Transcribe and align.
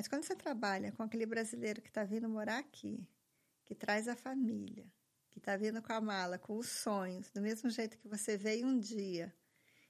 Mas 0.00 0.08
quando 0.08 0.24
você 0.24 0.34
trabalha 0.34 0.92
com 0.92 1.02
aquele 1.02 1.26
brasileiro 1.26 1.82
que 1.82 1.88
está 1.88 2.04
vindo 2.04 2.26
morar 2.26 2.56
aqui, 2.56 3.06
que 3.66 3.74
traz 3.74 4.08
a 4.08 4.16
família, 4.16 4.90
que 5.30 5.38
está 5.38 5.58
vindo 5.58 5.82
com 5.82 5.92
a 5.92 6.00
mala, 6.00 6.38
com 6.38 6.56
os 6.56 6.70
sonhos, 6.70 7.30
do 7.30 7.42
mesmo 7.42 7.68
jeito 7.68 7.98
que 7.98 8.08
você 8.08 8.34
veio 8.34 8.66
um 8.66 8.80
dia, 8.80 9.30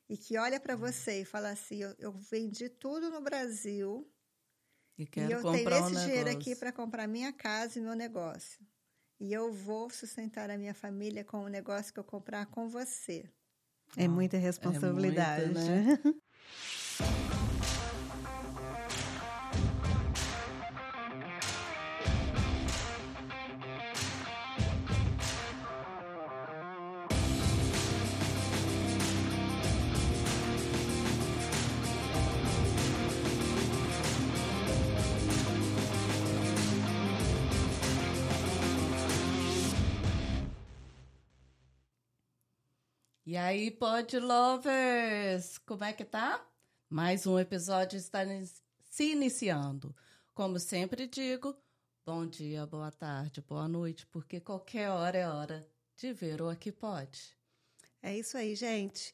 e 0.09 0.17
que 0.17 0.37
olha 0.37 0.59
para 0.59 0.75
você 0.75 1.21
e 1.21 1.25
fala 1.25 1.51
assim: 1.51 1.77
eu, 1.77 1.95
eu, 1.97 2.11
vendi 2.11 2.69
tudo 2.69 3.09
no 3.09 3.21
Brasil 3.21 4.13
e, 4.99 5.05
e 5.05 5.31
eu 5.31 5.43
tenho 5.43 5.71
esse 5.71 5.95
um 5.95 6.05
dinheiro 6.05 6.31
aqui 6.31 6.57
para 6.57 6.73
comprar 6.73 7.07
minha 7.07 7.33
casa 7.33 7.79
e 7.79 7.81
meu 7.81 7.95
negócio. 7.95 8.67
E 9.21 9.33
eu 9.33 9.53
vou 9.53 9.91
sustentar 9.91 10.51
a 10.51 10.59
minha 10.59 10.75
família 10.75 11.23
com 11.23 11.45
o 11.45 11.49
negócio 11.49 11.95
que 11.95 12.01
eu 12.01 12.05
comprar 12.05 12.47
com 12.47 12.69
você. 12.69 13.31
É 13.97 14.09
muita 14.09 14.39
responsabilidade. 14.39 15.43
É 15.43 15.47
muito, 15.47 16.05
né? 16.05 16.15
E 43.31 43.37
aí, 43.37 43.71
Pod 43.71 44.19
Lovers, 44.19 45.57
como 45.59 45.85
é 45.85 45.93
que 45.93 46.05
tá? 46.05 46.45
Mais 46.89 47.29
um 47.29 47.39
episódio 47.39 47.97
está 47.97 48.23
se 48.91 49.13
iniciando. 49.13 49.95
Como 50.35 50.59
sempre 50.59 51.07
digo, 51.07 51.57
bom 52.05 52.27
dia, 52.27 52.67
boa 52.67 52.91
tarde, 52.91 53.41
boa 53.41 53.69
noite, 53.69 54.05
porque 54.09 54.41
qualquer 54.41 54.91
hora 54.91 55.17
é 55.17 55.29
hora 55.29 55.65
de 55.97 56.13
ver 56.13 56.43
o 56.43 56.49
Aqui 56.49 56.73
Pode. 56.73 57.39
É 58.03 58.19
isso 58.19 58.37
aí, 58.37 58.57
gente. 58.57 59.13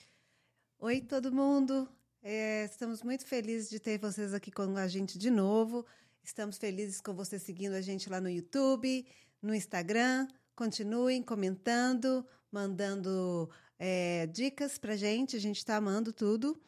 Oi, 0.79 1.03
todo 1.03 1.31
mundo. 1.31 1.87
É, 2.23 2.65
estamos 2.65 3.03
muito 3.03 3.27
felizes 3.27 3.69
de 3.69 3.79
ter 3.79 3.99
vocês 3.99 4.33
aqui 4.33 4.51
com 4.51 4.79
a 4.79 4.89
gente 4.89 5.19
de 5.19 5.29
novo. 5.29 5.85
Estamos 6.25 6.57
felizes 6.57 7.03
com 7.03 7.13
você 7.13 7.39
seguindo 7.39 7.75
a 7.75 7.83
gente 7.83 8.09
lá 8.09 8.19
no 8.19 8.31
YouTube, 8.31 9.07
no 9.43 9.55
Instagram. 9.55 10.27
Continuem 10.55 11.23
comentando, 11.23 12.27
mandando 12.51 13.51
é, 13.79 14.27
dicas 14.27 14.79
pra 14.79 14.97
gente. 14.97 15.37
A 15.37 15.41
gente 15.41 15.59
está 15.59 15.77
amando 15.77 16.13
tudo. 16.13 16.61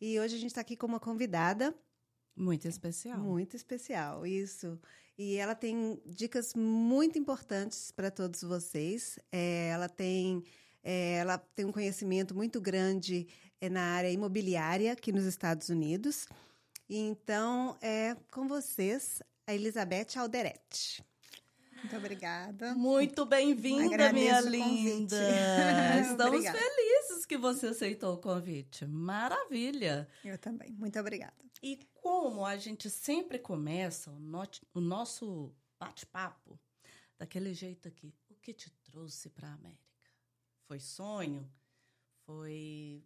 E 0.00 0.18
hoje 0.18 0.36
a 0.36 0.38
gente 0.38 0.50
está 0.50 0.60
aqui 0.60 0.76
com 0.76 0.86
uma 0.86 1.00
convidada. 1.00 1.74
Muito 2.36 2.66
especial. 2.66 3.18
Muito 3.18 3.54
especial, 3.54 4.26
isso. 4.26 4.78
E 5.16 5.36
ela 5.36 5.54
tem 5.54 6.00
dicas 6.04 6.54
muito 6.54 7.18
importantes 7.18 7.92
para 7.92 8.10
todos 8.10 8.42
vocês. 8.42 9.18
É, 9.30 9.68
ela 9.68 9.88
tem. 9.88 10.42
É, 10.82 11.14
ela 11.14 11.38
tem 11.38 11.64
um 11.64 11.72
conhecimento 11.72 12.34
muito 12.34 12.60
grande 12.60 13.26
é, 13.60 13.70
na 13.70 13.80
área 13.94 14.10
imobiliária 14.10 14.92
aqui 14.92 15.12
nos 15.12 15.24
Estados 15.24 15.68
Unidos. 15.68 16.26
Então, 16.88 17.78
é 17.80 18.14
com 18.30 18.46
vocês, 18.46 19.22
a 19.46 19.54
Elizabeth 19.54 20.18
Alderete. 20.18 21.02
Muito 21.84 21.96
obrigada. 21.98 22.74
Muito 22.74 23.26
bem-vinda, 23.26 24.10
minha 24.10 24.40
linda. 24.40 25.18
Estamos 26.00 26.42
felizes 26.42 27.26
que 27.26 27.36
você 27.36 27.66
aceitou 27.66 28.14
o 28.14 28.16
convite. 28.16 28.86
Maravilha. 28.86 30.08
Eu 30.24 30.38
também. 30.38 30.72
Muito 30.78 30.98
obrigada. 30.98 31.34
E 31.62 31.86
como 32.00 32.46
a 32.46 32.56
gente 32.56 32.88
sempre 32.88 33.38
começa 33.38 34.10
o, 34.10 34.18
no 34.18 34.42
o 34.72 34.80
nosso 34.80 35.54
bate-papo 35.78 36.58
daquele 37.18 37.52
jeito 37.52 37.86
aqui, 37.86 38.14
o 38.30 38.34
que 38.36 38.54
te 38.54 38.70
trouxe 38.90 39.28
para 39.28 39.48
a 39.48 39.52
América? 39.52 40.10
Foi 40.66 40.80
sonho? 40.80 41.46
Foi 42.24 43.04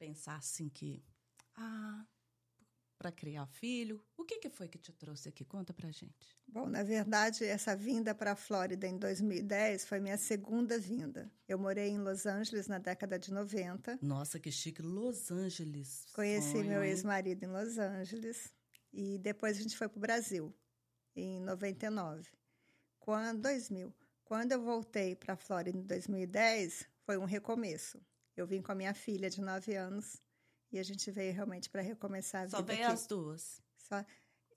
pensar 0.00 0.34
assim 0.34 0.68
que, 0.68 1.00
ah, 1.54 2.04
para 2.96 3.12
criar 3.12 3.46
filho? 3.46 4.02
O 4.16 4.24
que, 4.24 4.38
que 4.38 4.50
foi 4.50 4.68
que 4.68 4.78
te 4.78 4.92
trouxe 4.92 5.28
aqui? 5.28 5.44
Conta 5.44 5.72
para 5.72 5.90
gente. 5.90 6.36
Bom, 6.46 6.68
na 6.68 6.82
verdade, 6.82 7.44
essa 7.44 7.76
vinda 7.76 8.14
para 8.14 8.32
a 8.32 8.36
Flórida 8.36 8.86
em 8.86 8.98
2010 8.98 9.84
foi 9.86 10.00
minha 10.00 10.16
segunda 10.16 10.78
vinda. 10.78 11.30
Eu 11.46 11.58
morei 11.58 11.88
em 11.88 11.98
Los 11.98 12.26
Angeles 12.26 12.66
na 12.66 12.78
década 12.78 13.18
de 13.18 13.32
90. 13.32 13.98
Nossa, 14.02 14.40
que 14.40 14.50
chique! 14.50 14.82
Los 14.82 15.30
Angeles. 15.30 16.06
Conheci 16.14 16.52
Sonho, 16.52 16.68
meu 16.68 16.84
ex-marido 16.84 17.44
em 17.44 17.48
Los 17.48 17.78
Angeles. 17.78 18.52
E 18.92 19.18
depois 19.18 19.58
a 19.58 19.62
gente 19.62 19.76
foi 19.76 19.88
para 19.88 19.98
o 19.98 20.00
Brasil, 20.00 20.54
em 21.14 21.40
99. 21.40 22.30
Quando, 22.98 23.42
2000. 23.42 23.94
Quando 24.24 24.52
eu 24.52 24.62
voltei 24.62 25.14
para 25.14 25.34
a 25.34 25.36
Flórida 25.36 25.78
em 25.78 25.82
2010, 25.82 26.84
foi 27.04 27.16
um 27.16 27.24
recomeço. 27.24 28.00
Eu 28.36 28.46
vim 28.46 28.60
com 28.60 28.72
a 28.72 28.74
minha 28.74 28.92
filha 28.92 29.30
de 29.30 29.40
9 29.40 29.74
anos 29.74 30.20
e 30.72 30.78
a 30.78 30.82
gente 30.82 31.10
veio 31.10 31.32
realmente 31.32 31.70
para 31.70 31.82
recomeçar 31.82 32.44
a 32.44 32.48
Só 32.48 32.56
vida. 32.58 32.72
Só 32.72 32.76
veio 32.76 32.88
as 32.88 33.06
duas. 33.06 33.62
Só 33.76 34.04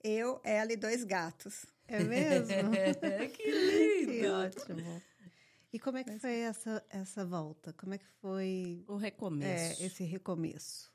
eu, 0.02 0.40
ela 0.42 0.72
e 0.72 0.76
dois 0.76 1.04
gatos. 1.04 1.66
É 1.86 2.02
mesmo? 2.02 2.70
que 3.34 3.50
lindo! 3.50 4.12
Que 4.12 4.26
ótimo. 4.28 5.02
E 5.72 5.78
como 5.78 5.98
é 5.98 6.04
que 6.04 6.18
foi 6.18 6.40
essa, 6.40 6.84
essa 6.90 7.24
volta? 7.24 7.72
Como 7.74 7.94
é 7.94 7.98
que 7.98 8.08
foi... 8.20 8.84
O 8.88 8.96
recomeço. 8.96 9.82
É, 9.82 9.86
esse 9.86 10.02
recomeço. 10.02 10.90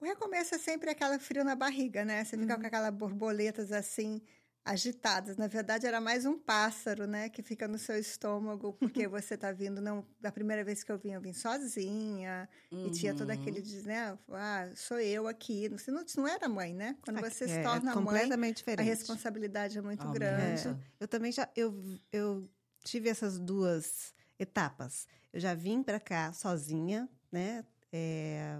O 0.00 0.04
recomeço 0.04 0.54
é 0.54 0.58
sempre 0.58 0.90
aquela 0.90 1.18
frio 1.18 1.44
na 1.44 1.54
barriga, 1.54 2.04
né? 2.04 2.24
Você 2.24 2.36
fica 2.36 2.54
uhum. 2.54 2.60
com 2.60 2.66
aquelas 2.66 2.92
borboletas 2.92 3.70
assim 3.70 4.20
agitadas. 4.64 5.36
Na 5.36 5.46
verdade, 5.46 5.86
era 5.86 6.00
mais 6.00 6.24
um 6.24 6.38
pássaro, 6.38 7.06
né, 7.06 7.28
que 7.28 7.42
fica 7.42 7.66
no 7.66 7.78
seu 7.78 7.98
estômago, 7.98 8.72
porque 8.78 9.08
você 9.08 9.34
está 9.34 9.52
vindo. 9.52 9.80
Não, 9.80 10.06
da 10.20 10.30
primeira 10.30 10.62
vez 10.64 10.84
que 10.84 10.92
eu 10.92 10.98
vim, 10.98 11.12
eu 11.12 11.20
vim 11.20 11.32
sozinha 11.32 12.48
uhum. 12.70 12.86
e 12.86 12.90
tinha 12.90 13.14
todo 13.14 13.30
aquele, 13.30 13.60
uhum. 13.60 13.82
né, 13.82 14.18
ah, 14.30 14.70
sou 14.74 14.98
eu 15.00 15.26
aqui. 15.26 15.68
Você 15.68 15.90
não, 15.90 16.04
não 16.16 16.28
era 16.28 16.48
mãe, 16.48 16.74
né? 16.74 16.96
Quando 17.02 17.20
você 17.20 17.44
é, 17.44 17.48
se 17.48 17.62
torna 17.62 17.90
é 17.90 17.94
completamente 17.94 18.38
mãe, 18.38 18.52
diferente. 18.52 18.80
a 18.80 18.90
responsabilidade 18.90 19.78
é 19.78 19.82
muito 19.82 20.08
grande. 20.10 20.68
É. 20.68 20.76
Eu 21.00 21.08
também 21.08 21.32
já 21.32 21.48
eu, 21.56 21.74
eu 22.12 22.48
tive 22.84 23.08
essas 23.08 23.38
duas 23.38 24.14
etapas. 24.38 25.06
Eu 25.32 25.40
já 25.40 25.54
vim 25.54 25.82
para 25.82 25.98
cá 25.98 26.32
sozinha, 26.32 27.08
né? 27.30 27.64
É, 27.92 28.58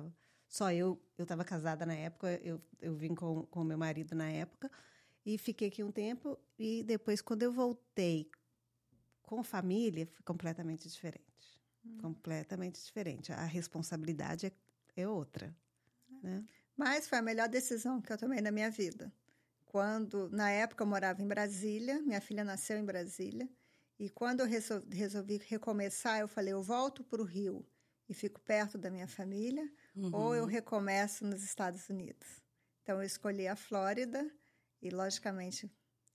só 0.48 0.70
eu, 0.72 1.00
eu 1.16 1.22
estava 1.22 1.44
casada 1.44 1.86
na 1.86 1.94
época, 1.94 2.38
eu, 2.42 2.60
eu 2.80 2.94
vim 2.94 3.14
com 3.14 3.46
o 3.50 3.64
meu 3.64 3.78
marido 3.78 4.14
na 4.14 4.30
época. 4.30 4.70
E 5.24 5.38
fiquei 5.38 5.68
aqui 5.68 5.82
um 5.82 5.92
tempo 5.92 6.38
e 6.58 6.82
depois, 6.82 7.22
quando 7.22 7.42
eu 7.42 7.52
voltei 7.52 8.30
com 9.22 9.42
família, 9.42 10.06
foi 10.06 10.22
completamente 10.24 10.88
diferente. 10.88 11.62
Hum. 11.84 11.98
Completamente 11.98 12.84
diferente. 12.84 13.32
A 13.32 13.44
responsabilidade 13.44 14.46
é, 14.46 14.52
é 15.02 15.08
outra. 15.08 15.54
É. 16.22 16.26
Né? 16.26 16.44
Mas 16.76 17.08
foi 17.08 17.18
a 17.18 17.22
melhor 17.22 17.48
decisão 17.48 18.00
que 18.00 18.12
eu 18.12 18.18
tomei 18.18 18.40
na 18.40 18.50
minha 18.50 18.70
vida. 18.70 19.12
Quando, 19.64 20.28
na 20.30 20.50
época, 20.50 20.82
eu 20.82 20.86
morava 20.86 21.22
em 21.22 21.26
Brasília, 21.26 22.02
minha 22.02 22.20
filha 22.20 22.44
nasceu 22.44 22.76
em 22.76 22.84
Brasília, 22.84 23.48
e 23.98 24.10
quando 24.10 24.40
eu 24.40 24.46
resolvi, 24.46 24.94
resolvi 24.94 25.40
recomeçar, 25.46 26.20
eu 26.20 26.28
falei: 26.28 26.52
eu 26.52 26.62
volto 26.62 27.04
para 27.04 27.22
o 27.22 27.24
Rio 27.24 27.64
e 28.08 28.12
fico 28.12 28.40
perto 28.40 28.76
da 28.76 28.90
minha 28.90 29.06
família, 29.06 29.70
uhum. 29.94 30.10
ou 30.12 30.34
eu 30.34 30.44
recomeço 30.44 31.24
nos 31.24 31.42
Estados 31.42 31.88
Unidos. 31.88 32.42
Então, 32.82 32.96
eu 32.98 33.02
escolhi 33.04 33.46
a 33.46 33.56
Flórida 33.56 34.28
e, 34.82 34.90
logicamente, 34.90 35.70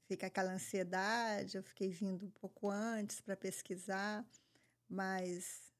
fica 0.07 0.27
aquela 0.27 0.53
ansiedade. 0.53 1.57
Eu 1.57 1.63
fiquei 1.63 1.89
vindo 1.89 2.25
um 2.25 2.31
pouco 2.31 2.69
antes 2.69 3.21
para 3.21 3.35
pesquisar, 3.35 4.25
mas 4.89 5.73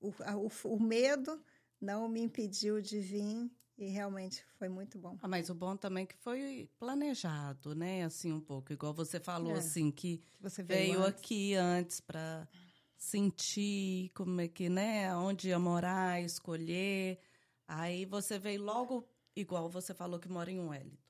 o, 0.00 0.08
o, 0.08 0.74
o, 0.74 0.80
medo 0.80 1.42
não 1.80 2.08
me 2.08 2.20
impediu 2.20 2.80
de 2.80 3.00
vir 3.00 3.50
e 3.76 3.86
realmente 3.88 4.44
foi 4.58 4.68
muito 4.68 4.98
bom. 4.98 5.18
Ah, 5.22 5.28
mas 5.28 5.50
o 5.50 5.54
bom 5.54 5.76
também 5.76 6.04
é 6.04 6.06
que 6.06 6.16
foi 6.16 6.70
planejado, 6.78 7.74
né? 7.74 8.04
Assim, 8.04 8.32
um 8.32 8.40
pouco. 8.40 8.72
Igual 8.72 8.92
você 8.92 9.18
falou, 9.18 9.56
é. 9.56 9.58
assim, 9.58 9.90
que 9.90 10.22
você 10.38 10.62
veio, 10.62 10.92
veio 10.92 11.02
antes. 11.02 11.20
aqui 11.20 11.54
antes 11.54 12.00
para 12.00 12.46
sentir 12.96 14.10
como 14.10 14.40
é 14.40 14.48
que, 14.48 14.68
né? 14.68 15.14
Onde 15.16 15.48
ia 15.48 15.58
morar, 15.58 16.22
escolher. 16.22 17.18
Aí 17.66 18.04
você 18.04 18.38
veio 18.38 18.62
logo, 18.62 19.08
igual 19.34 19.70
você 19.70 19.94
falou 19.94 20.20
que 20.20 20.28
mora 20.28 20.50
em 20.50 20.60
Wellington. 20.60 21.09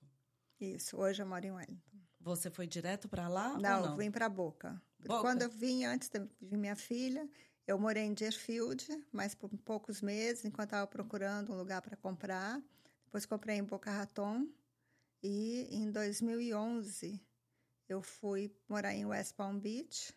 Isso, 0.61 0.97
hoje 0.97 1.23
eu 1.23 1.27
moro 1.27 1.47
em 1.47 1.51
Wellington. 1.51 1.99
Você 2.21 2.51
foi 2.51 2.67
direto 2.67 3.09
para 3.09 3.29
lá? 3.29 3.57
Não, 3.59 3.87
não? 3.87 3.97
vim 3.97 4.11
para 4.11 4.29
Boca. 4.29 4.81
Boca. 4.99 5.21
Quando 5.23 5.43
eu 5.43 5.49
vim, 5.49 5.85
antes 5.85 6.11
de 6.11 6.57
minha 6.57 6.77
filha, 6.77 7.27
eu 7.67 7.79
morei 7.79 8.05
em 8.05 8.13
Deerfield, 8.13 8.87
mas 9.11 9.35
por 9.35 9.49
poucos 9.65 10.03
meses, 10.03 10.45
enquanto 10.45 10.69
estava 10.69 10.87
procurando 10.87 11.53
um 11.53 11.57
lugar 11.57 11.81
para 11.81 11.97
comprar. 11.97 12.63
Depois 13.07 13.25
comprei 13.25 13.57
em 13.57 13.65
Boca 13.65 13.91
Raton. 13.91 14.47
E 15.23 15.67
em 15.71 15.91
2011, 15.91 17.21
eu 17.89 18.03
fui 18.03 18.55
morar 18.69 18.95
em 18.95 19.07
West 19.07 19.35
Palm 19.35 19.59
Beach 19.59 20.15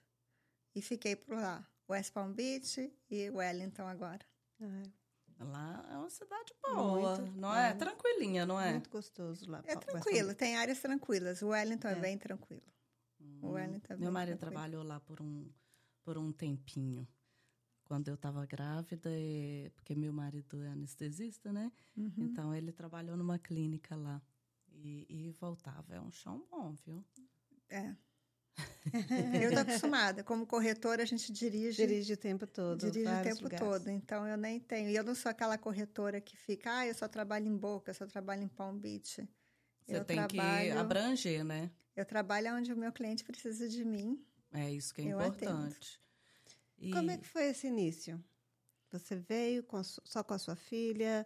e 0.75 0.81
fiquei 0.81 1.15
por 1.15 1.35
lá. 1.35 1.65
West 1.89 2.11
Palm 2.11 2.33
Beach 2.33 2.93
e 3.09 3.29
Wellington 3.29 3.87
agora. 3.87 4.25
Ah, 4.61 4.83
Lá 5.39 5.85
é 5.91 5.97
uma 5.97 6.09
cidade 6.09 6.53
boa, 6.61 7.17
Muito, 7.17 7.31
não 7.39 7.53
é? 7.53 7.69
é. 7.69 7.73
Tranquilinha, 7.73 8.45
não 8.45 8.59
é? 8.59 8.71
Muito 8.73 8.89
gostoso 8.89 9.49
lá. 9.49 9.61
É 9.65 9.75
tranquilo, 9.75 10.33
tem 10.33 10.55
áreas 10.55 10.79
tranquilas. 10.79 11.41
O 11.41 11.47
Wellington 11.49 11.87
é, 11.89 11.91
É. 11.93 11.95
bem 11.95 12.17
tranquilo. 12.17 12.63
O 13.41 13.49
Wellington 13.51 13.93
é 13.93 13.97
Meu 13.97 14.05
bem 14.05 14.11
marido 14.11 14.37
tranquilo. 14.37 14.51
trabalhou 14.61 14.83
lá 14.83 14.99
por 14.99 15.21
um, 15.21 15.49
por 16.03 16.17
um 16.17 16.31
tempinho. 16.31 17.07
Quando 17.83 18.07
eu 18.07 18.15
estava 18.15 18.45
grávida, 18.45 19.09
e- 19.11 19.69
porque 19.75 19.93
meu 19.95 20.13
marido 20.13 20.61
é 20.63 20.69
anestesista, 20.69 21.51
né? 21.51 21.71
Uhum. 21.97 22.13
Então 22.17 22.55
ele 22.55 22.71
trabalhou 22.71 23.17
numa 23.17 23.37
clínica 23.37 23.95
lá. 23.95 24.21
E, 24.71 25.05
e 25.09 25.31
voltava. 25.31 25.93
É 25.95 26.01
um 26.01 26.11
chão 26.11 26.45
bom, 26.49 26.73
viu? 26.85 27.03
É. 27.69 27.95
Eu 29.41 29.51
tô 29.53 29.59
acostumada. 29.59 30.23
Como 30.23 30.45
corretora, 30.45 31.03
a 31.03 31.05
gente 31.05 31.31
dirige, 31.31 31.77
Dirige 31.85 32.13
o 32.13 32.17
tempo 32.17 32.45
todo. 32.45 32.79
dirige 32.91 33.09
o 33.11 33.23
tempo 33.23 33.43
lugares. 33.43 33.59
todo. 33.67 33.89
Então, 33.89 34.27
eu 34.27 34.37
nem 34.37 34.59
tenho. 34.59 34.89
E 34.89 34.95
eu 34.95 35.03
não 35.03 35.15
sou 35.15 35.29
aquela 35.29 35.57
corretora 35.57 36.19
que 36.21 36.35
fica, 36.37 36.77
ah, 36.79 36.87
eu 36.87 36.93
só 36.93 37.07
trabalho 37.07 37.47
em 37.47 37.55
Boca, 37.57 37.91
eu 37.91 37.95
só 37.95 38.05
trabalho 38.05 38.43
em 38.43 38.47
Palm 38.47 38.77
Beach. 38.77 39.27
Você 39.85 39.97
Eu 39.97 40.05
tem 40.05 40.21
que 40.27 40.35
trabalho- 40.37 40.79
abranger, 40.79 41.43
né? 41.43 41.71
Eu 41.95 42.05
trabalho 42.05 42.55
onde 42.55 42.71
o 42.73 42.77
meu 42.77 42.91
cliente 42.91 43.23
precisa 43.23 43.67
de 43.69 43.83
mim. 43.85 44.23
É 44.51 44.71
isso 44.71 44.93
que 44.93 45.01
é 45.01 45.05
importante. 45.05 45.99
E 46.77 46.91
Como 46.91 47.09
é 47.11 47.17
que 47.17 47.27
foi 47.27 47.45
esse 47.45 47.67
início? 47.67 48.23
Você 48.91 49.15
veio 49.15 49.63
com 49.63 49.83
su- 49.83 50.01
só 50.05 50.23
com 50.23 50.33
a 50.33 50.37
sua 50.39 50.55
filha 50.55 51.25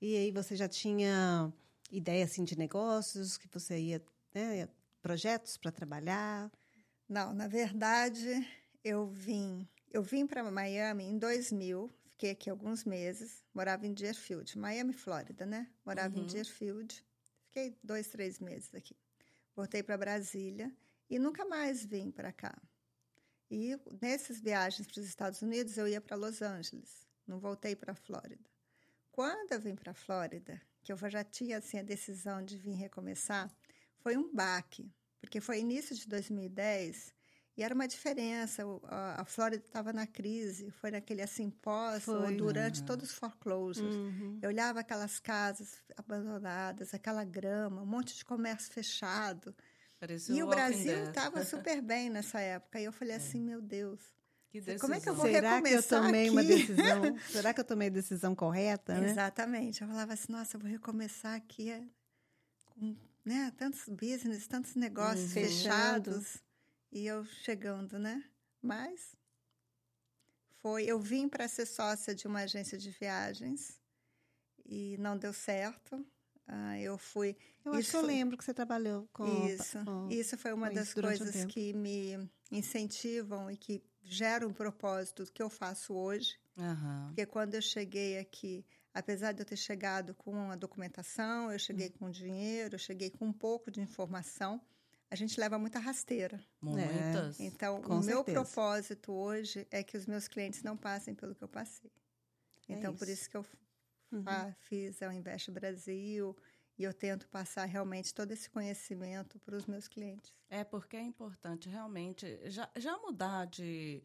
e 0.00 0.16
aí 0.16 0.30
você 0.32 0.56
já 0.56 0.68
tinha 0.68 1.52
ideia 1.90 2.24
assim 2.24 2.42
de 2.44 2.56
negócios 2.58 3.36
que 3.36 3.46
você 3.52 3.78
ia, 3.78 4.02
né, 4.34 4.68
projetos 5.06 5.56
para 5.56 5.70
trabalhar? 5.70 6.50
Não, 7.08 7.32
na 7.32 7.46
verdade, 7.46 8.44
eu 8.82 9.06
vim. 9.06 9.68
Eu 9.92 10.02
vim 10.02 10.26
para 10.26 10.42
Miami 10.50 11.04
em 11.04 11.16
2000, 11.16 11.88
fiquei 12.10 12.32
aqui 12.32 12.50
alguns 12.50 12.84
meses, 12.84 13.44
morava 13.54 13.86
em 13.86 13.94
Deerfield, 13.94 14.58
Miami, 14.58 14.92
Flórida, 14.92 15.46
né? 15.46 15.70
Morava 15.84 16.18
em 16.18 16.22
Uhum. 16.22 16.26
Deerfield, 16.26 17.04
fiquei 17.44 17.78
dois, 17.84 18.08
três 18.08 18.40
meses 18.40 18.74
aqui. 18.74 18.96
Voltei 19.54 19.80
para 19.80 19.96
Brasília 19.96 20.74
e 21.08 21.20
nunca 21.20 21.44
mais 21.44 21.84
vim 21.86 22.10
para 22.10 22.32
cá. 22.32 22.60
E 23.48 23.78
nessas 24.02 24.40
viagens 24.40 24.88
para 24.88 25.00
os 25.00 25.06
Estados 25.06 25.40
Unidos, 25.40 25.78
eu 25.78 25.86
ia 25.86 26.00
para 26.00 26.16
Los 26.16 26.42
Angeles, 26.42 27.06
não 27.24 27.38
voltei 27.38 27.76
para 27.76 27.92
a 27.92 27.94
Flórida. 27.94 28.50
Quando 29.12 29.52
eu 29.52 29.60
vim 29.60 29.76
para 29.76 29.92
a 29.92 29.94
Flórida, 29.94 30.60
que 30.82 30.92
eu 30.92 30.96
já 31.08 31.22
tinha 31.22 31.58
assim, 31.58 31.78
a 31.78 31.82
decisão 31.84 32.44
de 32.44 32.58
vir 32.58 32.74
recomeçar, 32.74 33.48
foi 34.06 34.16
um 34.16 34.32
baque, 34.32 34.88
porque 35.20 35.40
foi 35.40 35.58
início 35.58 35.96
de 35.96 36.06
2010 36.06 37.12
e 37.56 37.62
era 37.64 37.74
uma 37.74 37.88
diferença. 37.88 38.62
A, 38.84 39.24
Flórida 39.24 39.64
estava 39.64 39.92
na 39.92 40.06
crise, 40.06 40.70
foi 40.70 40.92
naquele 40.92 41.22
assim 41.22 41.50
pós, 41.50 42.04
Foi. 42.04 42.36
durante 42.36 42.78
Uhum. 42.78 42.86
todos 42.86 43.10
os 43.10 43.16
foreclosures. 43.16 43.96
Uhum. 43.96 44.38
Eu 44.40 44.48
olhava 44.48 44.78
aquelas 44.78 45.18
casas 45.18 45.82
abandonadas, 45.96 46.94
aquela 46.94 47.24
grama, 47.24 47.82
um 47.82 47.86
monte 47.86 48.14
de 48.14 48.24
comércio 48.24 48.72
fechado. 48.72 49.52
parecia 49.98 50.36
e 50.36 50.40
o 50.40 50.46
Brasil 50.46 51.02
estava 51.08 51.44
super 51.44 51.82
bem 51.82 52.08
nessa 52.08 52.38
época. 52.38 52.78
E 52.78 52.84
eu 52.84 52.92
falei 52.92 53.16
assim, 53.16 53.40
meu 53.40 53.60
Deus. 53.60 53.98
Como 54.80 54.94
é 54.94 55.00
que 55.00 55.08
eu 55.08 55.14
vou 55.16 55.26
Será 55.26 55.60
que 55.60 55.74
eu 55.74 55.82
tomei 55.82 56.30
uma 56.30 56.42
aqui? 56.42 56.48
decisão? 56.62 57.18
Será 57.28 57.52
que 57.52 57.60
eu 57.60 57.64
tomei 57.64 57.88
a 57.88 57.90
decisão 57.90 58.36
correta, 58.36 59.00
né? 59.00 59.10
Exatamente. 59.10 59.82
Eu 59.82 59.88
falava 59.88 60.12
assim, 60.12 60.30
nossa, 60.30 60.56
eu 60.56 60.60
vou 60.60 60.70
recomeçar 60.70 61.34
aqui 61.34 61.72
é, 61.72 61.82
com 62.66 62.96
né, 63.26 63.52
tantos 63.58 63.88
business, 63.88 64.46
tantos 64.46 64.74
negócios 64.76 65.26
Hum, 65.30 65.34
fechados. 65.34 66.42
E 66.92 67.04
eu 67.06 67.24
chegando, 67.24 67.98
né? 67.98 68.22
Mas 68.62 69.16
foi. 70.62 70.84
Eu 70.84 70.98
vim 71.00 71.28
para 71.28 71.48
ser 71.48 71.66
sócia 71.66 72.14
de 72.14 72.26
uma 72.26 72.40
agência 72.40 72.78
de 72.78 72.90
viagens 72.90 73.80
e 74.64 74.96
não 74.98 75.18
deu 75.18 75.32
certo. 75.32 76.06
Ah, 76.46 76.78
eu 76.78 76.96
fui. 76.96 77.36
Eu 77.64 77.72
acho 77.72 77.80
Isso 77.80 77.90
que 77.90 77.96
eu 77.96 78.02
lembro 78.06 78.36
que 78.38 78.44
você 78.44 78.54
trabalhou 78.54 79.08
com 79.12 79.24
Isso, 79.48 79.84
com- 79.84 80.08
isso 80.10 80.38
foi 80.38 80.52
uma 80.52 80.70
das 80.70 80.94
coisas 80.94 81.44
que 81.46 81.72
me 81.72 82.30
incentivam 82.52 83.50
e 83.50 83.56
que 83.56 83.82
geram 84.02 84.48
um 84.48 84.52
propósito 84.52 85.24
que 85.32 85.42
eu 85.42 85.50
faço 85.50 85.92
hoje. 85.94 86.38
Aham. 86.56 87.08
Porque 87.08 87.26
quando 87.26 87.54
eu 87.54 87.62
cheguei 87.62 88.18
aqui, 88.18 88.64
apesar 88.98 89.32
de 89.32 89.42
eu 89.42 89.46
ter 89.46 89.56
chegado 89.56 90.14
com 90.14 90.50
a 90.50 90.56
documentação, 90.56 91.52
eu 91.52 91.58
Hum. 91.58 91.62
cheguei 91.62 91.90
com 91.90 92.10
dinheiro, 92.10 92.74
eu 92.74 92.78
cheguei 92.78 93.10
com 93.10 93.26
um 93.26 93.32
pouco 93.32 93.70
de 93.70 93.80
informação, 93.80 94.60
a 95.10 95.14
gente 95.14 95.38
leva 95.38 95.58
muita 95.58 95.78
rasteira. 95.78 96.40
Muitas. 96.62 97.38
Então, 97.40 97.80
Com 97.82 98.00
o 98.00 98.00
meu 98.00 98.24
certeza. 98.24 98.40
propósito 98.40 99.12
hoje 99.12 99.66
é 99.70 99.82
que 99.84 99.96
os 99.96 100.06
meus 100.06 100.26
clientes 100.28 100.62
não 100.62 100.76
passem 100.76 101.14
pelo 101.14 101.34
que 101.34 101.44
eu 101.44 101.48
passei. 101.48 101.90
É 102.68 102.74
Então, 102.74 102.92
por 102.94 103.04
isso. 103.04 103.12
isso 103.12 103.30
que 103.30 103.36
eu 103.36 103.44
Uhum. 104.12 104.54
fiz 104.60 105.02
a 105.02 105.12
Invest 105.14 105.50
Brasil 105.50 106.36
e 106.78 106.84
eu 106.84 106.92
tento 106.94 107.28
passar 107.28 107.64
realmente 107.66 108.14
todo 108.14 108.32
esse 108.32 108.48
conhecimento 108.50 109.38
para 109.40 109.56
os 109.56 109.66
meus 109.66 109.88
clientes. 109.88 110.32
É 110.48 110.64
porque 110.64 110.96
é 110.96 111.02
importante 111.02 111.68
realmente 111.68 112.40
já, 112.50 112.70
já 112.76 112.96
mudar 112.98 113.46
de, 113.46 114.02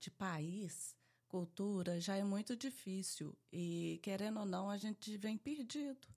de 0.00 0.10
país, 0.10 0.95
cultura, 1.28 2.00
já 2.00 2.16
é 2.16 2.24
muito 2.24 2.56
difícil. 2.56 3.36
E 3.52 4.00
querendo 4.02 4.40
ou 4.40 4.46
não, 4.46 4.70
a 4.70 4.76
gente 4.76 5.16
vem 5.16 5.36
perdido. 5.36 6.08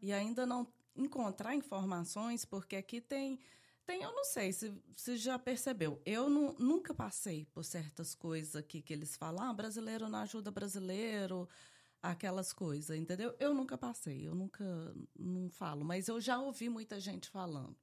E 0.00 0.12
ainda 0.12 0.46
não 0.46 0.66
encontrar 0.96 1.54
informações, 1.54 2.44
porque 2.44 2.76
aqui 2.76 3.00
tem. 3.00 3.38
Tem, 3.84 4.02
eu 4.02 4.12
não 4.12 4.24
sei 4.24 4.52
se 4.52 4.72
você 4.94 5.16
já 5.16 5.38
percebeu. 5.38 6.00
Eu 6.04 6.30
nu- 6.30 6.54
nunca 6.58 6.94
passei 6.94 7.44
por 7.46 7.64
certas 7.64 8.14
coisas 8.14 8.54
aqui 8.54 8.80
que 8.80 8.92
eles 8.92 9.16
falam, 9.16 9.44
ah, 9.50 9.52
brasileiro 9.52 10.08
não 10.08 10.20
ajuda 10.20 10.50
brasileiro, 10.50 11.48
aquelas 12.02 12.52
coisas, 12.52 12.96
entendeu? 12.96 13.34
Eu 13.40 13.52
nunca 13.52 13.76
passei, 13.76 14.26
eu 14.26 14.34
nunca 14.34 14.64
não 15.18 15.50
falo, 15.50 15.84
mas 15.84 16.08
eu 16.08 16.20
já 16.20 16.38
ouvi 16.38 16.68
muita 16.68 17.00
gente 17.00 17.28
falando. 17.28 17.76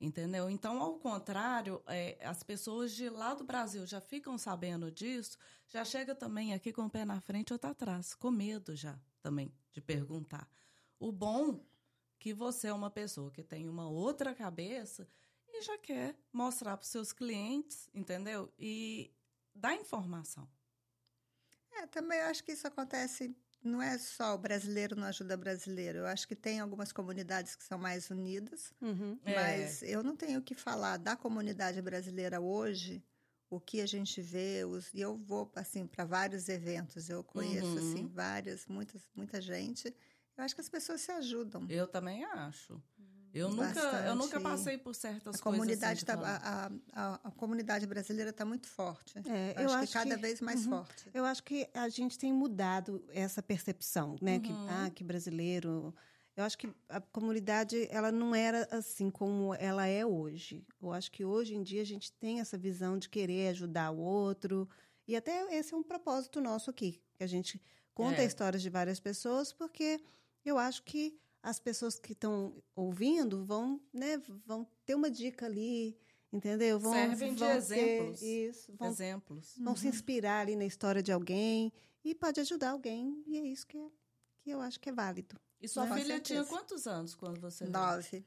Entendeu? 0.00 0.48
Então, 0.48 0.80
ao 0.80 0.98
contrário, 0.98 1.82
é, 1.86 2.18
as 2.24 2.44
pessoas 2.44 2.92
de 2.92 3.08
lá 3.08 3.34
do 3.34 3.42
Brasil 3.42 3.84
já 3.84 4.00
ficam 4.00 4.38
sabendo 4.38 4.92
disso, 4.92 5.36
já 5.66 5.84
chega 5.84 6.14
também 6.14 6.54
aqui 6.54 6.72
com 6.72 6.86
o 6.86 6.90
pé 6.90 7.04
na 7.04 7.20
frente 7.20 7.52
ou 7.52 7.56
outro 7.56 7.70
atrás, 7.70 8.14
com 8.14 8.30
medo 8.30 8.76
já 8.76 8.96
também 9.20 9.52
de 9.72 9.80
perguntar. 9.80 10.48
O 11.00 11.10
bom 11.10 11.66
que 12.18 12.32
você 12.32 12.68
é 12.68 12.72
uma 12.72 12.90
pessoa 12.90 13.30
que 13.32 13.42
tem 13.42 13.68
uma 13.68 13.88
outra 13.88 14.34
cabeça 14.34 15.08
e 15.48 15.62
já 15.62 15.76
quer 15.78 16.16
mostrar 16.32 16.76
para 16.76 16.84
os 16.84 16.90
seus 16.90 17.12
clientes, 17.12 17.88
entendeu? 17.92 18.52
E 18.56 19.12
dar 19.54 19.74
informação. 19.74 20.48
É, 21.72 21.86
também 21.86 22.20
acho 22.20 22.44
que 22.44 22.52
isso 22.52 22.66
acontece, 22.66 23.34
não 23.62 23.82
é 23.82 23.98
só 23.98 24.34
o 24.34 24.38
brasileiro 24.38 24.96
não 24.96 25.04
ajuda 25.08 25.36
brasileiro. 25.36 25.98
Eu 25.98 26.06
acho 26.06 26.26
que 26.28 26.36
tem 26.36 26.60
algumas 26.60 26.92
comunidades 26.92 27.56
que 27.56 27.64
são 27.64 27.78
mais 27.78 28.10
unidas, 28.10 28.72
Uhum. 28.80 29.18
É. 29.24 29.34
mas 29.34 29.82
eu 29.82 30.02
não 30.02 30.16
tenho 30.16 30.40
o 30.40 30.42
que 30.42 30.54
falar 30.54 30.96
da 30.96 31.16
comunidade 31.16 31.80
brasileira 31.82 32.40
hoje, 32.40 33.02
o 33.50 33.60
que 33.60 33.80
a 33.80 33.86
gente 33.86 34.20
vê, 34.22 34.64
os, 34.64 34.92
e 34.94 35.00
eu 35.00 35.16
vou 35.16 35.50
assim 35.56 35.86
para 35.86 36.04
vários 36.04 36.48
eventos, 36.48 37.08
eu 37.08 37.24
conheço 37.24 37.78
Uhum. 37.78 37.78
assim 37.78 38.06
várias, 38.06 38.66
muitas, 38.66 39.02
muita 39.14 39.40
gente. 39.40 39.94
Eu 40.36 40.44
acho 40.44 40.54
que 40.54 40.60
as 40.60 40.68
pessoas 40.68 41.00
se 41.00 41.10
ajudam. 41.12 41.66
Eu 41.68 41.86
também 41.88 42.24
acho. 42.24 42.80
Eu 43.34 43.50
nunca, 43.50 43.80
eu 44.06 44.14
nunca 44.16 44.40
passei 44.40 44.78
por 44.78 44.94
certas 44.94 45.36
A 45.36 45.38
coisas. 45.38 45.42
comunidade, 45.42 46.04
assim, 46.04 46.06
tá, 46.06 46.70
a, 46.94 47.02
a, 47.14 47.20
a 47.24 47.30
comunidade 47.32 47.86
brasileira 47.86 48.30
está 48.30 48.44
muito 48.44 48.66
forte. 48.66 49.14
É, 49.28 49.54
eu, 49.62 49.70
acho, 49.72 49.86
que 49.86 49.92
cada 49.92 50.16
vez 50.16 50.40
mais 50.40 50.64
uhum. 50.64 50.70
forte. 50.78 51.10
Eu 51.12 51.24
acho 51.24 51.42
que 51.42 51.68
a 51.74 51.88
gente 51.88 52.18
tem 52.18 52.32
mudado 52.32 53.04
essa 53.10 53.42
percepção, 53.42 54.16
né? 54.20 54.38
Que, 54.40 54.50
Uhum. 54.52 54.66
ah, 54.70 54.90
que 54.90 55.04
brasileiro. 55.04 55.94
Eu 56.36 56.44
acho 56.44 56.56
que 56.56 56.72
a 56.88 57.00
comunidade 57.00 57.86
ela 57.90 58.12
não 58.12 58.34
era 58.34 58.66
assim 58.70 59.10
como 59.10 59.54
ela 59.54 59.86
é 59.86 60.06
hoje. 60.06 60.64
Eu 60.80 60.92
acho 60.92 61.10
que 61.10 61.24
hoje 61.24 61.54
em 61.54 61.62
dia 61.62 61.82
a 61.82 61.86
gente 61.86 62.12
tem 62.12 62.40
essa 62.40 62.56
visão 62.56 62.96
de 62.96 63.08
querer 63.08 63.48
ajudar 63.48 63.90
o 63.90 63.98
outro. 63.98 64.68
E 65.06 65.16
até 65.16 65.52
esse 65.58 65.74
é 65.74 65.76
um 65.76 65.82
propósito 65.82 66.40
nosso 66.40 66.70
aqui. 66.70 67.02
Que 67.16 67.24
a 67.24 67.26
gente 67.26 67.60
conta 67.92 68.22
É. 68.22 68.24
histórias 68.24 68.62
de 68.62 68.70
várias 68.70 69.00
pessoas, 69.00 69.52
porque 69.52 70.00
eu 70.44 70.56
acho 70.58 70.82
que 70.84 71.18
as 71.42 71.58
pessoas 71.60 71.98
que 71.98 72.12
estão 72.12 72.54
ouvindo 72.74 73.44
vão, 73.44 73.80
né, 73.92 74.18
vão 74.44 74.66
ter 74.84 74.94
uma 74.94 75.10
dica 75.10 75.46
ali, 75.46 75.96
entendeu? 76.32 76.78
Vão, 76.78 76.92
Servem 76.92 77.34
de 77.34 77.40
vão 77.40 77.48
ter 77.48 77.56
exemplos. 77.56 78.22
isso, 78.22 78.72
vão 78.76 78.88
Exemplos. 78.88 79.54
vão 79.58 79.76
se 79.76 79.88
inspirar 79.88 80.40
ali 80.40 80.56
na 80.56 80.64
história 80.64 81.02
de 81.02 81.12
alguém 81.12 81.72
e 82.04 82.14
pode 82.14 82.40
ajudar 82.40 82.70
alguém. 82.70 83.22
E 83.26 83.38
é 83.38 83.42
isso 83.46 83.66
que, 83.66 83.78
é, 83.78 83.88
que 84.40 84.50
eu 84.50 84.60
acho 84.60 84.78
que 84.80 84.88
é 84.88 84.92
válido. 84.92 85.36
E 85.60 85.68
sua 85.68 85.86
Com 85.86 85.94
filha 85.94 86.20
tinha 86.20 86.44
quantos 86.44 86.86
anos 86.86 87.14
quando 87.14 87.40
você? 87.40 87.64
Nove. 87.66 88.24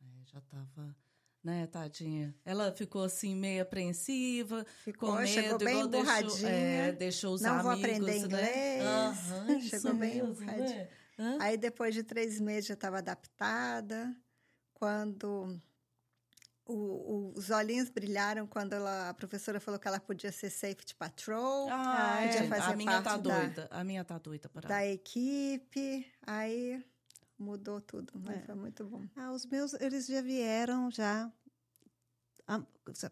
É, 0.00 0.24
já 0.26 0.40
tava, 0.42 0.96
né, 1.42 1.66
tadinha. 1.66 2.34
Ela 2.44 2.72
ficou 2.72 3.02
assim 3.04 3.34
meio 3.34 3.62
apreensiva, 3.62 4.64
Ficou, 4.84 5.10
com 5.10 5.16
medo, 5.16 5.28
chegou 5.28 5.58
bem 5.58 5.80
igual 5.80 5.88
deixou, 5.88 6.48
é, 6.48 6.92
deixou 6.92 7.34
os 7.34 7.40
Não 7.40 7.62
vou 7.62 7.72
amigos, 7.72 7.90
aprender 7.90 8.28
né? 8.28 9.16
inglês. 9.48 9.68
Chegou 9.68 9.94
bem 9.94 10.22
mesmo, 10.22 10.44
né? 10.44 10.88
Hã? 11.18 11.36
Aí 11.40 11.56
depois 11.56 11.94
de 11.94 12.02
três 12.02 12.40
meses 12.40 12.66
já 12.68 12.74
estava 12.74 12.98
adaptada. 12.98 14.14
Quando 14.74 15.60
o, 16.64 16.74
o, 16.74 17.32
os 17.36 17.50
olhinhos 17.50 17.88
brilharam 17.90 18.46
quando 18.46 18.74
ela, 18.74 19.08
a 19.08 19.14
professora 19.14 19.58
falou 19.58 19.80
que 19.80 19.88
ela 19.88 19.98
podia 19.98 20.30
ser 20.30 20.50
safety 20.50 20.94
patrol, 20.94 21.68
Ah, 21.70 22.20
podia 22.22 22.44
é. 22.44 22.48
fazer 22.48 22.72
a 22.72 22.76
minha 22.76 23.02
tá 23.02 23.02
parte 23.02 23.22
da- 23.22 23.38
doida. 23.40 23.68
A 23.70 23.82
minha 23.84 24.04
tá 24.04 24.18
doida 24.18 24.48
para 24.48 24.68
da 24.68 24.86
equipe. 24.86 26.06
Aí 26.26 26.84
mudou 27.38 27.80
tudo, 27.80 28.12
mas 28.20 28.42
É. 28.42 28.46
foi 28.46 28.54
muito 28.54 28.84
bom. 28.86 29.04
Ah, 29.16 29.32
os 29.32 29.44
meus, 29.46 29.72
eles 29.74 30.06
já 30.06 30.20
vieram 30.20 30.90
já, 30.90 31.32
ah, 32.46 32.62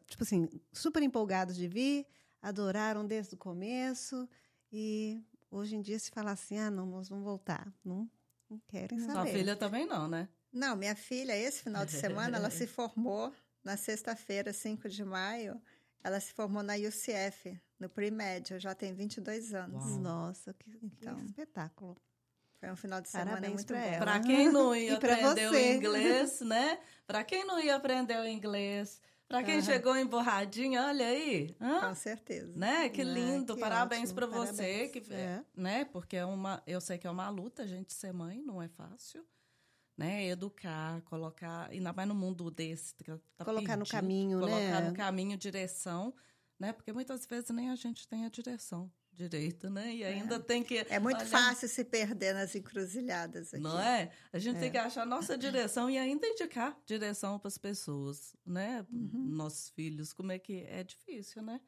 tipo 0.07 0.23
assim, 0.23 0.49
super 0.73 1.03
empolgados 1.03 1.57
de 1.57 1.67
vir, 1.67 2.07
adoraram 2.43 3.05
desde 3.07 3.35
o 3.35 3.39
começo 3.39 4.29
e 4.71 5.23
hoje 5.50 5.76
em 5.76 5.81
dia 5.81 5.99
se 5.99 6.11
fala 6.11 6.33
assim, 6.33 6.59
ah, 6.59 6.71
não, 6.71 6.87
nós 6.87 7.09
vamos 7.09 7.25
voltar, 7.25 7.73
não, 7.85 8.09
não 8.49 8.59
querem 8.67 8.99
Sua 9.00 9.15
saber. 9.15 9.33
filha 9.33 9.57
também 9.57 9.87
não, 9.87 10.09
né? 10.09 10.29
Não, 10.53 10.75
minha 10.76 10.95
filha, 10.97 11.37
esse 11.37 11.62
final 11.62 11.85
de 11.85 11.93
semana, 11.93 12.37
ela 12.38 12.49
se 12.50 12.67
formou 12.67 13.33
na 13.62 13.76
sexta-feira, 13.76 14.53
5 14.53 14.88
de 14.88 15.05
maio. 15.05 15.61
Ela 16.03 16.21
se 16.21 16.33
formou 16.33 16.62
na 16.62 16.75
UCF, 16.75 17.61
no 17.81 17.88
pre-médio, 17.88 18.59
já 18.61 18.75
tem 18.75 18.95
22 18.95 19.53
anos. 19.55 19.85
Uau. 19.85 19.99
Nossa, 19.99 20.55
que, 20.55 20.71
que 20.71 20.87
Então. 20.87 21.19
espetáculo. 21.19 21.97
Foi 22.61 22.71
um 22.71 22.76
final 22.76 23.00
de 23.00 23.09
semana 23.09 23.33
Parabéns 23.33 23.55
muito 23.55 23.67
pra 23.67 23.81
bom. 23.83 23.99
Para 23.99 24.21
quem 24.23 24.50
não 24.50 24.75
ia 24.75 24.95
aprender 24.97 25.50
o 25.50 25.59
inglês, 25.59 26.41
né? 26.41 26.79
Para 27.07 27.25
quem 27.25 27.45
não 27.45 27.61
ia 27.61 27.75
aprender 27.76 28.19
o 28.19 28.25
inglês, 28.26 29.00
para 29.28 29.42
quem 29.42 29.56
Aham. 29.56 29.62
chegou 29.62 29.97
emborradinha, 29.97 30.87
olha 30.87 31.06
aí, 31.06 31.56
hã? 31.61 31.80
Com 31.80 31.95
certeza. 31.95 32.52
né? 32.54 32.88
Que 32.88 33.02
Ah, 33.02 33.04
lindo, 33.04 33.54
que 33.54 33.61
parabéns 33.61 34.12
para 34.12 34.26
você, 34.26 34.88
que 34.88 35.12
É. 35.12 35.45
né? 35.54 35.85
Porque 35.87 36.16
é 36.16 36.25
uma, 36.25 36.62
eu 36.66 36.80
sei 36.80 36.99
que 36.99 37.06
é 37.06 37.11
uma 37.11 37.28
luta, 37.28 37.62
a 37.62 37.66
gente 37.66 37.92
ser 37.92 38.12
mãe 38.12 38.40
não 38.42 38.62
é 38.62 38.68
fácil, 38.68 39.26
né? 39.97 40.26
Educar, 40.26 41.02
colocar, 41.02 41.71
ainda 41.71 41.92
mais 41.92 42.09
no 42.09 42.14
mundo 42.14 42.50
desse, 42.50 42.95
que 42.95 43.04
tá 43.37 43.45
Colocar 43.45 43.76
no 43.76 43.85
perdido, 43.85 43.88
caminho, 43.88 44.38
colocar 44.40 44.80
né? 44.83 44.90
no 44.90 44.95
caminho 44.97 45.37
direção, 45.38 46.14
né? 46.59 46.73
Porque 46.73 46.92
muitas 46.92 47.26
vezes 47.26 47.50
nem 47.50 47.71
a 47.71 47.76
gente 47.76 48.06
tem 48.09 48.25
a 48.25 48.28
direção 48.28 48.90
direita, 49.16 49.70
né? 49.70 49.94
E 49.94 50.04
ainda 50.04 50.38
tem 50.38 50.62
que 50.62 50.76
É 50.90 50.99
muito 51.00 51.16
olha, 51.16 51.26
fácil 51.26 51.68
se 51.68 51.85
perder 51.85 52.35
nas 52.35 52.54
encruzilhadas 52.54 53.54
aqui. 53.54 53.62
não 53.62 53.80
é? 53.80 54.11
A 54.32 54.38
gente 54.38 54.58
tem 54.58 54.68
É. 54.68 54.70
que 54.70 54.76
achar 54.78 55.02
a 55.02 55.06
nossa 55.06 55.37
direção 55.38 55.88
e 55.88 55.96
ainda 55.96 56.26
indicar 56.26 56.78
direção 56.85 57.38
para 57.38 57.49
as 57.49 57.56
pessoas, 57.58 58.37
né? 58.44 58.87
Nossos 58.90 59.70
filhos, 59.70 60.12
como 60.12 60.32
é 60.32 60.38
que 60.38 60.64
é 60.68 60.85
difícil, 60.85 61.42
né? 61.42 61.61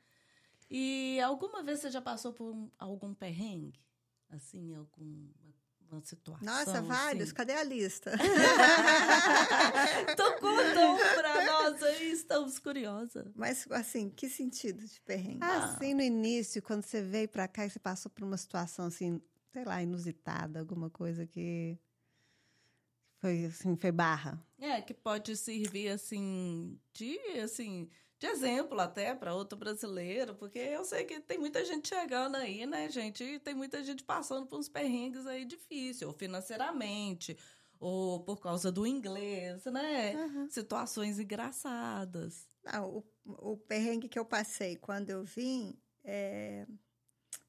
E 0.71 1.19
alguma 1.21 1.63
vez 1.63 1.81
você 1.81 1.91
já 1.91 2.03
passou 2.03 2.33
por 2.33 2.53
um- 2.55 2.71
algum 2.79 3.15
perrengue? 3.15 3.81
Assim, 4.29 4.75
alguma 4.75 5.33
uma 5.93 6.05
situação? 6.05 6.45
Nossa, 6.47 6.83
vários. 6.83 7.25
assim? 7.25 7.35
Cadê 7.35 7.53
a 7.55 7.63
lista? 7.65 8.13
então 10.13 10.39
conta 10.41 10.87
um 10.87 10.97
pra 11.15 11.45
nós 11.47 11.83
aí, 11.83 12.13
estamos 12.13 12.59
curiosas. 12.59 13.27
Mas, 13.35 13.67
assim, 13.71 14.11
que 14.11 14.29
sentido 14.29 14.87
de 14.87 15.01
perrengue? 15.01 15.39
Ah, 15.43 15.65
Assim, 15.65 15.95
no 15.95 16.03
início, 16.03 16.63
quando 16.63 16.83
você 16.83 17.03
veio 17.03 17.29
pra 17.29 17.47
cá 17.49 17.67
e 17.67 17.71
você 17.71 17.79
passou 17.79 18.11
por 18.11 18.25
uma 18.25 18.37
situação 18.37 18.87
assim, 18.87 19.21
sei 19.53 19.65
lá, 19.65 19.83
inusitada, 19.83 20.61
alguma 20.61 20.91
coisa 20.91 21.27
que 21.27 21.79
foi 23.21 23.47
assim, 23.47 23.77
foi 23.77 23.93
barra. 23.93 24.43
É, 24.59 24.81
que 24.81 24.95
pode 24.95 25.37
servir 25.37 25.89
assim 25.89 26.79
de 26.93 27.19
assim 27.43 27.89
de 28.19 28.27
exemplo 28.27 28.81
até 28.81 29.15
para 29.15 29.35
outro 29.35 29.57
brasileiro, 29.57 30.35
porque 30.35 30.59
eu 30.59 30.85
sei 30.85 31.05
que 31.05 31.21
tem 31.21 31.39
muita 31.39 31.65
gente 31.65 31.89
chegando 31.89 32.37
aí, 32.37 32.67
né, 32.67 32.91
gente? 32.91 33.23
E 33.23 33.39
tem 33.39 33.55
muita 33.55 33.83
gente 33.83 34.03
passando 34.03 34.47
por 34.47 34.59
uns 34.59 34.69
perrengues 34.69 35.27
aí 35.27 35.45
difíceis, 35.45 36.03
ou 36.03 36.13
financeiramente, 36.13 37.37
ou 37.79 38.21
por 38.21 38.41
causa 38.41 38.73
do 38.73 38.87
inglês, 38.87 39.65
né? 39.67 40.15
Situações 40.51 41.21
engraçadas. 41.21 42.49
Não, 42.65 43.05
o, 43.25 43.53
o 43.53 43.57
perrengue 43.57 44.09
que 44.09 44.19
eu 44.19 44.25
passei 44.25 44.77
quando 44.77 45.11
eu 45.11 45.23
vim, 45.23 45.79
é, 46.03 46.67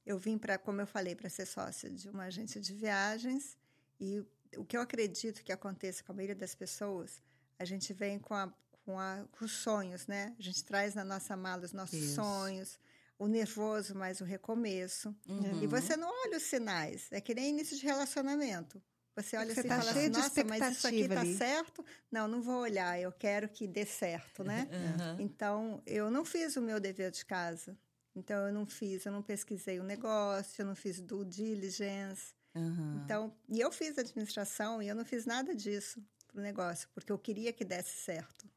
eu 0.06 0.20
vim 0.20 0.38
para, 0.38 0.58
como 0.60 0.82
eu 0.82 0.88
falei, 0.88 1.16
para 1.16 1.30
ser 1.30 1.48
sócia 1.48 1.90
de 1.90 2.08
uma 2.10 2.26
agência 2.26 2.62
de 2.62 2.74
viagens 2.74 3.58
e 4.00 4.24
o 4.56 4.64
que 4.64 4.78
eu 4.78 4.82
acredito 4.82 5.44
que 5.44 5.52
aconteça 5.52 6.04
com 6.04 6.12
a 6.12 6.16
maioria 6.16 6.36
das 6.36 6.56
pessoas, 6.56 7.22
a 7.58 7.66
gente 7.66 7.92
vem 7.94 8.20
com, 8.20 8.34
a, 8.34 8.54
com, 8.90 9.00
a, 9.00 9.24
com 9.32 9.46
os 9.46 9.52
sonhos, 9.52 10.08
né? 10.08 10.34
A 10.40 10.42
gente 10.42 10.64
traz 10.64 10.96
na 10.96 11.04
nossa 11.04 11.38
mala 11.38 11.64
os 11.64 11.74
nossos 11.74 12.00
Isso. 12.00 12.16
sonhos, 12.16 12.80
o 13.20 13.28
nervoso, 13.28 13.94
mas 13.94 14.20
o 14.20 14.24
recomeço. 14.24 15.16
Uhum. 15.28 15.62
E 15.62 15.68
você 15.68 15.96
não 15.96 16.10
olha 16.26 16.38
os 16.38 16.44
sinais, 16.44 17.08
é 17.12 17.22
que 17.22 17.36
nem 17.36 17.50
início 17.50 17.78
de 17.78 17.86
relacionamento. 17.86 18.82
Você 19.16 19.38
olha 19.38 19.54
Você 19.54 19.60
assim 19.60 19.68
e 19.68 19.70
tá 19.70 19.78
fala 19.80 19.94
cheio 19.94 20.12
assim, 20.12 20.22
nossa, 20.22 20.44
mas 20.46 20.78
isso 20.78 20.88
aqui 20.88 21.08
tá 21.08 21.22
ali." 21.22 21.38
certo? 21.38 21.86
Não, 22.12 22.28
não 22.28 22.42
vou 22.42 22.62
olhar, 22.62 23.00
eu 23.00 23.12
quero 23.12 23.48
que 23.48 23.68
dê 23.68 23.86
certo, 23.86 24.44
né? 24.44 24.68
Uhum. 24.72 25.22
Então, 25.22 25.84
eu 25.86 26.10
não 26.10 26.26
fiz 26.26 26.56
o 26.56 26.62
meu 26.62 26.80
dever 26.80 27.12
de 27.12 27.24
casa. 27.24 27.78
Então, 28.16 28.48
eu 28.48 28.52
não 28.52 28.66
fiz, 28.66 29.06
eu 29.06 29.12
não 29.12 29.22
pesquisei 29.22 29.80
o 29.80 29.84
negócio, 29.84 30.64
eu 30.64 30.66
não 30.66 30.76
fiz 30.76 31.00
due 31.00 31.26
diligence. 31.26 32.34
Uhum. 32.56 33.02
Então, 33.04 33.36
e 33.48 33.60
eu 33.60 33.72
fiz 33.72 34.00
administração 34.00 34.82
e 34.82 34.88
eu 34.88 34.96
não 34.96 35.06
fiz 35.06 35.28
nada 35.28 35.54
disso 35.54 36.04
pro 36.28 36.42
negócio, 36.42 36.90
porque 36.96 37.12
eu 37.12 37.20
queria 37.20 37.54
que 37.54 37.64
desse 37.64 38.00
certo. 38.00 38.49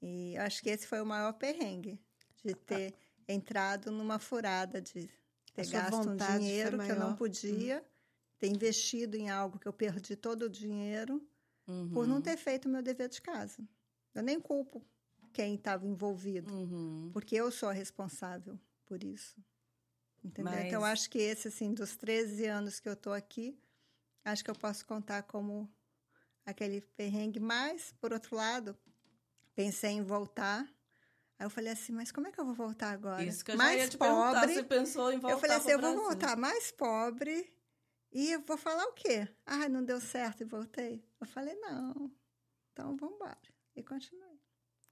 E 0.00 0.34
eu 0.36 0.42
acho 0.42 0.62
que 0.62 0.70
esse 0.70 0.86
foi 0.86 1.00
o 1.00 1.06
maior 1.06 1.32
perrengue, 1.32 1.98
de 2.44 2.54
ter 2.54 2.94
entrado 3.26 3.90
numa 3.90 4.18
furada, 4.18 4.80
de 4.80 5.10
ter 5.54 5.66
gasto 5.68 6.08
um 6.10 6.16
dinheiro 6.16 6.78
que 6.78 6.90
eu 6.92 6.96
não 6.98 7.14
podia, 7.16 7.84
ter 8.38 8.46
investido 8.48 9.16
em 9.16 9.28
algo 9.28 9.58
que 9.58 9.66
eu 9.66 9.72
perdi 9.72 10.14
todo 10.16 10.42
o 10.42 10.48
dinheiro 10.50 11.20
Uhum. 11.66 11.90
por 11.90 12.06
não 12.06 12.22
ter 12.22 12.36
feito 12.38 12.66
o 12.66 12.68
meu 12.70 12.80
dever 12.82 13.08
de 13.08 13.20
casa. 13.20 13.58
Eu 14.14 14.22
nem 14.22 14.40
culpo 14.40 14.82
quem 15.32 15.54
estava 15.56 15.86
envolvido, 15.86 16.52
Uhum. 16.54 17.10
porque 17.12 17.34
eu 17.36 17.50
sou 17.50 17.68
a 17.68 17.72
responsável 17.72 18.58
por 18.86 19.04
isso. 19.04 19.36
Entendeu? 20.24 20.50
Mas- 20.52 20.64
Então, 20.66 20.84
acho 20.84 21.10
que 21.10 21.18
esse, 21.18 21.48
assim, 21.48 21.74
dos 21.74 21.94
13 21.96 22.46
anos 22.46 22.80
que 22.80 22.88
eu 22.88 22.94
estou 22.94 23.12
aqui, 23.12 23.58
acho 24.24 24.42
que 24.42 24.50
eu 24.50 24.54
posso 24.54 24.86
contar 24.86 25.22
como 25.24 25.70
aquele 26.46 26.80
perrengue. 26.80 27.38
Mas, 27.38 27.92
por 28.00 28.12
outro 28.12 28.34
lado, 28.34 28.76
pensei 29.58 29.90
em 29.90 30.04
voltar. 30.04 30.62
Aí 31.36 31.44
eu 31.44 31.50
falei 31.50 31.72
assim, 31.72 31.90
mas 31.92 32.12
como 32.12 32.28
é 32.28 32.30
que 32.30 32.40
eu 32.40 32.44
vou 32.44 32.54
voltar 32.54 32.92
agora? 32.92 33.24
Isso 33.24 33.44
que 33.44 33.50
eu 33.50 33.56
mais 33.56 33.76
já 33.76 33.82
ia 33.82 33.88
te 33.88 33.98
pobre. 33.98 34.54
você 34.54 34.62
pensou 34.62 35.10
em 35.12 35.18
voltar 35.18 35.34
eu 35.34 35.40
falei 35.40 35.56
assim, 35.56 35.70
eu 35.72 35.80
vou 35.80 35.96
voltar 35.96 36.36
mais 36.36 36.70
pobre 36.70 37.52
e 38.12 38.30
eu 38.30 38.40
vou 38.42 38.56
falar 38.56 38.84
o 38.84 38.92
quê? 38.92 39.28
Ah, 39.44 39.68
não 39.68 39.84
deu 39.84 40.00
certo 40.00 40.42
e 40.42 40.44
voltei. 40.44 41.04
Eu 41.20 41.26
falei, 41.26 41.56
não, 41.56 42.08
então 42.72 42.96
vamos 42.96 43.16
embora. 43.16 43.36
E 43.74 43.82
continuei. 43.82 44.38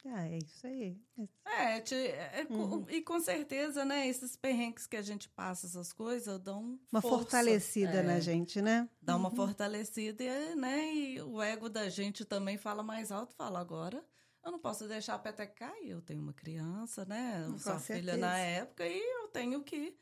Ah, 0.05 0.27
é 0.29 0.39
isso 0.39 0.67
aí. 0.67 1.01
É, 1.45 1.81
te- 1.81 1.95
é, 1.95 2.45
com- 2.45 2.55
Uhum. 2.55 2.87
e 2.91 3.03
com 3.03 3.21
certeza, 3.21 3.85
né, 3.85 4.09
esses 4.09 4.35
perrengues 4.37 4.87
que 4.89 4.97
a 4.97 5.03
gente 5.03 5.29
passa, 5.29 5.67
essas 5.69 5.93
coisas, 5.93 6.41
dão 6.41 6.79
Uma 6.93 7.01
força. 7.01 7.19
fortalecida 7.19 8.01
É, 8.01 8.03
na 8.03 8.19
gente, 8.21 8.61
né? 8.61 8.89
Dá 9.01 9.15
uma 9.17 9.31
fortalecida, 9.31 10.23
e, 10.25 10.55
né, 10.57 10.93
e 10.95 11.23
o 11.23 11.41
ego 11.41 11.69
da 11.69 11.89
gente 11.89 12.25
também 12.25 12.57
fala 12.59 12.83
mais 12.83 13.11
alto, 13.13 13.35
fala 13.35 13.59
agora, 13.61 14.05
eu 14.47 14.53
não 14.53 14.59
posso 14.59 14.87
deixar 14.87 15.15
a 15.15 15.19
peteca 15.19 15.53
cair, 15.67 15.91
eu 15.91 16.01
tenho 16.01 16.21
uma 16.23 16.33
criança, 16.33 17.05
né, 17.05 17.45
Com 17.51 17.59
sua 17.59 17.79
filha 17.81 18.17
na 18.17 18.39
época, 18.39 18.87
e 18.87 18.99
eu 19.23 19.29
tenho 19.29 19.63
que 19.63 19.97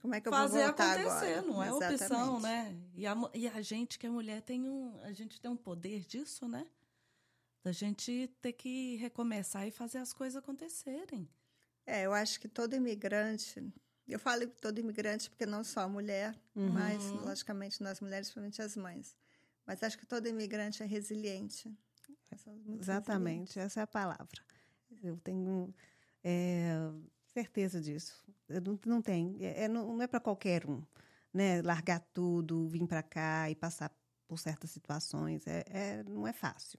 Como 0.00 0.14
é 0.14 0.20
que 0.20 0.28
eu 0.28 0.32
fazer 0.32 0.58
vou 0.58 0.68
acontecer, 0.68 1.34
agora? 1.38 1.42
não 1.42 1.62
é 1.62 1.72
opção, 1.72 2.38
né? 2.40 2.76
E 2.94 3.06
a, 3.06 3.14
e 3.34 3.48
a 3.48 3.60
gente, 3.62 3.98
que 3.98 4.06
é 4.06 4.10
mulher, 4.10 4.42
tem 4.42 4.68
um, 4.68 5.00
a 5.02 5.12
gente 5.12 5.40
tem 5.40 5.50
um 5.50 5.56
poder 5.56 6.00
disso, 6.04 6.46
né? 6.46 6.66
Da 7.64 7.72
gente 7.72 8.30
ter 8.40 8.52
que 8.52 8.96
recomeçar 8.96 9.66
e 9.66 9.70
fazer 9.70 9.98
as 9.98 10.12
coisas 10.12 10.36
acontecerem. 10.36 11.28
É, 11.86 12.02
eu 12.04 12.12
acho 12.12 12.38
que 12.40 12.46
todo 12.48 12.74
imigrante, 12.74 13.72
eu 14.06 14.18
falo 14.18 14.46
todo 14.60 14.78
imigrante 14.78 15.28
porque 15.30 15.46
não 15.46 15.64
só 15.64 15.80
a 15.80 15.88
mulher, 15.88 16.38
Uhum. 16.54 16.70
mas 16.70 17.10
logicamente 17.12 17.82
nós 17.82 18.00
mulheres, 18.00 18.28
principalmente 18.28 18.60
as 18.62 18.76
mães. 18.76 19.16
Mas 19.66 19.82
acho 19.82 19.98
que 19.98 20.06
todo 20.06 20.26
imigrante 20.28 20.82
é 20.82 20.86
resiliente. 20.86 21.74
Exatamente, 22.80 23.58
essa 23.58 23.80
é 23.80 23.82
a 23.82 23.86
palavra. 23.86 24.42
Eu 25.02 25.16
tenho 25.18 25.74
é, 26.22 26.70
certeza 27.26 27.80
disso. 27.80 28.24
Eu 28.48 28.60
não, 28.60 28.78
não 28.86 29.02
tem, 29.02 29.36
é, 29.40 29.64
é- 29.64 29.68
não, 29.68 29.94
não 29.94 30.02
é 30.02 30.06
para 30.06 30.20
qualquer 30.20 30.66
um, 30.66 30.82
né? 31.32 31.62
Largar 31.62 32.00
tudo, 32.12 32.68
vir 32.68 32.86
para 32.86 33.02
cá 33.02 33.50
e 33.50 33.54
passar 33.54 33.90
por 34.26 34.38
certas 34.38 34.70
situações, 34.70 35.46
é, 35.46 35.64
é- 35.68 36.02
não 36.04 36.26
é 36.26 36.32
fácil. 36.32 36.78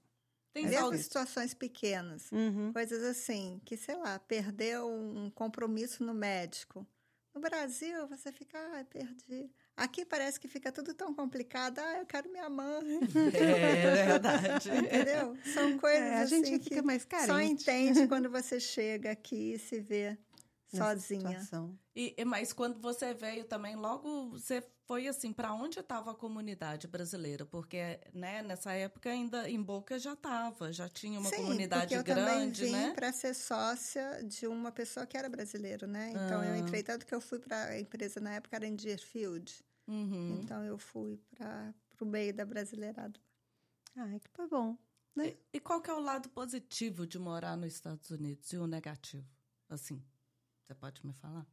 Tem 0.52 0.66
Mesmo 0.66 0.96
situações 0.98 1.54
pequenas, 1.54 2.30
Uhum. 2.32 2.72
coisas 2.72 3.02
assim, 3.04 3.60
que 3.64 3.76
sei 3.76 3.96
lá, 3.96 4.18
perdeu 4.18 4.88
um 4.90 5.30
compromisso 5.30 6.04
no 6.04 6.12
médico. 6.12 6.84
No 7.32 7.40
Brasil, 7.40 8.08
você 8.08 8.32
fica, 8.32 8.58
ah, 8.80 8.84
perdi. 8.84 9.48
Aqui 9.80 10.04
parece 10.04 10.38
que 10.38 10.46
fica 10.46 10.70
tudo 10.70 10.92
tão 10.92 11.14
complicado. 11.14 11.78
Ah, 11.78 11.98
eu 12.00 12.06
quero 12.06 12.30
minha 12.30 12.50
mãe. 12.50 13.00
É 13.32 14.06
verdade. 14.06 14.68
Entendeu? 14.76 15.38
São 15.54 15.78
coisas 15.78 16.02
É, 16.02 16.16
a 16.16 16.20
assim 16.22 16.44
gente 16.44 16.58
que 16.58 16.68
fica 16.68 16.82
mais 16.82 17.02
só 17.02 17.08
carente. 17.08 17.52
entende 17.52 18.06
quando 18.06 18.28
você 18.30 18.60
chega 18.60 19.10
aqui 19.10 19.54
e 19.54 19.58
se 19.58 19.80
vê 19.80 20.18
nessa 20.72 20.86
sozinha. 20.94 21.30
situação. 21.30 21.78
E, 21.96 22.14
mas 22.26 22.52
quando 22.52 22.78
você 22.80 23.14
veio 23.14 23.44
também, 23.44 23.74
logo 23.74 24.30
você 24.30 24.62
foi 24.86 25.06
assim, 25.08 25.32
para 25.32 25.52
onde 25.54 25.78
estava 25.80 26.10
a 26.10 26.14
comunidade 26.14 26.86
brasileira? 26.86 27.46
Porque 27.46 28.00
né, 28.12 28.42
nessa 28.42 28.72
época 28.72 29.08
ainda 29.10 29.48
em 29.48 29.62
Boca 29.62 29.98
já 29.98 30.12
estava, 30.12 30.72
já 30.72 30.88
tinha 30.88 31.18
uma 31.20 31.30
Sim, 31.30 31.36
comunidade 31.36 31.94
eu 31.94 32.02
grande, 32.04 32.66
também 32.66 32.72
vim 32.72 32.72
né? 32.72 32.92
para 32.94 33.12
ser 33.12 33.34
sócia 33.34 34.22
de 34.24 34.46
uma 34.46 34.70
pessoa 34.72 35.06
que 35.06 35.16
era 35.16 35.28
brasileira, 35.28 35.86
né? 35.86 36.10
Então 36.12 36.42
eu 36.44 36.54
Ah. 36.54 36.58
entrei 36.58 36.82
tanto 36.82 37.06
que 37.06 37.14
eu 37.14 37.20
fui 37.20 37.38
para 37.38 37.64
a 37.66 37.78
empresa 37.80 38.20
na 38.20 38.34
época 38.34 38.56
era 38.56 38.66
em 38.66 38.74
Deerfield. 38.76 39.64
Uhum. 39.90 40.40
Então 40.40 40.64
eu 40.64 40.78
fui 40.78 41.20
para 41.34 41.74
o 42.00 42.06
meio 42.06 42.32
da 42.32 42.46
brasileirada. 42.46 43.20
Ai, 43.96 44.20
que 44.20 44.30
foi 44.30 44.46
bom. 44.46 44.78
Né? 45.16 45.30
E, 45.30 45.56
e 45.56 45.60
qual 45.60 45.82
que 45.82 45.90
é 45.90 45.94
o 45.94 45.98
lado 45.98 46.28
positivo 46.30 47.04
de 47.04 47.18
morar 47.18 47.56
nos 47.56 47.74
Estados 47.74 48.08
Unidos 48.10 48.52
e 48.52 48.56
o 48.56 48.68
negativo? 48.68 49.28
Assim, 49.68 50.00
você 50.62 50.74
pode 50.76 51.04
me 51.04 51.12
falar? 51.12 51.44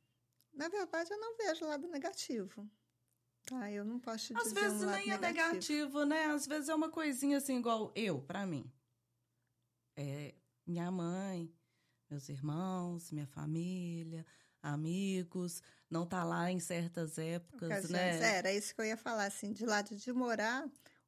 Na 0.53 0.69
verdade, 0.69 1.11
eu 1.11 1.19
não 1.19 1.35
vejo 1.35 1.65
lado 1.65 1.87
negativo. 1.87 2.69
Tá, 3.43 3.71
eu 3.71 3.83
não 3.83 3.99
posso 3.99 4.27
te 4.27 4.37
Às 4.37 4.49
dizer 4.49 4.59
vezes 4.59 4.81
um 4.83 4.91
nem 4.91 5.09
é 5.09 5.17
negativo, 5.17 6.03
né? 6.05 6.25
Às 6.25 6.45
vezes 6.45 6.69
é 6.69 6.75
uma 6.75 6.89
coisinha 6.89 7.37
assim, 7.37 7.57
igual 7.57 7.91
eu, 7.95 8.21
pra 8.21 8.45
mim. 8.45 8.71
É 9.95 10.35
minha 10.65 10.91
mãe, 10.91 11.51
meus 12.09 12.29
irmãos, 12.29 13.09
minha 13.11 13.25
família, 13.25 14.25
amigos, 14.61 15.61
não 15.89 16.05
tá 16.05 16.23
lá 16.23 16.51
em 16.51 16.59
certas 16.59 17.17
épocas, 17.17 17.69
Ocasiões. 17.69 17.91
né? 18.19 18.33
É, 18.33 18.37
Era 18.37 18.53
isso 18.53 18.73
que 18.75 18.81
eu 18.81 18.85
ia 18.85 18.97
falar, 18.97 19.25
assim, 19.25 19.51
de 19.53 19.65
lado 19.65 19.95
de 19.95 20.13
morar, 20.13 20.65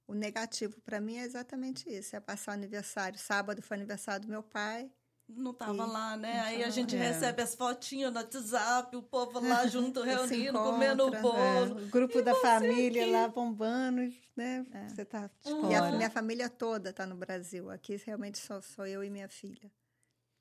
o 0.07 0.13
negativo 0.13 0.79
para 0.81 0.99
mim 0.99 1.17
é 1.17 1.23
exatamente 1.23 1.89
isso, 1.89 2.15
é 2.15 2.19
passar 2.19 2.51
o 2.51 2.53
aniversário. 2.55 3.17
Sábado 3.19 3.61
foi 3.61 3.77
aniversário 3.77 4.25
do 4.25 4.29
meu 4.31 4.43
pai, 4.43 4.89
Não 5.31 5.53
tava 5.53 5.73
E- 5.73 5.77
lá, 5.87 6.17
né? 6.17 6.39
Aí 6.39 6.63
a 6.63 6.71
gente. 6.71 6.95
É. 6.95 6.99
recebe 6.99 7.39
as 7.43 7.53
fotinhas 7.53 8.11
no 8.11 8.17
WhatsApp, 8.19 8.95
o 8.97 9.03
povo 9.03 9.39
lá 9.39 9.67
junto, 9.69 10.01
reunindo, 10.01 10.49
encontra, 10.57 10.71
comendo 10.71 11.05
o 11.07 11.13
é. 11.15 11.21
bolo. 11.21 11.37
É, 11.79 11.83
o 11.83 11.87
grupo 11.87 12.19
da 12.23 12.33
família 12.33 13.05
lá 13.05 13.27
bombando, 13.27 14.11
né? 14.35 14.65
É. 14.73 14.87
Você 14.89 15.05
tá 15.05 15.29
de 15.45 15.51
Uhum. 15.53 15.69
E 15.71 15.75
a 15.75 15.91
minha 15.91 16.09
família 16.09 16.49
toda 16.49 16.89
está 16.89 17.05
no 17.05 17.15
Brasil. 17.15 17.69
Aqui 17.69 17.95
realmente 18.03 18.39
só 18.39 18.59
sou 18.59 18.87
eu 18.87 19.03
e 19.03 19.09
minha 19.11 19.29
filha. 19.29 19.71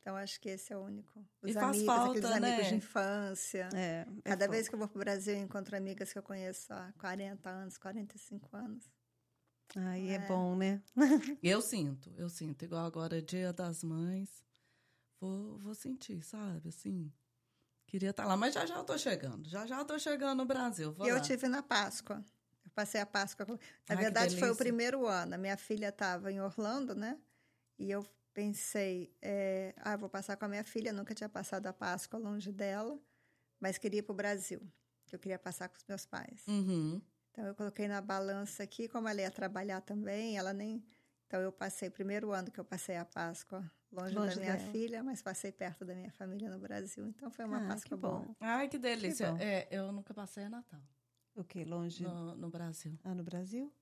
Então 0.08 0.16
acho 0.16 0.40
que 0.40 0.48
esse 0.48 0.72
é 0.72 0.76
o 0.76 0.80
único. 0.80 1.22
Os 1.42 1.50
E 1.50 1.52
faz 1.52 1.66
amigos, 1.66 1.84
falta, 1.84 2.18
aqueles 2.18 2.40
né? 2.40 2.48
amigos 2.48 2.68
de 2.68 2.74
infância. 2.76 3.68
É, 3.74 4.06
é 4.24 4.30
Cada 4.30 4.48
vez 4.48 4.66
que 4.66 4.74
eu 4.74 4.78
vou 4.78 4.88
para 4.88 4.96
o 4.96 5.00
Brasil, 5.00 5.34
eu 5.34 5.42
encontro 5.42 5.76
amigas 5.76 6.10
que 6.10 6.18
eu 6.18 6.22
conheço 6.22 6.72
há 6.72 6.90
40 6.98 7.50
anos, 7.50 7.76
45 7.76 8.56
anos. 8.56 8.90
Aí 9.76 10.08
é. 10.08 10.14
É. 10.14 10.18
bom, 10.26 10.56
né? 10.56 10.82
Eu 11.42 11.60
sinto, 11.60 12.10
eu 12.16 12.30
sinto. 12.30 12.64
Igual 12.64 12.86
agora, 12.86 13.20
Dia 13.20 13.52
das 13.52 13.84
Mães. 13.84 14.42
Vou, 15.20 15.58
vou 15.58 15.74
sentir, 15.74 16.22
sabe? 16.22 16.70
Assim. 16.70 17.12
Queria 17.86 18.08
estar 18.08 18.24
lá, 18.24 18.34
mas 18.34 18.54
já 18.54 18.64
já 18.64 18.76
eu 18.76 18.84
tô 18.84 18.96
chegando. 18.96 19.46
Já 19.46 19.66
já 19.66 19.76
eu 19.76 19.84
tô 19.84 19.98
chegando 19.98 20.38
no 20.38 20.46
Brasil. 20.46 20.90
Vou 20.94 21.06
e 21.06 21.10
eu 21.10 21.16
lá. 21.16 21.20
tive 21.20 21.48
na 21.48 21.62
Páscoa. 21.62 22.24
Eu 22.64 22.70
passei 22.70 22.98
a 22.98 23.04
Páscoa. 23.06 23.46
Na 23.46 23.56
Ai, 23.90 23.96
verdade, 23.96 24.38
foi 24.38 24.48
o 24.48 24.56
primeiro 24.56 25.06
ano. 25.06 25.34
A 25.34 25.38
minha 25.38 25.58
filha 25.58 25.90
estava 25.90 26.32
em 26.32 26.40
Orlando, 26.40 26.94
né? 26.94 27.18
E 27.78 27.90
eu 27.90 28.02
pensei, 28.42 29.12
é, 29.20 29.74
ah, 29.78 29.96
vou 29.96 30.08
passar 30.08 30.36
com 30.36 30.44
a 30.44 30.48
minha 30.48 30.62
filha. 30.62 30.92
Nunca 30.92 31.12
tinha 31.12 31.28
passado 31.28 31.66
a 31.66 31.72
Páscoa 31.72 32.20
longe 32.20 32.52
dela, 32.52 32.96
mas 33.58 33.78
queria 33.78 33.98
ir 33.98 34.02
para 34.04 34.12
o 34.12 34.16
Brasil. 34.16 34.60
que 35.06 35.16
Eu 35.16 35.18
queria 35.18 35.38
passar 35.40 35.68
com 35.68 35.76
os 35.76 35.84
meus 35.88 36.06
pais. 36.06 36.46
Uhum. 36.46 37.02
Então, 37.32 37.44
eu 37.46 37.54
coloquei 37.56 37.88
na 37.88 38.00
balança 38.00 38.62
aqui, 38.62 38.86
como 38.88 39.08
ela 39.08 39.20
ia 39.22 39.30
trabalhar 39.30 39.80
também, 39.80 40.38
ela 40.38 40.52
nem. 40.52 40.84
Então, 41.26 41.40
eu 41.40 41.50
passei, 41.50 41.90
primeiro 41.90 42.30
ano 42.30 42.48
que 42.48 42.60
eu 42.60 42.64
passei 42.64 42.96
a 42.96 43.04
Páscoa 43.04 43.68
longe, 43.90 44.14
Longe 44.14 44.34
da 44.36 44.40
minha 44.40 44.56
dela. 44.56 44.70
filha, 44.70 45.02
mas 45.02 45.20
passei 45.20 45.50
perto 45.50 45.84
da 45.84 45.94
minha 45.96 46.12
família 46.12 46.48
no 46.48 46.60
Brasil. 46.60 47.08
Então, 47.08 47.30
foi 47.32 47.44
uma 47.44 47.58
Ah, 47.58 47.68
Páscoa 47.70 47.88
que 47.88 47.96
boa. 47.96 48.20
bom. 48.20 48.34
Ai, 48.38 48.68
que 48.68 48.78
delícia. 48.78 49.32
bom. 49.32 49.38
é, 49.40 49.66
eu 49.68 49.90
nunca 49.90 50.14
passei 50.14 50.44
a 50.44 50.48
Natal 50.48 50.80
O 51.34 51.42
quê? 51.42 51.64
Longe? 51.64 52.04
no, 52.04 52.36
no 52.36 52.48
Brasil. 52.50 52.96
Ah, 53.02 53.14
no 53.16 53.24
Brasil? 53.24 53.72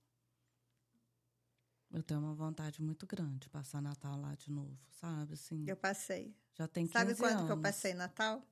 Eu 1.90 2.02
tenho 2.02 2.21
uma 2.21 2.35
vontade 2.35 2.83
muito 2.83 3.07
grande 3.07 3.40
de 3.40 3.49
passar 3.49 3.81
Natal 3.81 4.21
lá 4.21 4.35
de 4.35 4.50
novo, 4.50 4.78
sabe? 4.90 5.35
Assim, 5.35 5.66
Eu 5.66 5.76
passei. 5.76 6.35
já 6.55 6.66
tem 6.69 6.87
15 6.87 6.93
Sabe 6.93 7.14
quando 7.14 7.45
que 7.47 7.52
eu 7.52 7.57
anos. 7.57 7.62
passei 7.62 7.95
Natal? 7.95 8.43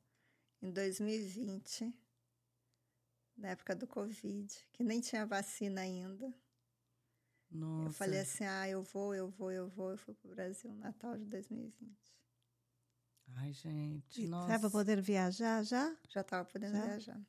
Em 0.62 0.70
2020, 0.72 1.92
na 3.36 3.48
época 3.50 3.74
do 3.76 3.86
Covid, 3.86 4.48
que 4.72 4.82
nem 4.82 5.00
tinha 5.00 5.26
vacina 5.26 5.82
ainda. 5.82 6.32
Nossa. 7.50 7.88
Eu 7.88 7.92
falei 7.92 8.20
assim: 8.20 8.44
ah, 8.44 8.68
eu 8.68 8.82
vou, 8.82 9.14
eu 9.14 9.28
vou, 9.28 9.50
eu 9.52 9.68
vou. 9.68 9.90
Eu 9.92 9.98
fui 9.98 10.14
para 10.14 10.30
o 10.30 10.34
Brasil 10.34 10.72
Natal 10.74 11.16
de 11.18 11.24
2020. 11.26 12.14
Ai, 13.36 13.52
gente, 13.52 14.22
E 14.22 14.26
nossa. 14.26 14.52
Tava 14.52 14.70
podendo 14.70 15.02
viajar 15.02 15.62
já? 15.64 15.94
Já 16.08 16.20
estava 16.20 16.44
podendo 16.44 16.76
Já? 16.76 16.86
viajar. 16.86 17.20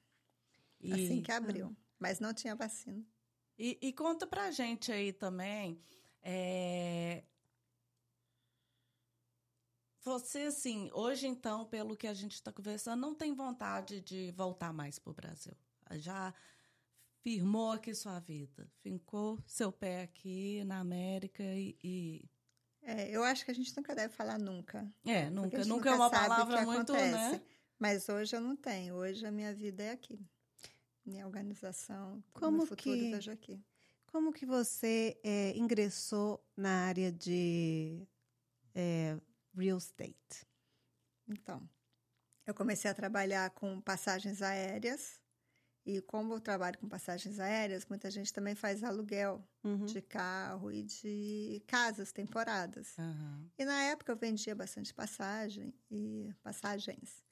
E- 0.82 0.94
Assim 0.94 1.22
que 1.22 1.32
abriu. 1.32 1.76
Mas 2.00 2.20
não 2.20 2.34
tinha 2.34 2.56
vacina. 2.56 3.04
E, 3.58 3.78
e 3.82 3.94
conta 3.94 4.28
pra 4.28 4.52
gente 4.52 4.91
aí 4.91 5.13
também. 5.13 5.80
é, 6.22 7.24
Você, 10.06 10.41
assim, 10.41 10.89
hoje 10.94 11.26
então, 11.26 11.65
pelo 11.65 11.98
que 11.98 12.06
a 12.06 12.13
gente 12.13 12.34
está 12.34 12.52
conversando, 12.52 13.02
não 13.02 13.15
tem 13.15 13.34
vontade 13.34 14.02
de 14.02 14.32
voltar 14.34 14.72
mais 14.72 15.00
pro 15.00 15.13
Brasil. 15.15 15.58
Já 15.94 16.32
firmou 17.24 17.72
aqui 17.72 17.96
sua 17.96 18.20
vida, 18.20 18.70
fincou 18.84 19.39
seu 19.48 19.72
pé 19.72 20.04
aqui 20.04 20.63
na 20.63 20.80
América 20.80 21.41
e. 21.44 21.76
e- 21.84 22.30
É, 22.84 23.10
eu 23.10 23.24
acho 23.24 23.44
que 23.44 23.50
a 23.50 23.54
gente 23.56 23.76
nunca 23.76 23.96
deve 23.96 24.13
falar 24.13 24.38
nunca. 24.38 24.88
É, 25.04 25.28
nunca, 25.28 25.58
gente 25.58 25.70
nunca 25.70 25.89
é 25.89 25.96
uma 25.96 26.10
palavra 26.12 26.62
muito, 26.63 26.94
né? 26.94 27.00
acontece. 27.00 27.41
Mas 27.80 28.08
hoje 28.08 28.36
eu 28.36 28.41
não 28.41 28.56
tenho. 28.56 28.94
Hoje 28.94 29.26
a 29.26 29.32
minha 29.32 29.56
vida 29.56 29.82
é 29.82 29.91
aqui. 29.91 30.20
Minha 31.06 31.26
organização, 31.26 32.24
Como 32.34 32.58
meu 32.58 32.65
futuro 32.65 32.96
que- 33.22 33.30
aqui. 33.30 33.63
Como 34.08 34.32
que 34.32 34.46
você 34.46 35.20
é, 35.24 35.56
ingressou 35.58 36.44
na 36.56 36.86
área 36.86 37.12
de 37.12 38.08
é, 38.74 39.20
real 39.56 39.78
estate? 39.78 40.46
Então, 41.28 41.68
eu 42.46 42.54
comecei 42.54 42.89
a 42.89 42.94
trabalhar 42.94 43.50
com 43.52 43.80
passagens 43.82 44.41
aéreas. 44.41 45.20
E 45.86 46.02
como 46.02 46.34
eu 46.34 46.41
trabalho 46.41 46.80
com 46.80 46.88
passagens 46.89 47.39
aéreas, 47.39 47.86
muita 47.86 48.10
gente 48.10 48.34
também 48.34 48.56
faz 48.56 48.84
aluguel 48.84 49.48
Uhum. 49.63 49.86
de 49.86 50.02
carro 50.02 50.72
e 50.72 50.82
de 50.84 51.62
casas 51.68 52.12
temporadas. 52.12 52.98
Aham. 52.98 53.52
E 53.58 53.65
na 53.65 53.84
época 53.84 54.12
eu 54.12 54.18
vendia 54.18 54.56
bastante 54.56 54.94
passagem 54.94 55.74
e 55.91 56.34
passagens. 56.41 57.24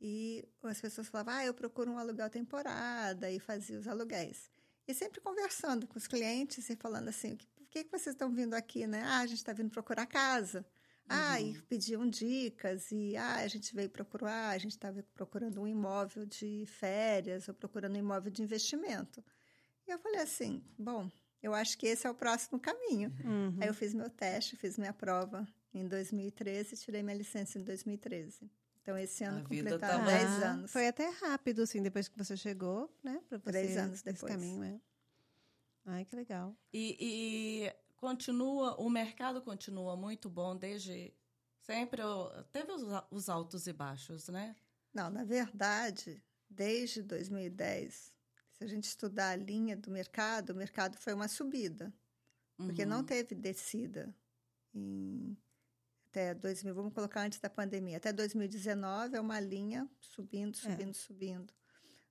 E 0.00 0.48
as 0.62 0.80
pessoas 0.80 1.08
falavam, 1.08 1.34
ah, 1.34 1.44
eu 1.44 1.54
procuro 1.54 1.90
um 1.90 1.98
aluguel 1.98 2.30
temporada 2.30 3.30
e 3.30 3.40
fazia 3.40 3.78
os 3.78 3.88
aluguéis. 3.88 4.50
E 4.86 4.94
sempre 4.94 5.20
conversando 5.20 5.86
com 5.86 5.98
os 5.98 6.06
clientes 6.06 6.70
e 6.70 6.76
falando 6.76 7.08
assim, 7.08 7.36
por 7.36 7.66
que, 7.68 7.84
que 7.84 7.90
vocês 7.90 8.14
estão 8.14 8.32
vindo 8.32 8.54
aqui, 8.54 8.86
né? 8.86 9.02
Ah, 9.04 9.20
a 9.20 9.26
gente 9.26 9.38
está 9.38 9.52
vindo 9.52 9.70
procurar 9.70 10.06
casa. 10.06 10.64
Ah, 11.10 11.40
e 11.40 11.58
pediam 11.62 12.06
dicas, 12.06 12.92
e 12.92 13.16
ah, 13.16 13.36
a 13.36 13.48
gente 13.48 13.74
veio 13.74 13.88
procurar, 13.88 14.50
a 14.50 14.58
gente 14.58 14.72
estava 14.72 15.02
procurando 15.14 15.58
um 15.62 15.66
imóvel 15.66 16.26
de 16.26 16.66
férias 16.66 17.48
ou 17.48 17.54
procurando 17.54 17.94
um 17.94 17.98
imóvel 17.98 18.30
de 18.30 18.42
investimento. 18.42 19.24
E 19.86 19.90
eu 19.90 19.98
falei 19.98 20.20
assim, 20.20 20.62
bom, 20.78 21.10
eu 21.42 21.54
acho 21.54 21.78
que 21.78 21.86
esse 21.86 22.06
é 22.06 22.10
o 22.10 22.14
próximo 22.14 22.60
caminho. 22.60 23.10
Uhum. 23.24 23.56
Aí 23.58 23.68
eu 23.68 23.74
fiz 23.74 23.94
meu 23.94 24.10
teste, 24.10 24.54
fiz 24.54 24.76
minha 24.76 24.92
prova 24.92 25.48
em 25.72 25.88
2013 25.88 26.74
e 26.74 26.78
tirei 26.78 27.02
minha 27.02 27.16
licença 27.16 27.58
em 27.58 27.62
2013. 27.62 28.50
Então, 28.88 28.96
esse 28.96 29.22
ano 29.22 29.42
completaram 29.46 29.98
tá 29.98 30.06
10 30.06 30.22
mais- 30.30 30.42
Ah, 30.42 30.50
anos. 30.52 30.72
Foi 30.72 30.88
até 30.88 31.10
rápido, 31.10 31.60
assim, 31.60 31.82
depois 31.82 32.08
que 32.08 32.16
você 32.16 32.34
chegou, 32.38 32.90
né? 33.04 33.20
Você, 33.28 33.38
Três 33.40 33.76
anos 33.76 33.94
esse 33.96 34.04
depois. 34.04 34.32
caminho, 34.32 34.62
é. 34.62 34.80
Ai, 35.84 36.06
que 36.06 36.16
legal. 36.16 36.56
E, 36.72 36.96
e 36.98 37.72
continua, 37.96 38.80
o 38.80 38.88
mercado 38.88 39.42
continua 39.42 39.94
muito 39.94 40.30
bom 40.30 40.56
desde 40.56 41.12
sempre. 41.60 42.00
Teve 42.50 42.72
os, 42.72 42.82
os 43.10 43.28
altos 43.28 43.66
e 43.66 43.74
baixos, 43.74 44.26
né? 44.28 44.56
Não, 44.94 45.10
na 45.10 45.22
verdade, 45.22 46.22
desde 46.48 47.02
2010, 47.02 48.16
se 48.52 48.64
a 48.64 48.66
gente 48.66 48.84
estudar 48.84 49.32
a 49.32 49.36
linha 49.36 49.76
do 49.76 49.90
mercado, 49.90 50.50
o 50.50 50.56
mercado 50.56 50.96
foi 50.96 51.12
uma 51.12 51.28
subida, 51.28 51.92
porque 52.56 52.86
não 52.86 53.00
Uhum. 53.00 53.04
teve 53.04 53.34
descida 53.34 54.14
em 54.74 55.36
até 56.18 56.34
2000, 56.34 56.74
vamos 56.74 56.92
colocar 56.92 57.22
antes 57.22 57.38
da 57.38 57.48
pandemia, 57.48 57.96
até 57.96 58.12
2019 58.12 59.16
é 59.16 59.20
uma 59.20 59.38
linha 59.38 59.88
subindo, 60.00 60.56
subindo, 60.56 60.94
subindo. 60.94 61.54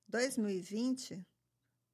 2020 0.08 1.22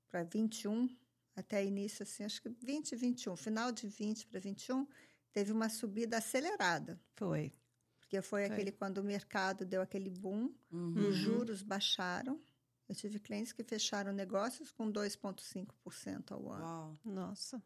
para 0.08 0.22
21, 0.22 0.88
até 1.34 1.64
início 1.64 2.04
assim, 2.04 2.22
acho 2.22 2.40
que 2.40 2.48
20 2.48 2.94
21, 2.94 3.36
final 3.36 3.72
de 3.72 3.88
20 3.88 4.28
para 4.28 4.38
21, 4.38 4.86
teve 5.32 5.50
uma 5.50 5.68
subida 5.68 6.18
acelerada, 6.18 7.00
Foi. 7.16 7.52
porque 7.98 8.22
foi, 8.22 8.46
Foi. 8.46 8.52
aquele 8.54 8.70
quando 8.70 8.98
o 8.98 9.04
mercado 9.04 9.64
deu 9.66 9.82
aquele 9.82 10.10
boom 10.10 10.54
Uhum. 10.70 11.08
os 11.08 11.16
juros 11.16 11.62
baixaram. 11.62 12.40
Eu 12.88 12.94
tive 12.94 13.18
clientes 13.18 13.50
que 13.52 13.64
fecharam 13.64 14.12
negócios 14.12 14.70
com 14.70 14.92
2,5% 14.92 16.32
ao 16.32 16.52
ano. 16.52 16.64
Uau. 16.64 16.94
Nossa, 17.02 17.60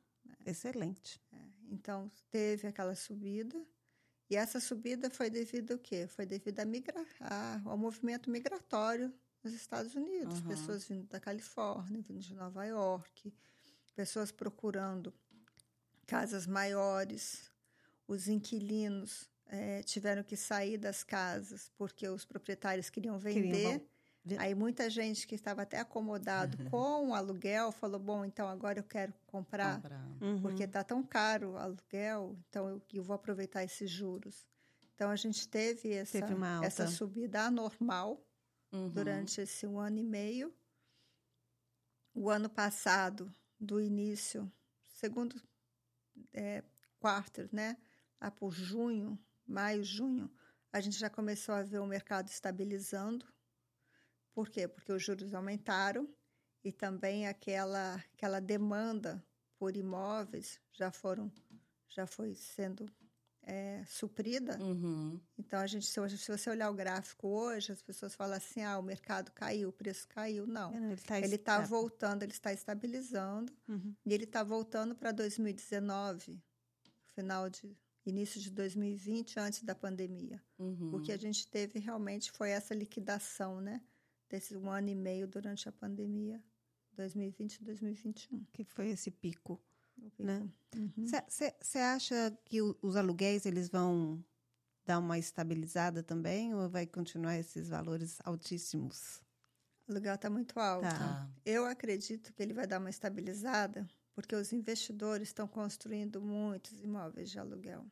excelente. 0.47 1.21
Então, 1.69 2.09
teve 2.31 2.69
aquela 2.69 2.95
subida. 2.95 3.61
E 4.31 4.37
essa 4.37 4.61
subida 4.61 5.09
foi 5.09 5.31
devido 5.31 5.73
ao 5.73 5.79
quê? 5.79 6.07
Foi 6.07 6.27
devido 6.27 6.61
a 6.61 6.65
migra 6.65 7.05
a, 7.21 7.61
ao 7.65 7.79
movimento 7.79 8.31
migratório 8.31 9.13
nos 9.43 9.55
Estados 9.55 9.95
Unidos. 9.95 10.41
Uhum. 10.41 10.49
Pessoas 10.49 10.87
vindo 10.87 11.07
da 11.07 11.19
Califórnia, 11.19 12.03
vindo 12.03 12.21
de 12.21 12.35
Nova 12.35 12.65
York, 12.65 13.33
pessoas 13.95 14.31
procurando 14.31 15.13
casas 16.07 16.47
maiores. 16.47 17.51
Os 18.07 18.29
inquilinos 18.29 19.29
eh, 19.47 19.83
tiveram 19.83 20.23
que 20.23 20.37
sair 20.37 20.79
das 20.79 21.03
casas 21.03 21.71
porque 21.77 22.09
os 22.09 22.25
proprietários 22.25 22.91
queriam 22.91 23.19
vender. 23.19 23.51
Queriam 23.51 23.98
Aí 24.39 24.55
muita 24.55 24.91
gente 24.91 25.27
que 25.27 25.35
estava 25.35 25.63
até 25.63 25.79
acomodado 25.81 26.59
com 26.71 27.09
o 27.09 27.15
aluguel 27.15 27.73
falou: 27.73 27.99
bom, 27.99 28.25
então 28.25 28.47
agora 28.47 28.79
eu 28.79 28.85
quero 28.85 29.15
comprar 29.27 29.77
Comprar. 29.77 30.07
Uhum. 30.21 30.43
porque 30.43 30.65
está 30.65 30.85
tão 30.85 31.03
caro 31.03 31.53
o 31.53 31.57
aluguel, 31.57 32.37
então 32.49 32.69
eu, 32.69 32.83
eu 32.93 33.03
vou 33.03 33.15
aproveitar 33.15 33.65
esses 33.65 33.91
juros. 33.91 34.47
Então 34.95 35.11
a 35.11 35.17
gente 35.17 35.49
teve 35.49 35.93
essa, 35.93 36.19
Teve 36.21 36.35
essa 36.63 36.87
subida 36.89 37.43
anormal 37.43 38.23
Uhum. 38.71 38.91
durante 38.91 39.41
esse 39.41 39.67
um 39.67 39.79
ano 39.79 39.99
e 39.99 40.03
meio. 40.03 40.55
O 42.15 42.29
ano 42.29 42.51
passado, 42.51 43.33
do 43.59 43.81
início, 43.81 44.51
segundo 44.85 45.41
é, 46.35 46.63
quarto, 46.99 47.49
né, 47.53 47.77
lá 48.21 48.31
por 48.31 48.53
junho, 48.53 49.19
maio, 49.47 49.83
junho, 49.85 50.31
a 50.73 50.81
gente 50.81 50.99
já 50.99 51.09
começou 51.09 51.55
a 51.55 51.63
ver 51.63 51.79
o 51.79 51.87
mercado 51.87 52.29
estabilizando. 52.29 53.25
Por 54.39 54.49
quê? 54.49 54.69
Porque 54.69 54.93
os 54.93 55.03
juros 55.03 55.35
aumentaram 55.35 56.09
e 56.63 56.71
também 56.71 57.27
aquela 57.27 57.97
aquela 58.15 58.39
demanda 58.39 59.21
por 59.59 59.77
imóveis 59.77 60.61
já 60.71 60.93
foram 60.93 61.29
já 61.89 62.07
foi 62.07 62.37
sendo 62.37 62.89
é, 63.43 63.83
suprida. 63.85 64.57
Uhum. 64.61 65.21
Então, 65.37 65.59
a 65.59 65.67
gente, 65.67 65.87
se, 65.87 65.99
você 65.99 66.51
olhar 66.51 66.71
o 66.71 66.75
gráfico 66.75 67.27
hoje, 67.27 67.73
as 67.73 67.83
pessoas 67.83 68.15
falam 68.15 68.37
assim: 68.37 68.63
ah, 68.63 68.79
o 68.79 68.83
mercado 68.83 69.33
caiu, 69.33 69.71
o 69.71 69.73
preço 69.73 70.07
caiu. 70.07 70.47
Não. 70.47 70.73
É, 70.73 70.77
ele 70.77 70.95
está 70.95 71.19
Ele 71.19 71.35
está 71.35 71.61
voltando, 71.61 72.23
ele 72.23 72.31
está 72.31 72.53
estabilizando 72.53 73.53
Uhum. 73.67 73.93
e 74.07 74.15
ele 74.15 74.23
está 74.23 74.45
voltando 74.45 74.95
para 74.95 75.11
2019, 75.11 76.41
final 77.13 77.51
de 77.51 77.77
início 78.07 78.41
de 78.41 78.53
2020, 78.53 79.41
antes 79.41 79.65
da 79.65 79.75
pandemia. 79.75 80.41
Uhum. 80.61 80.95
O 80.95 81.01
que 81.01 81.11
a 81.11 81.19
gente 81.19 81.45
teve 81.49 81.81
realmente 81.81 82.31
foi 82.31 82.51
essa 82.51 82.73
liquidação, 82.73 83.61
né? 83.61 83.83
Desse 84.29 84.57
um 84.57 84.71
ano 84.71 84.89
e 84.91 84.95
meio 84.95 85.27
durante 85.27 85.69
a 85.69 85.73
pandemia, 85.73 86.43
2020 86.93 87.57
e 87.57 87.65
2021. 87.65 88.45
Que 88.53 88.65
foi 88.65 88.89
esse 88.91 89.11
pico. 89.11 89.61
O 89.97 90.23
Né? 90.23 90.41
pico. 90.71 90.93
Uhum. 91.01 91.07
Você 91.61 91.79
acha 91.79 92.37
que 92.45 92.61
o- 92.61 92.77
os 92.83 92.95
aluguéis 92.97 93.47
eles 93.47 93.69
vão 93.69 94.23
dar 94.85 94.99
uma 94.99 95.19
estabilizada 95.19 96.03
também 96.03 96.55
ou 96.55 96.69
vai 96.69 96.87
continuar 96.87 97.37
esses 97.39 97.69
valores 97.69 98.19
altíssimos? 98.25 99.23
O 99.87 99.93
aluguel 99.93 100.15
está 100.15 100.29
muito 100.29 100.59
alto. 100.61 100.83
Tá. 100.89 101.29
Eu 101.45 101.65
acredito 101.65 102.33
que 102.35 102.43
ele 102.43 102.53
vai 102.53 102.67
dar 102.67 102.79
uma 102.79 102.91
estabilizada, 102.91 103.89
porque 104.15 104.37
os 104.37 104.53
investidores 104.53 105.29
estão 105.29 105.49
construindo 105.49 106.21
muitos 106.21 106.81
imóveis 106.83 107.31
de 107.31 107.39
aluguel. 107.39 107.87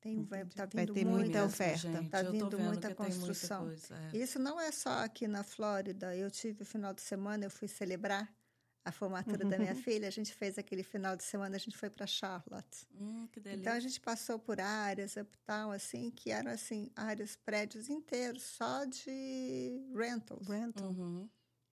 Tem, 0.00 0.24
vai, 0.24 0.46
tá 0.46 0.64
vindo 0.64 0.94
ter 0.94 1.04
muita 1.04 1.24
muita 1.24 1.44
oferta. 1.44 2.04
Tá 2.10 2.24
tô 2.24 2.32
vindo 2.32 2.56
vendo 2.56 2.64
muita 2.64 2.88
que 2.88 2.94
tem 2.94 3.06
muita 3.06 3.26
construção. 3.26 3.66
coisa, 3.66 3.94
é. 4.12 4.16
Isso 4.16 4.38
não 4.38 4.58
é 4.58 4.72
só 4.72 5.04
aqui 5.04 5.28
na 5.28 5.42
Flórida. 5.42 6.16
Eu 6.16 6.30
tive 6.30 6.62
o 6.62 6.66
final 6.66 6.94
de 6.94 7.02
semana, 7.02 7.44
eu 7.44 7.50
fui 7.50 7.68
celebrar 7.68 8.34
a 8.82 8.90
formatura 8.90 9.44
da 9.44 9.58
minha 9.58 9.74
filha. 9.76 10.08
A 10.08 10.10
gente 10.10 10.32
fez 10.34 10.58
aquele 10.58 10.82
final 10.82 11.14
de 11.16 11.22
semana, 11.22 11.54
a 11.56 11.58
gente 11.58 11.76
foi 11.76 11.90
para 11.90 12.06
Charlotte. 12.06 12.86
Hum, 12.98 13.28
que 13.30 13.40
delícia. 13.40 13.60
Então 13.60 13.72
a 13.74 13.80
gente 13.80 14.00
passou 14.00 14.38
por 14.38 14.58
áreas, 14.58 15.16
uptown, 15.16 15.70
assim, 15.70 16.10
que 16.10 16.30
eram 16.30 16.50
assim 16.50 16.90
áreas, 16.96 17.36
prédios 17.36 17.90
inteiros 17.90 18.42
só 18.42 18.86
de 18.86 19.84
rentals. 19.94 20.46
Rental. 20.48 20.88
Uhum. 20.88 21.28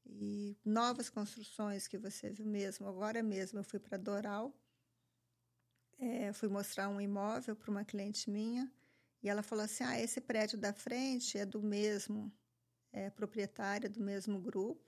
e 0.07 0.57
novas 0.65 1.09
construções 1.09 1.87
que 1.89 1.97
você 1.97 2.31
viu 2.31 2.47
mesmo. 2.47 2.87
Agora 2.87 3.23
mesmo 3.23 3.59
eu 3.59 3.65
fui 3.65 3.79
para 3.79 3.97
Doral, 3.97 4.55
é, 5.99 6.33
fui 6.33 6.49
mostrar 6.49 6.89
um 6.89 7.01
imóvel 7.01 7.57
para 7.57 7.71
uma 7.71 7.85
cliente 7.85 8.31
minha 8.31 8.71
e 9.23 9.29
ela 9.29 9.43
falou 9.43 9.65
assim: 9.65 9.85
ah, 9.85 10.01
esse 10.01 10.21
prédio 10.21 10.59
da 10.59 10.73
frente 10.73 11.37
é 11.39 11.45
do 11.45 11.63
mesmo 11.63 12.33
é, 12.93 13.11
proprietário, 13.11 13.91
do 13.91 14.01
mesmo 14.01 14.41
grupo, 14.41 14.83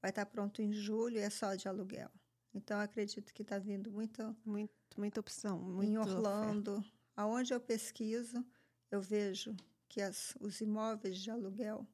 vai 0.00 0.10
estar 0.10 0.26
pronto 0.26 0.60
em 0.60 0.72
julho 0.72 1.16
e 1.16 1.20
é 1.20 1.30
só 1.30 1.54
de 1.54 1.68
aluguel. 1.68 2.10
Então 2.52 2.80
acredito 2.80 3.32
que 3.32 3.42
está 3.42 3.58
vindo 3.58 3.90
muito 3.92 4.36
Muito, 4.44 4.72
muita 4.96 5.20
opção. 5.20 5.58
em 5.58 5.72
muita 5.72 6.00
oferta. 6.00 6.18
Orlando, 6.18 6.84
aonde 7.16 7.54
eu 7.54 7.60
pesquiso, 7.60 8.44
eu 8.90 9.00
vejo 9.00 9.54
que 9.88 10.00
as, 10.00 10.36
os 10.40 10.60
imóveis 10.60 11.18
de 11.18 11.30
aluguel. 11.30 11.86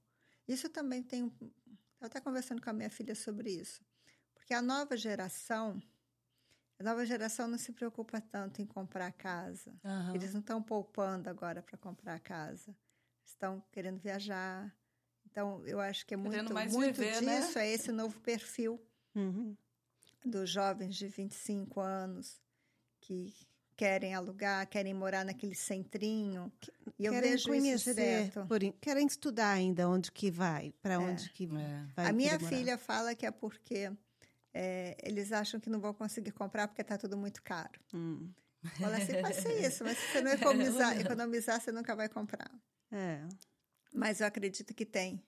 Isso 0.49 0.69
também 0.69 1.03
tem. 1.03 1.31
Eu 2.01 2.07
até 2.07 2.21
conversando 2.21 2.63
com 2.63 2.71
a 2.71 2.73
minha 2.73 2.91
filha 2.91 3.15
sobre 3.15 3.51
isso. 3.51 3.85
Porque 4.35 4.55
a 4.55 4.63
nova 4.63 4.97
geração, 4.97 5.83
a 6.79 6.83
nova 6.83 7.05
geração 7.07 7.49
não 7.49 7.59
se 7.59 7.73
preocupa 7.73 8.21
tanto 8.21 8.61
em 8.61 8.67
comprar 8.67 9.13
casa. 9.13 9.75
Aham. 9.85 10.15
Eles 10.15 10.33
não 10.33 10.41
estão 10.41 10.63
poupando 10.63 11.29
agora 11.31 11.63
para 11.63 11.77
comprar 11.79 12.19
casa. 12.21 12.75
Estão 13.25 13.63
querendo 13.73 13.99
viajar. 13.99 14.75
Então, 15.31 15.67
eu 15.67 15.81
acho 15.81 16.07
que 16.07 16.15
é 16.15 16.17
muito, 16.17 16.53
mais 16.55 16.73
muito 16.73 17.01
viver, 17.01 17.21
né? 17.23 17.41
disso, 17.41 17.59
é 17.59 17.69
esse 17.69 17.91
novo 17.93 18.21
perfil 18.21 18.81
Uhum. 19.15 19.57
dos 20.25 20.49
jovens 20.51 20.95
de 20.97 21.09
25 21.09 21.81
anos 21.81 22.41
que 23.01 23.35
querem 23.77 24.15
alugar, 24.15 24.67
querem 24.69 24.95
morar 24.95 25.25
naquele 25.25 25.55
centrinho. 25.55 26.51
E 26.99 27.05
eu 27.05 27.13
querem 27.13 27.31
vejo 27.33 27.49
conhecer, 27.49 27.75
isso 27.91 27.95
direto. 27.95 28.47
por 28.47 28.63
in- 28.63 28.73
querem 28.81 29.07
estudar 29.07 29.51
ainda 29.53 29.89
onde 29.89 30.11
que 30.11 30.31
vai, 30.31 30.73
para 30.81 30.99
onde 30.99 31.29
que 31.31 31.45
É. 31.45 31.87
vai 31.95 32.07
a 32.07 32.13
minha 32.13 32.39
filha 32.41 32.79
fala 32.79 33.15
que 33.15 33.27
é 33.27 33.31
porque 33.31 33.93
é, 34.59 34.97
eles 35.03 35.33
acham 35.33 35.61
que 35.61 35.69
não 35.69 35.79
vão 35.79 35.93
conseguir 35.93 36.33
comprar 36.33 36.67
porque 36.67 36.81
está 36.81 36.97
tudo 36.97 37.15
muito 37.15 37.43
caro. 37.43 37.79
Hum. 37.93 38.33
Fala 38.81 38.97
assim, 38.97 39.21
pode 39.21 39.35
ser 39.35 39.53
isso, 39.69 39.85
mas 39.85 39.99
se 39.99 40.13
você 40.13 40.23
não 40.23 40.33
economizar, 40.33 40.97
economizar, 40.99 41.61
você 41.61 41.71
nunca 41.71 41.95
vai 41.95 42.09
comprar. 42.09 42.51
É. 42.91 43.21
Mas 43.93 44.21
eu 44.21 44.27
acredito 44.27 44.73
que 44.73 44.87
tem 44.87 45.23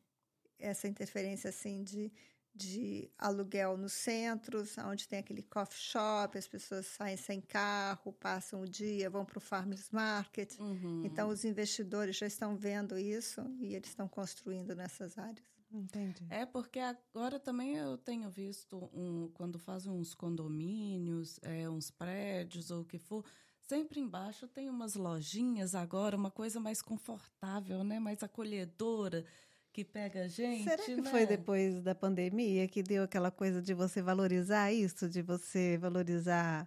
essa 0.58 0.88
interferência 0.88 1.50
assim 1.50 1.82
de, 1.82 2.10
de 2.54 3.10
aluguel 3.18 3.76
nos 3.76 3.92
centros, 3.92 4.78
onde 4.78 5.06
tem 5.06 5.18
aquele 5.18 5.42
coffee 5.42 5.78
shop, 5.78 6.38
as 6.38 6.48
pessoas 6.48 6.86
saem 6.86 7.18
sem 7.18 7.38
carro, 7.38 8.14
passam 8.14 8.62
o 8.62 8.66
dia, 8.66 9.10
vão 9.10 9.26
para 9.26 9.36
o 9.36 9.42
farmers 9.42 9.90
market. 9.90 10.58
Uhum. 10.58 11.02
Então 11.04 11.28
os 11.28 11.44
investidores 11.44 12.16
já 12.16 12.26
estão 12.26 12.56
vendo 12.56 12.98
isso 12.98 13.42
e 13.60 13.74
eles 13.74 13.90
estão 13.90 14.08
construindo 14.08 14.74
nessas 14.74 15.18
áreas. 15.18 15.57
Entendi. 15.70 16.26
É 16.30 16.46
porque 16.46 16.78
agora 16.78 17.38
também 17.38 17.76
eu 17.76 17.98
tenho 17.98 18.30
visto 18.30 18.90
um, 18.92 19.28
quando 19.34 19.58
fazem 19.58 19.92
uns 19.92 20.14
condomínios, 20.14 21.38
é, 21.42 21.68
uns 21.68 21.90
prédios 21.90 22.70
ou 22.70 22.80
o 22.80 22.84
que 22.84 22.98
for, 22.98 23.24
sempre 23.60 24.00
embaixo 24.00 24.48
tem 24.48 24.70
umas 24.70 24.94
lojinhas 24.94 25.74
agora, 25.74 26.16
uma 26.16 26.30
coisa 26.30 26.58
mais 26.58 26.80
confortável, 26.80 27.84
né? 27.84 28.00
Mais 28.00 28.22
acolhedora, 28.22 29.24
que 29.72 29.84
pega 29.84 30.24
a 30.24 30.28
gente. 30.28 30.64
Será 30.64 30.82
que 30.82 30.96
né? 30.96 31.10
foi 31.10 31.26
depois 31.26 31.82
da 31.82 31.94
pandemia 31.94 32.66
que 32.66 32.82
deu 32.82 33.04
aquela 33.04 33.30
coisa 33.30 33.60
de 33.60 33.74
você 33.74 34.00
valorizar 34.00 34.72
isso, 34.72 35.08
de 35.08 35.20
você 35.20 35.76
valorizar 35.76 36.66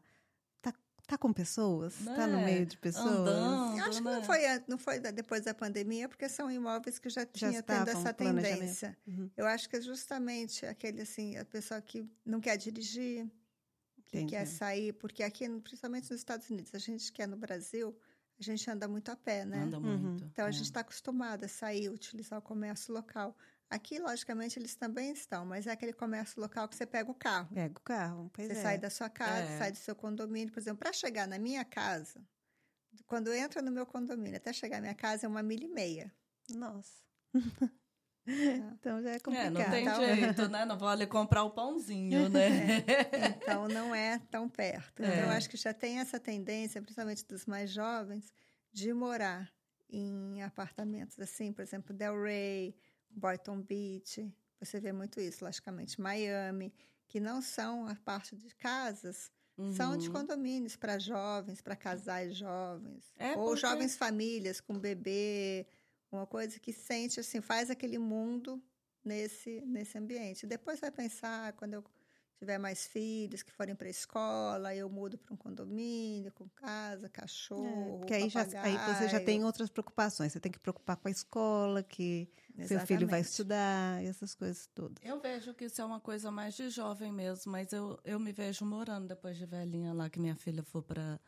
tá, 1.11 1.17
com 1.17 1.31
pessoas, 1.33 1.93
tá 2.05 2.25
no 2.27 2.37
Né? 2.37 2.45
meio 2.45 2.65
de 2.65 2.77
pessoas? 2.77 3.05
Andando, 3.07 3.77
Eu 3.77 3.85
acho 3.85 3.97
que 3.99 4.03
né? 4.05 4.11
não 4.15 4.23
foi, 4.23 4.45
a- 4.45 4.63
não 4.67 4.77
foi 4.77 4.99
depois 4.99 5.41
da 5.43 5.53
pandemia, 5.53 6.07
porque 6.09 6.27
são 6.29 6.49
imóveis 6.49 6.97
que 6.99 7.09
já, 7.09 7.21
Já 7.21 7.27
tinha 7.49 7.63
tendo 7.63 7.89
essa 7.89 8.13
tendência. 8.13 8.97
Uhum. 9.07 9.29
Eu 9.35 9.45
acho 9.45 9.69
que 9.69 9.75
é 9.77 9.81
justamente 9.81 10.65
aquele 10.65 11.01
assim, 11.01 11.37
a 11.37 11.45
pessoa 11.45 11.81
que 11.81 12.05
não 12.25 12.39
quer 12.39 12.57
dirigir, 12.57 13.25
que 14.05 14.17
Entendi. 14.17 14.31
quer 14.31 14.45
sair, 14.45 14.93
porque 14.93 15.23
aqui, 15.23 15.47
principalmente 15.59 16.09
nos 16.09 16.19
Estados 16.19 16.49
Unidos, 16.49 16.73
a 16.75 16.79
gente 16.79 17.11
que 17.11 17.21
é 17.21 17.27
no 17.27 17.37
Brasil, 17.37 17.95
a 18.39 18.43
gente 18.43 18.69
anda 18.69 18.87
muito 18.87 19.09
a 19.11 19.15
pé, 19.15 19.45
né? 19.45 19.63
Anda 19.63 19.77
Uhum. 19.79 19.97
muito. 19.97 20.23
Então 20.25 20.45
a 20.45 20.49
é. 20.49 20.51
gente 20.51 20.63
está 20.65 20.79
acostumado 20.81 21.43
a 21.43 21.47
sair, 21.47 21.89
utilizar 21.89 22.39
o 22.39 22.41
comércio 22.41 22.93
local. 22.93 23.35
Aqui, 23.71 23.99
logicamente, 23.99 24.59
eles 24.59 24.75
também 24.75 25.11
estão, 25.13 25.45
mas 25.45 25.65
é 25.65 25.71
aquele 25.71 25.93
comércio 25.93 26.41
local 26.41 26.67
que 26.67 26.75
você 26.75 26.85
pega 26.85 27.09
o 27.09 27.15
carro. 27.15 27.47
Pega 27.53 27.79
o 27.79 27.81
carro, 27.81 28.29
pois 28.33 28.47
Você 28.47 28.53
é. 28.59 28.61
sai 28.61 28.77
da 28.77 28.89
sua 28.89 29.09
casa, 29.09 29.49
É. 29.53 29.57
sai 29.57 29.71
do 29.71 29.77
seu 29.77 29.95
condomínio. 29.95 30.51
Por 30.53 30.59
exemplo, 30.59 30.79
para 30.79 30.91
chegar 30.91 31.25
na 31.25 31.39
minha 31.39 31.63
casa, 31.63 32.21
quando 33.07 33.33
entra 33.33 33.61
no 33.61 33.71
meu 33.71 33.85
condomínio 33.85 34.35
até 34.35 34.51
chegar 34.51 34.79
à 34.79 34.81
minha 34.81 34.93
casa 34.93 35.25
é 35.25 35.29
uma 35.29 35.41
milha 35.41 35.63
e 35.65 35.69
meia. 35.69 36.13
Nossa. 36.53 37.01
Então 38.79 39.01
já 39.01 39.11
é 39.11 39.15
É, 39.15 39.19
complicado. 39.19 39.53
não 39.53 39.69
tem 39.71 39.83
Então- 39.83 40.03
jeito, 40.15 40.47
né? 40.49 40.65
Não 40.65 40.77
vale 40.77 41.07
comprar 41.07 41.43
o 41.43 41.49
pãozinho, 41.51 42.29
né? 42.29 42.77
Então 43.37 43.67
não 43.67 43.95
é 43.95 44.19
tão 44.29 44.47
perto. 44.47 45.01
É. 45.01 45.07
Então, 45.07 45.23
eu 45.23 45.29
acho 45.31 45.49
que 45.49 45.57
já 45.57 45.73
tem 45.73 45.97
essa 45.99 46.19
tendência, 46.19 46.81
principalmente 46.81 47.25
dos 47.25 47.45
mais 47.47 47.71
jovens, 47.71 48.31
de 48.71 48.93
morar 48.93 49.51
em 49.89 50.41
apartamentos 50.43 51.19
assim, 51.19 51.51
por 51.51 51.63
exemplo, 51.63 51.93
Delray, 51.95 52.75
Boynton 53.15 53.61
Beach. 53.61 54.31
Você 54.59 54.79
vê 54.79 54.91
muito 54.91 55.19
isso, 55.19 55.43
logicamente, 55.43 55.99
Miami, 55.99 56.73
que 57.07 57.19
não 57.19 57.41
são 57.41 57.87
a 57.87 57.95
parte 57.95 58.35
de 58.35 58.53
casas 58.55 59.31
são 59.75 59.95
de 59.95 60.07
Uhum. 60.07 60.13
condomínios 60.13 60.75
para 60.75 60.97
jovens, 60.97 61.61
para 61.61 61.75
casais 61.75 62.35
jovens. 62.35 63.11
É, 63.17 63.35
ou 63.37 63.49
porque- 63.49 63.61
jovens 63.61 63.95
famílias 63.95 64.59
com 64.59 64.79
bebê, 64.79 65.67
uma 66.11 66.25
coisa 66.25 66.59
que 66.59 66.73
sente 66.73 67.19
assim, 67.19 67.41
faz 67.41 67.69
aquele 67.69 67.99
mundo 67.99 68.59
nesse, 69.03 69.61
nesse 69.61 69.97
ambiente. 69.99 70.47
Depois 70.47 70.79
vai 70.79 70.89
pensar, 70.89 71.53
quando 71.53 71.73
eu 71.75 71.83
tiver 72.41 72.57
mais 72.57 72.87
filhos 72.87 73.43
que 73.43 73.51
forem 73.51 73.75
para 73.75 73.85
a 73.87 73.91
escola, 73.91 74.69
aí 74.69 74.79
eu 74.79 74.89
mudo 74.89 75.15
para 75.15 75.31
um 75.31 75.37
condomínio, 75.37 76.31
com 76.31 76.49
casa, 76.49 77.07
cachorro, 77.07 77.93
É, 77.93 77.97
porque 77.99 78.13
aí, 78.15 78.29
já, 78.29 78.41
aí 78.61 78.77
você 78.77 79.07
já 79.07 79.19
tem 79.19 79.43
outras 79.43 79.69
preocupações. 79.69 80.31
Você 80.31 80.39
tem 80.39 80.51
que 80.51 80.59
preocupar 80.59 80.97
com 80.97 81.07
a 81.07 81.11
escola, 81.11 81.83
que 81.83 82.27
seu 82.63 82.79
filho 82.79 83.07
vai 83.07 83.19
Exatamente. 83.19 83.25
estudar, 83.29 84.03
e 84.03 84.07
essas 84.07 84.33
coisas 84.33 84.67
todas. 84.73 84.97
Eu 85.03 85.19
vejo 85.19 85.53
que 85.53 85.65
isso 85.65 85.81
é 85.81 85.85
uma 85.85 85.99
coisa 85.99 86.31
mais 86.31 86.55
de 86.55 86.69
jovem 86.69 87.11
mesmo, 87.11 87.51
mas 87.51 87.71
eu, 87.73 87.99
eu 88.03 88.19
me 88.19 88.31
vejo 88.31 88.65
morando 88.65 89.07
depois 89.07 89.37
de 89.37 89.45
velhinha 89.45 89.93
lá, 89.93 90.09
que 90.09 90.19
minha 90.19 90.35
filha 90.35 90.63
for 90.63 90.81
para 90.81 91.19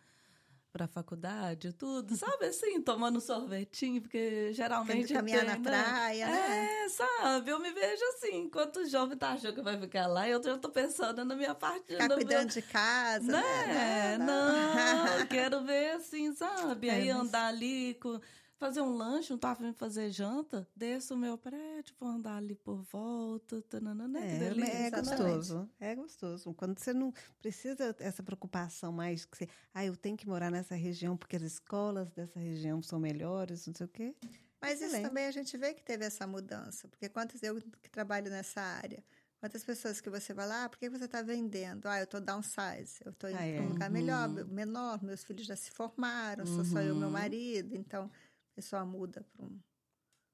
para 0.74 0.88
faculdade 0.88 1.68
e 1.68 1.72
tudo, 1.72 2.16
sabe 2.18 2.48
assim, 2.48 2.82
tomando 2.82 3.22
sorvetinho, 3.22 4.02
porque 4.02 4.52
geralmente 4.54 5.14
caminhar 5.14 5.42
tem, 5.42 5.50
na 5.50 5.56
né? 5.58 5.62
praia, 5.64 6.26
né? 6.26 6.84
É, 6.86 6.90
sabe, 6.90 7.52
eu 7.52 7.60
me 7.60 7.72
vejo 7.72 8.04
assim, 8.16 8.38
enquanto 8.38 8.78
o 8.78 8.86
jovem 8.88 9.16
tá 9.16 9.34
achando 9.34 9.54
que 9.54 9.62
vai 9.62 9.80
ficar 9.80 10.08
lá, 10.08 10.28
eu 10.28 10.42
já 10.42 10.58
tô 10.58 10.70
pensando 10.70 11.24
na 11.24 11.36
minha 11.36 11.54
parte. 11.54 11.94
No 11.96 12.16
cuidando 12.16 12.40
meu... 12.46 12.48
de 12.48 12.62
casa, 12.64 13.32
Né? 13.32 13.68
né? 13.68 14.18
Não, 14.18 15.28
quero 15.30 15.64
ver 15.64 15.92
assim, 15.92 16.34
sabe? 16.34 16.90
É, 16.90 16.94
Aí 16.96 17.14
mas- 17.14 17.28
andar 17.28 17.46
ali, 17.50 17.94
com... 18.02 18.20
fazer 18.64 18.80
um 18.82 18.96
lanche, 18.96 19.30
não 19.32 19.38
tá 19.38 19.54
vindo 19.54 19.74
fazer 19.74 20.10
janta, 20.10 20.66
desço 20.74 21.16
o 21.16 21.18
meu 21.18 21.38
prédio, 21.38 21.94
vou 22.00 22.08
andar 22.08 22.38
ali 22.38 22.56
por 22.56 22.82
volta, 22.84 23.62
tanana, 23.64 24.08
né? 24.08 24.22
É, 24.36 24.40
delícia. 24.40 24.72
é 24.72 24.88
exatamente. 24.88 25.18
gostoso. 25.18 25.70
É 25.82 25.96
gostoso. 25.96 26.54
Quando 26.54 26.80
você 26.80 26.94
não 26.94 27.14
precisa 27.42 27.94
essa 28.00 28.24
preocupação 28.24 28.94
mais 28.94 29.26
que 29.26 29.38
você, 29.38 29.50
ah, 29.74 29.84
eu 29.84 29.98
tenho 29.98 30.16
que 30.16 30.26
morar 30.30 30.50
nessa 30.50 30.76
região 30.76 31.18
porque 31.18 31.36
as 31.36 31.42
escolas 31.42 32.10
dessa 32.12 32.40
região 32.40 32.82
são 32.82 33.00
melhores, 33.00 33.68
não 33.68 33.74
sei 33.76 33.86
o 33.86 33.90
quê. 33.90 34.16
Mas 34.62 34.76
isso 34.76 34.86
Excelente. 34.86 35.08
também 35.10 35.26
a 35.26 35.32
gente 35.32 35.58
vê 35.58 35.74
que 35.74 35.84
teve 35.84 36.06
essa 36.06 36.26
mudança, 36.26 36.88
porque 36.88 37.10
quantas 37.10 37.44
eu 37.44 37.60
que 37.82 37.90
trabalho 37.92 38.32
nessa 38.32 38.62
área, 38.62 39.04
quantas 39.42 39.62
pessoas 39.62 40.00
que 40.00 40.10
você 40.10 40.34
vai 40.34 40.48
lá, 40.48 40.64
ah, 40.64 40.70
por 40.70 40.80
que 40.80 40.90
você 40.90 41.04
está 41.04 41.22
vendendo? 41.22 41.86
Ah, 41.86 41.98
eu 42.00 42.06
estou 42.06 42.22
downsize, 42.22 43.02
eu 43.04 43.12
estou 43.12 43.30
indo 43.30 43.40
Ah, 43.40 43.46
é. 43.46 43.56
para 43.58 43.64
um 43.66 43.70
lugar 43.70 43.90
melhor, 43.92 44.30
Uhum. 44.30 44.48
menor, 44.48 45.04
meus 45.04 45.22
filhos 45.22 45.46
já 45.46 45.58
se 45.58 45.70
formaram, 45.70 46.46
sou 46.46 46.64
só 46.64 46.80
eu 46.80 46.96
e 46.96 46.98
meu 46.98 47.08
Uhum. 47.08 47.12
marido, 47.12 47.76
então 47.76 48.10
a 48.54 48.56
pessoa 48.56 48.86
muda 48.86 49.26
para 49.34 49.46
um. 49.46 49.60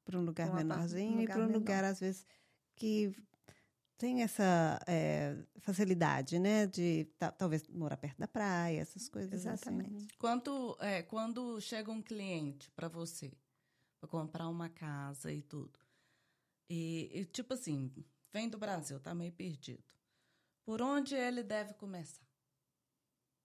Para 0.04 0.20
um 0.20 0.26
lugar 0.26 0.48
par- 0.48 0.54
um 0.54 0.58
menorzinho 0.58 1.18
e 1.20 1.22
lugar 1.22 1.34
para 1.34 1.44
um 1.44 1.48
menor. 1.48 1.60
lugar, 1.60 1.84
às 1.86 2.00
vezes, 2.00 2.26
que 2.76 3.16
tem 3.98 4.24
essa 4.24 4.80
é, 4.88 5.38
facilidade, 5.60 6.38
né? 6.40 6.68
De 6.68 7.06
ta- 7.18 7.32
talvez 7.32 7.66
morar 7.68 7.98
perto 7.98 8.18
da 8.18 8.28
praia, 8.28 8.82
essas 8.82 9.08
coisas. 9.08 9.34
assim. 9.34 9.50
Exatamente. 9.50 10.18
Quanto, 10.18 10.76
é, 10.80 11.02
quando 11.04 11.62
chega 11.62 11.92
um 11.92 12.02
cliente 12.02 12.70
para 12.72 12.88
você, 12.90 13.32
para 14.00 14.10
comprar 14.10 14.50
uma 14.50 14.70
casa 14.70 15.32
e 15.32 15.42
tudo, 15.42 15.80
e, 16.70 17.10
e, 17.14 17.26
tipo 17.26 17.54
assim, 17.54 17.94
vem 18.32 18.50
do 18.50 18.58
Brasil, 18.58 19.00
tá 19.00 19.14
meio 19.16 19.32
perdido. 19.32 19.84
Por 20.66 20.82
onde 20.82 21.16
ele 21.16 21.44
deve 21.44 21.74
começar? 21.74 22.28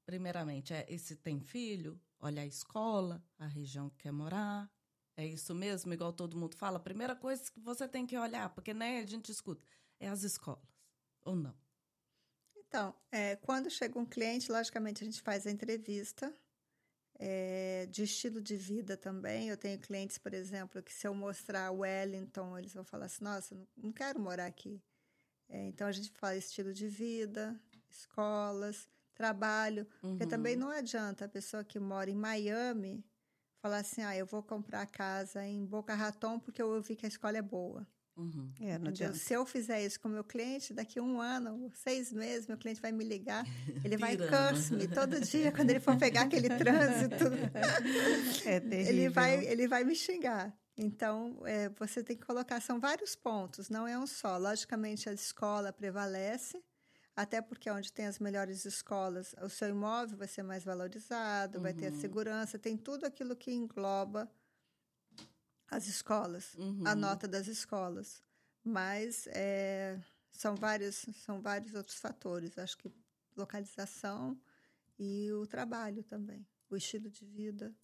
Primeiramente, 0.07 0.75
é 0.75 0.85
e 0.89 0.99
se 0.99 1.17
tem 1.17 1.41
filho, 1.41 1.99
olha 2.25 2.43
a 2.43 2.47
escola, 2.47 3.23
a 3.39 3.47
região 3.47 3.91
que 3.91 3.99
quer 3.99 4.13
morar. 4.13 4.71
É 5.17 5.25
isso 5.27 5.55
mesmo, 5.55 5.93
igual 5.93 6.13
todo 6.13 6.37
mundo 6.37 6.57
fala. 6.57 6.79
A 6.79 6.81
primeira 6.81 7.15
coisa 7.15 7.51
que 7.53 7.61
você 7.61 7.87
tem 7.87 8.07
que 8.07 8.17
olhar, 8.17 8.49
porque 8.55 8.73
né, 8.73 9.01
a 9.01 9.07
gente 9.07 9.31
escuta, 9.31 9.65
é 10.01 10.09
as 10.09 10.23
escolas. 10.23 10.65
Ou 11.23 11.37
não? 11.37 11.55
Então, 12.57 12.95
é, 13.13 13.37
quando 13.37 13.71
chega 13.71 13.99
um 13.99 14.07
cliente, 14.07 14.51
logicamente 14.51 15.05
a 15.05 15.07
gente 15.07 15.21
faz 15.21 15.47
a 15.47 15.51
entrevista 15.51 16.35
é, 17.17 17.87
de 17.87 18.03
estilo 18.03 18.41
de 18.41 18.57
vida 18.57 18.97
também. 18.97 19.49
Eu 19.49 19.57
tenho 19.57 19.79
clientes, 19.79 20.19
por 20.19 20.33
exemplo, 20.33 20.83
que 20.83 20.93
se 20.93 21.07
eu 21.07 21.15
mostrar 21.15 21.71
Wellington, 21.71 22.59
eles 22.59 22.73
vão 22.75 22.85
falar 22.85 23.05
assim: 23.05 23.23
nossa, 23.23 23.55
não, 23.77 23.93
quero 23.93 24.19
morar 24.19 24.47
aqui. 24.47 24.83
É, 25.49 25.67
então 25.67 25.87
a 25.87 25.93
gente 25.93 26.11
fala 26.13 26.37
estilo 26.37 26.73
de 26.73 26.89
vida, 26.89 27.61
escolas, 27.89 28.89
trabalho. 29.15 29.87
Porque 30.01 30.25
Uhum. 30.25 30.29
também 30.29 30.57
não 30.57 30.71
adianta 30.71 31.25
a 31.25 31.29
pessoa 31.29 31.65
que 31.65 31.79
mora 31.79 32.11
em 32.11 32.15
Miami 32.15 33.05
falar 33.63 33.79
assim: 33.79 34.03
ah, 34.03 34.17
eu 34.17 34.27
vou 34.27 34.43
comprar 34.43 34.85
casa 34.87 35.45
em 35.47 35.65
Boca 35.65 35.95
Raton 35.95 36.39
porque 36.39 36.61
eu 36.61 36.81
vi 36.83 36.97
que 36.97 37.07
a 37.07 37.09
escola 37.09 37.39
é 37.39 37.43
boa. 37.43 37.87
Uhum. 38.17 38.49
É, 38.61 38.79
não 38.79 38.89
adianta. 38.91 39.15
Se 39.17 39.35
eu 39.35 39.45
fizer 39.45 39.85
isso 39.85 39.99
com 39.99 40.07
o 40.07 40.11
meu 40.13 40.23
cliente, 40.23 40.73
daqui 40.73 41.01
a 41.01 41.03
um 41.03 41.21
ano, 41.21 41.69
seis 41.75 42.13
meses, 42.13 42.47
meu 42.47 42.57
cliente 42.57 42.81
vai 42.81 42.93
me 42.93 43.03
ligar. 43.03 43.45
Ele 43.85 43.97
vai 43.97 44.17
curse-me 44.17 44.87
todo 44.87 45.21
dia 45.21 45.51
quando 45.51 45.71
ele 45.71 45.81
for 45.81 45.97
pegar 45.99 46.23
aquele 46.23 46.49
trânsito. 46.57 47.25
É 48.45 48.61
terrível. 48.61 48.89
ele, 48.93 49.09
vai, 49.09 49.45
ele 49.45 49.67
vai 49.67 49.83
me 49.83 49.97
xingar. 49.97 50.57
Então, 50.77 51.41
é, 51.45 51.69
você 51.71 52.03
tem 52.05 52.17
que 52.17 52.25
colocar, 52.25 52.61
são 52.61 52.79
vários 52.81 53.15
pontos, 53.17 53.69
não 53.69 53.87
é 53.87 53.99
um 53.99 54.07
só. 54.07 54.37
Logicamente, 54.39 55.09
a 55.09 55.13
escola 55.13 55.73
prevalece, 55.73 56.63
até 57.17 57.41
porque 57.41 57.71
onde 57.71 57.93
tem 57.93 58.07
as 58.07 58.19
melhores 58.19 58.65
escolas, 58.65 59.35
o 59.43 59.49
seu 59.49 59.69
imóvel 59.69 60.17
vai 60.19 60.29
ser 60.29 60.43
mais 60.43 60.65
valorizado, 60.65 61.61
vai 61.61 61.73
ter 61.73 61.87
a 61.87 61.91
Uhum. 61.91 62.01
segurança, 62.01 62.59
tem 62.59 62.77
tudo 62.77 63.05
aquilo 63.07 63.37
que 63.37 63.53
engloba 63.53 64.31
as 65.71 65.87
escolas 65.87 66.55
Uhum. 66.55 66.87
a 66.87 66.95
nota 66.95 67.27
das 67.29 67.47
escolas. 67.47 68.23
Mas 68.63 69.27
é, 69.29 70.01
são, 70.31 70.55
vários, 70.57 71.05
são 71.25 71.41
vários 71.41 71.75
outros 71.75 71.97
fatores. 71.99 72.57
Acho 72.59 72.79
que 72.79 72.91
localização 73.37 74.41
e 74.99 75.31
o 75.33 75.47
trabalho 75.47 76.03
também. 76.05 76.47
O 76.71 76.77
estilo 76.77 77.11
de 77.11 77.25
vida. 77.27 77.75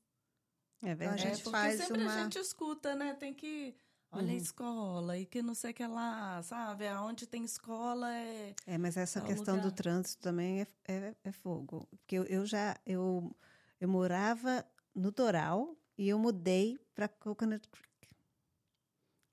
É 0.83 0.93
a 0.93 0.95
verdade. 0.95 1.23
É, 1.23 1.31
gente 1.35 1.43
porque 1.45 1.59
faz 1.59 1.77
sempre 1.79 2.03
uma- 2.03 2.15
a 2.15 2.23
gente 2.23 2.39
escuta, 2.39 2.95
né? 2.95 3.15
Tem 3.15 3.35
que. 3.35 3.75
Olha 4.13 4.27
a 4.27 4.31
Uhum. 4.33 4.37
escola 4.37 5.19
e 5.19 5.25
que 5.25 5.41
não 5.41 5.55
sei 5.55 5.71
o 5.71 5.75
que 5.75 5.87
lá, 5.87 6.43
sabe? 6.43 6.87
Aonde 6.89 7.27
tem 7.27 7.45
escola 7.45 8.13
é. 8.13 8.55
É, 8.67 8.77
mas 8.77 8.97
essa 8.97 9.21
Tal 9.21 9.29
questão 9.29 9.57
do 9.57 9.63
lugar. 9.63 9.77
trânsito 9.77 10.23
também 10.23 10.61
é, 10.63 10.67
é, 10.89 11.15
é 11.25 11.33
fogo. 11.33 11.87
Porque 11.91 12.17
eu, 12.17 12.25
eu 12.25 12.45
já 12.45 12.77
eu, 12.85 13.35
eu 13.81 13.89
morava 13.89 14.65
no 14.95 15.13
Doral 15.13 15.77
e 15.97 16.09
eu 16.09 16.19
mudei 16.19 16.77
para 16.95 17.07
Coconut 17.09 17.69
Creek. 17.69 17.89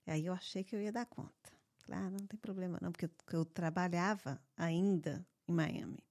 E 0.05 0.11
aí 0.11 0.25
eu 0.25 0.33
achei 0.33 0.63
que 0.63 0.75
eu 0.75 0.81
ia 0.81 0.91
dar 0.91 1.05
conta. 1.07 1.51
Claro, 1.83 2.11
não 2.11 2.27
tem 2.27 2.39
problema 2.39 2.77
não, 2.81 2.91
porque 2.91 3.05
eu, 3.05 3.11
eu 3.33 3.45
trabalhava 3.45 4.39
ainda 4.55 5.25
em 5.47 5.53
Miami 5.53 6.03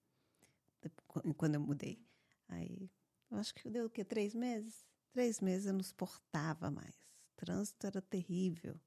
quando 1.36 1.54
eu 1.54 1.60
mudei. 1.60 1.98
Aí 2.48 2.90
eu 3.30 3.38
acho 3.38 3.54
que 3.54 3.68
deu 3.70 3.86
o 3.86 3.90
quê? 3.90 4.04
Três 4.04 4.34
meses? 4.34 4.84
Três 5.12 5.40
meses 5.40 5.66
eu 5.66 5.72
não 5.72 5.82
suportava 5.82 6.70
mais. 6.70 7.05
O 7.36 7.44
trânsito 7.44 7.86
era 7.86 8.00
terrível. 8.00 8.80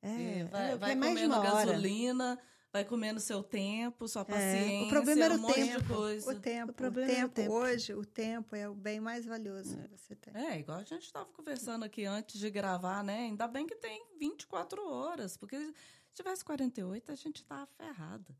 É, 0.00 0.40
é, 0.40 0.44
vai 0.44 0.72
é, 0.72 0.76
vai 0.76 0.92
é 0.92 0.94
mais 0.94 1.14
comendo 1.14 1.42
gasolina, 1.42 2.38
vai 2.72 2.84
comendo 2.84 3.20
seu 3.20 3.42
tempo, 3.42 4.08
sua 4.08 4.24
paciência, 4.24 4.88
problema 4.88 5.24
era 5.24 5.34
um 5.34 5.36
o 5.36 5.40
monte 5.40 5.54
tempo. 5.54 5.80
de 5.80 5.88
coisa. 5.88 6.32
O 6.32 6.40
tempo, 6.40 6.72
o, 6.72 6.74
problema 6.74 7.12
é 7.12 7.14
o 7.14 7.28
tempo, 7.28 7.34
tempo. 7.34 7.52
hoje, 7.52 7.94
o 7.94 8.04
tempo 8.04 8.56
é 8.56 8.68
o 8.68 8.74
bem 8.74 8.98
mais 8.98 9.26
valioso 9.26 9.76
que 9.76 9.88
você 9.88 10.16
tem. 10.16 10.34
É, 10.34 10.58
igual 10.58 10.78
a 10.78 10.84
gente 10.84 11.02
estava 11.04 11.26
conversando 11.26 11.84
aqui 11.84 12.04
antes 12.04 12.40
de 12.40 12.50
gravar, 12.50 13.04
né? 13.04 13.26
Ainda 13.26 13.46
bem 13.46 13.66
que 13.66 13.76
tem 13.76 14.04
24 14.18 14.90
horas, 14.90 15.36
porque 15.36 15.56
se 15.56 16.14
tivesse 16.14 16.44
48, 16.44 17.12
a 17.12 17.14
gente 17.14 17.44
tava 17.44 17.66
ferrada. 17.66 18.36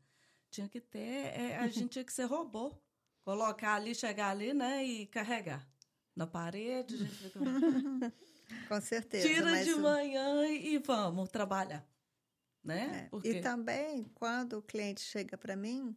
Tinha 0.49 0.67
que 0.67 0.81
ter, 0.81 0.99
é, 0.99 1.57
a 1.57 1.67
gente 1.67 1.89
tinha 1.89 2.03
que 2.03 2.13
ser 2.13 2.25
robô. 2.25 2.75
Colocar 3.23 3.75
ali, 3.75 3.95
chegar 3.95 4.31
ali, 4.31 4.53
né? 4.53 4.83
E 4.83 5.05
carregar. 5.05 5.65
Na 6.13 6.27
parede, 6.27 6.95
a 6.95 6.97
gente 6.97 7.15
fica... 7.15 7.39
Com 8.67 8.81
certeza. 8.81 9.27
Tira 9.27 9.63
de 9.63 9.75
manhã 9.75 10.47
e 10.47 10.77
vamos 10.79 11.29
trabalhar. 11.29 11.87
Né? 12.63 13.05
É, 13.05 13.09
Porque... 13.09 13.29
E 13.29 13.41
também, 13.41 14.05
quando 14.15 14.57
o 14.57 14.61
cliente 14.61 15.01
chega 15.01 15.37
para 15.37 15.55
mim, 15.55 15.95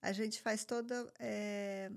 a 0.00 0.12
gente 0.12 0.40
faz 0.40 0.64
toda. 0.64 1.12
é, 1.18 1.90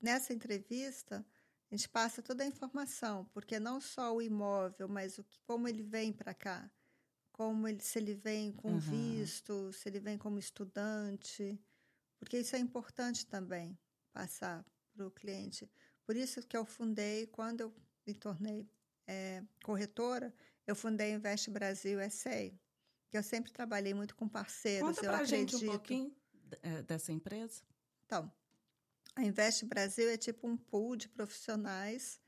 nessa 0.00 0.32
entrevista, 0.32 1.24
a 1.70 1.76
gente 1.76 1.88
passa 1.88 2.22
toda 2.22 2.42
a 2.42 2.46
informação, 2.46 3.24
porque 3.32 3.60
não 3.60 3.80
só 3.80 4.14
o 4.14 4.22
imóvel, 4.22 4.88
mas 4.88 5.18
o 5.18 5.24
que, 5.24 5.38
como 5.42 5.68
ele 5.68 5.82
vem 5.82 6.12
para 6.12 6.34
cá, 6.34 6.70
como 7.32 7.68
ele, 7.68 7.80
se 7.80 7.98
ele 7.98 8.14
vem 8.14 8.52
com 8.52 8.76
Aham. 8.76 8.80
visto, 8.80 9.72
se 9.72 9.88
ele 9.88 10.00
vem 10.00 10.18
como 10.18 10.38
estudante, 10.38 11.60
porque 12.18 12.38
isso 12.38 12.56
é 12.56 12.58
importante 12.58 13.26
também 13.26 13.78
passar 14.12 14.64
para 14.92 15.06
o 15.06 15.10
cliente. 15.10 15.70
Por 16.04 16.16
isso 16.16 16.42
que 16.46 16.56
eu 16.56 16.64
fundei, 16.64 17.26
quando 17.26 17.60
eu 17.60 17.74
me 18.06 18.14
tornei 18.14 18.68
é, 19.10 19.42
corretora, 19.64 20.32
eu 20.66 20.74
fundei 20.74 21.12
Investe 21.12 21.50
Brasil 21.50 21.98
SA 22.10 22.52
que 23.10 23.18
eu 23.18 23.22
sempre 23.24 23.50
trabalhei 23.52 23.92
muito 23.92 24.14
com 24.14 24.28
parceiros. 24.28 24.88
Conta 24.88 25.00
eu 25.04 25.10
pra 25.10 25.22
acredito. 25.22 25.50
gente 25.58 25.66
um 25.66 25.70
pouquinho 25.72 26.16
é, 26.62 26.82
dessa 26.82 27.10
empresa. 27.12 27.62
Então, 28.06 28.32
a 29.16 29.24
Invest 29.24 29.64
Brasil 29.66 30.08
é 30.08 30.16
tipo 30.16 30.46
um 30.46 30.56
pool 30.56 30.94
de 30.94 31.08
profissionais 31.08 32.20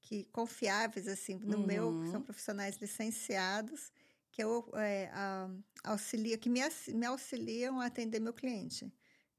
que 0.00 0.24
confiáveis 0.32 1.06
assim 1.06 1.38
no 1.38 1.58
Uhum. 1.58 1.66
meu, 1.66 2.00
que 2.02 2.10
são 2.10 2.20
profissionais 2.20 2.76
licenciados 2.76 3.92
que 4.32 4.42
eu 4.42 4.68
é, 4.74 5.08
a, 5.12 5.48
auxilia, 5.84 6.36
que 6.36 6.50
me, 6.50 6.60
me 6.88 7.06
auxiliam 7.06 7.80
a 7.80 7.86
atender 7.86 8.18
meu 8.18 8.32
cliente. 8.34 8.92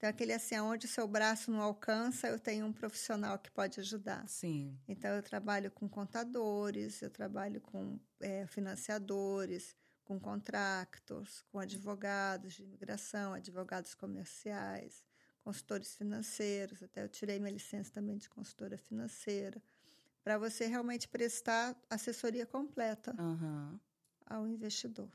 Então 0.06 0.12
aquele 0.14 0.34
assim, 0.34 0.56
onde 0.60 0.86
o 0.86 0.90
seu 0.90 1.08
braço 1.08 1.50
não 1.50 1.60
alcança, 1.62 2.28
eu 2.28 2.38
tenho 2.38 2.64
um 2.68 2.72
profissional 2.72 3.40
que 3.40 3.50
pode 3.50 3.80
ajudar. 3.80 4.28
Sim. 4.28 4.78
Então, 4.88 5.10
eu 5.16 5.24
trabalho 5.24 5.72
com 5.72 5.90
contadores, 5.90 7.02
eu 7.02 7.10
trabalho 7.10 7.60
com 7.60 8.00
é, 8.20 8.46
financiadores, 8.46 9.76
com 10.04 10.20
contractors, 10.20 11.42
com 11.52 11.58
advogados 11.58 12.54
de 12.54 12.62
imigração, 12.62 13.34
advogados 13.34 13.96
comerciais, 13.96 15.04
consultores 15.44 15.96
financeiros. 15.96 16.84
Até 16.84 17.04
eu 17.04 17.10
tirei 17.10 17.40
minha 17.40 17.52
licença 17.52 17.92
também 17.92 18.16
de 18.16 18.30
consultora 18.30 18.78
financeira, 18.78 19.60
para 20.24 20.38
você 20.38 20.68
realmente 20.68 21.08
prestar 21.08 21.76
assessoria 21.90 22.46
completa 22.46 23.16
Aham. 23.18 23.80
ao 24.24 24.48
investidor. 24.48 25.10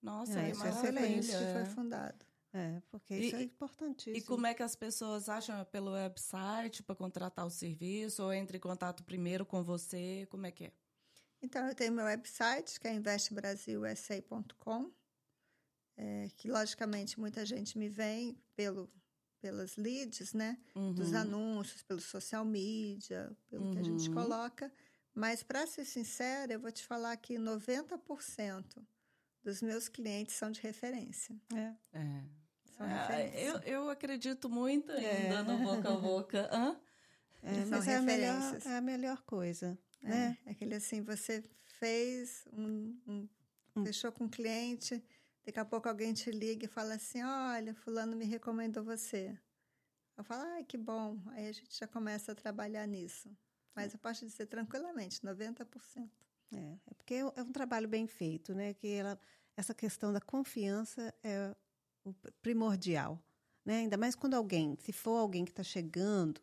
Nossa, 0.00 0.38
É, 0.38 0.46
é, 0.46 0.50
isso 0.52 0.64
é 0.64 0.70
Foi 0.72 1.64
que 1.64 1.70
fundado. 1.74 2.24
É, 2.54 2.80
porque 2.88 3.14
E- 3.14 3.26
isso 3.26 3.36
é 3.36 3.42
importantíssimo. 3.42 4.16
E 4.16 4.22
como 4.22 4.46
é 4.46 4.54
que 4.54 4.62
as 4.62 4.76
pessoas 4.76 5.28
acham 5.28 5.58
É 5.58 5.64
pelo 5.64 5.90
website 5.92 6.82
para 6.84 6.94
contratar 6.94 7.44
o 7.44 7.50
serviço 7.50 8.22
ou 8.22 8.32
entre 8.32 8.56
em 8.58 8.60
contato 8.60 9.02
primeiro 9.04 9.44
com 9.44 9.62
você? 9.62 10.26
Como 10.30 10.46
é 10.46 10.52
que 10.52 10.66
é? 10.66 10.72
Então, 11.42 11.66
eu 11.66 11.74
tenho 11.74 11.92
meu 11.92 12.04
website, 12.06 12.78
que 12.80 12.86
é 12.88 12.94
investbrasilsa.com, 12.94 14.90
é, 15.96 16.28
que, 16.36 16.48
logicamente, 16.48 17.18
muita 17.20 17.44
gente 17.44 17.76
me 17.76 17.88
vem 17.88 18.38
pelo, 18.56 18.90
pelas 19.40 19.76
leads, 19.76 20.32
né? 20.32 20.56
Dos 20.74 21.12
Uhum. 21.12 21.18
anúncios, 21.18 21.82
pelo 21.82 22.00
social 22.00 22.44
media, 22.44 23.36
pelo 23.48 23.66
que 23.72 23.78
a 23.78 23.82
gente 23.82 24.08
Uhum. 24.08 24.14
coloca. 24.14 24.72
Mas, 25.12 25.42
para 25.42 25.66
ser 25.66 25.84
sincera, 25.84 26.52
eu 26.52 26.60
vou 26.60 26.72
te 26.72 26.84
falar 26.84 27.16
que 27.16 27.36
90% 27.38 28.86
dos 29.42 29.60
meus 29.60 29.88
clientes 29.88 30.34
são 30.36 30.50
de 30.50 30.60
referência. 30.60 31.36
É. 31.52 31.74
É. 31.98 32.24
São 32.76 32.86
Ah, 32.86 33.06
referência. 33.06 33.38
eu, 33.40 33.58
eu 33.60 33.90
acredito 33.90 34.48
muito 34.50 34.90
ainda 34.92 35.04
É. 35.06 35.42
no 35.42 35.58
boca 35.58 35.88
a 35.88 35.96
boca. 35.96 36.50
Hã? 36.52 36.80
É, 37.42 37.54
São 37.66 37.78
mas 37.78 37.88
é 37.88 37.96
a, 37.96 38.02
melhor, 38.02 38.34
referências. 38.40 38.66
é 38.66 38.76
a 38.76 38.80
melhor 38.80 39.22
coisa, 39.22 39.78
É, 40.02 40.08
né? 40.08 40.38
é 40.46 40.50
aquele 40.50 40.74
assim, 40.74 41.02
você 41.02 41.42
fez, 41.78 42.46
um, 42.52 42.98
um- 43.06 43.28
Hum. 43.76 43.84
fechou 43.84 44.12
com 44.12 44.24
um 44.24 44.28
cliente, 44.28 45.02
daqui 45.44 45.58
a 45.58 45.64
pouco 45.64 45.88
alguém 45.88 46.14
te 46.14 46.30
liga 46.30 46.64
e 46.64 46.68
fala 46.68 46.94
assim, 46.94 47.22
olha, 47.24 47.74
fulano 47.74 48.16
me 48.16 48.24
recomendou 48.24 48.84
você. 48.84 49.36
Eu 50.16 50.22
falo, 50.22 50.42
ai, 50.44 50.64
que 50.64 50.78
bom. 50.78 51.18
Aí 51.32 51.48
a 51.48 51.52
gente 51.52 51.76
já 51.76 51.88
começa 51.88 52.30
a 52.32 52.34
trabalhar 52.36 52.86
nisso. 52.86 53.36
Mas 53.74 53.92
eu 53.92 53.98
posso 53.98 54.24
dizer 54.24 54.46
tranquilamente, 54.46 55.24
90%. 55.24 56.08
É, 56.52 56.56
é 56.86 56.94
porque 56.96 57.14
é 57.14 57.42
um 57.42 57.50
trabalho 57.50 57.88
bem 57.88 58.06
feito, 58.06 58.54
né? 58.54 58.72
Que 58.74 58.86
ela, 58.92 59.18
essa 59.56 59.74
questão 59.74 60.12
da 60.12 60.20
confiança 60.20 61.12
é 61.22 61.54
o 62.04 62.12
pr- 62.12 62.30
primordial, 62.42 63.18
né? 63.64 63.78
Ainda 63.78 63.96
mais 63.96 64.14
quando 64.14 64.34
alguém, 64.34 64.76
se 64.80 64.92
for 64.92 65.16
alguém 65.18 65.44
que 65.44 65.50
está 65.50 65.62
chegando 65.62 66.40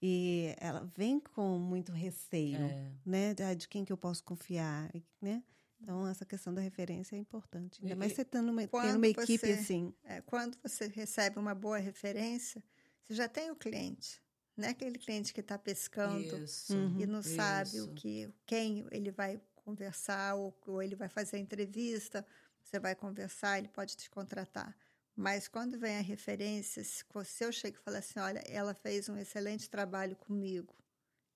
e 0.00 0.54
ela 0.58 0.90
vem 0.96 1.18
com 1.20 1.58
muito 1.58 1.92
receio, 1.92 2.58
É. 2.58 2.92
né? 3.04 3.34
De, 3.34 3.54
de 3.54 3.68
quem 3.68 3.84
que 3.84 3.92
eu 3.92 3.96
posso 3.96 4.22
confiar, 4.24 4.90
né? 5.20 5.42
Então 5.80 6.06
essa 6.08 6.24
questão 6.26 6.52
da 6.52 6.60
referência 6.60 7.14
é 7.14 7.18
importante. 7.18 7.80
Ainda 7.82 7.94
E- 7.94 7.98
mais 7.98 8.12
você 8.12 8.24
tendo 8.24 8.50
uma, 8.50 8.66
Quando 8.66 8.86
tendo 8.86 8.96
uma 8.96 9.06
equipe 9.08 9.38
você- 9.38 9.52
assim. 9.52 9.94
É, 10.04 10.20
quando 10.22 10.58
você 10.62 10.88
recebe 10.88 11.38
uma 11.38 11.54
boa 11.54 11.78
referência, 11.78 12.62
você 13.06 13.14
já 13.14 13.28
tem 13.28 13.50
o 13.50 13.56
cliente. 13.56 14.20
Não 14.56 14.66
é 14.66 14.70
aquele 14.70 14.98
cliente 14.98 15.32
que 15.32 15.38
está 15.40 15.56
pescando 15.56 16.36
Isso. 16.42 16.74
Uhum. 16.74 16.98
e 17.00 17.06
não 17.06 17.22
sabe 17.22 17.80
o 17.80 17.84
Isso. 17.84 17.94
que 17.94 18.28
quem 18.44 18.84
ele 18.90 19.12
vai 19.12 19.40
conversar 19.54 20.34
ou, 20.34 20.52
ou 20.66 20.82
ele 20.82 20.96
vai 20.96 21.08
fazer 21.08 21.36
a 21.36 21.40
entrevista, 21.40 22.26
você 22.60 22.80
vai 22.80 22.96
conversar, 22.96 23.58
ele 23.58 23.68
pode 23.68 23.96
te 23.96 24.10
contratar. 24.10 24.76
Mas 25.18 25.48
quando 25.48 25.76
vem 25.76 25.96
a 25.98 26.00
referência, 26.00 26.84
se 26.84 27.04
eu 27.44 27.50
chego 27.50 27.76
e 27.76 27.80
falo 27.80 27.96
assim, 27.96 28.20
olha, 28.20 28.38
ela 28.46 28.72
fez 28.72 29.08
um 29.08 29.16
excelente 29.18 29.68
trabalho 29.68 30.14
comigo, 30.14 30.72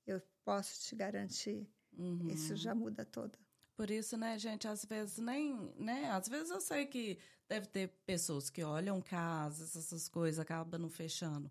eu 0.06 0.22
posso 0.44 0.82
te 0.82 0.94
garantir, 0.94 1.68
Uhum. 1.98 2.30
isso 2.30 2.54
já 2.54 2.76
muda 2.76 3.04
toda. 3.04 3.36
Por 3.76 3.90
isso, 3.90 4.16
né, 4.16 4.38
gente, 4.38 4.68
às 4.68 4.84
vezes 4.84 5.18
nem, 5.18 5.74
né, 5.76 6.08
às 6.12 6.28
vezes 6.28 6.50
eu 6.50 6.60
sei 6.60 6.86
que 6.86 7.18
deve 7.48 7.66
ter 7.66 7.88
pessoas 8.06 8.48
que 8.48 8.62
olham 8.62 9.02
casas, 9.02 9.74
essas 9.74 10.08
coisas, 10.08 10.38
acabam 10.38 10.80
não 10.80 10.88
fechando, 10.88 11.50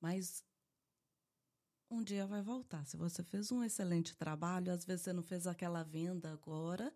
mas 0.00 0.44
um 1.90 2.00
dia 2.00 2.28
vai 2.28 2.42
voltar. 2.42 2.86
Se 2.86 2.96
você 2.96 3.24
fez 3.24 3.50
um 3.50 3.60
excelente 3.64 4.14
trabalho, 4.16 4.72
às 4.72 4.84
vezes 4.84 5.02
você 5.02 5.12
não 5.12 5.22
fez 5.24 5.48
aquela 5.48 5.82
venda 5.82 6.30
agora, 6.30 6.94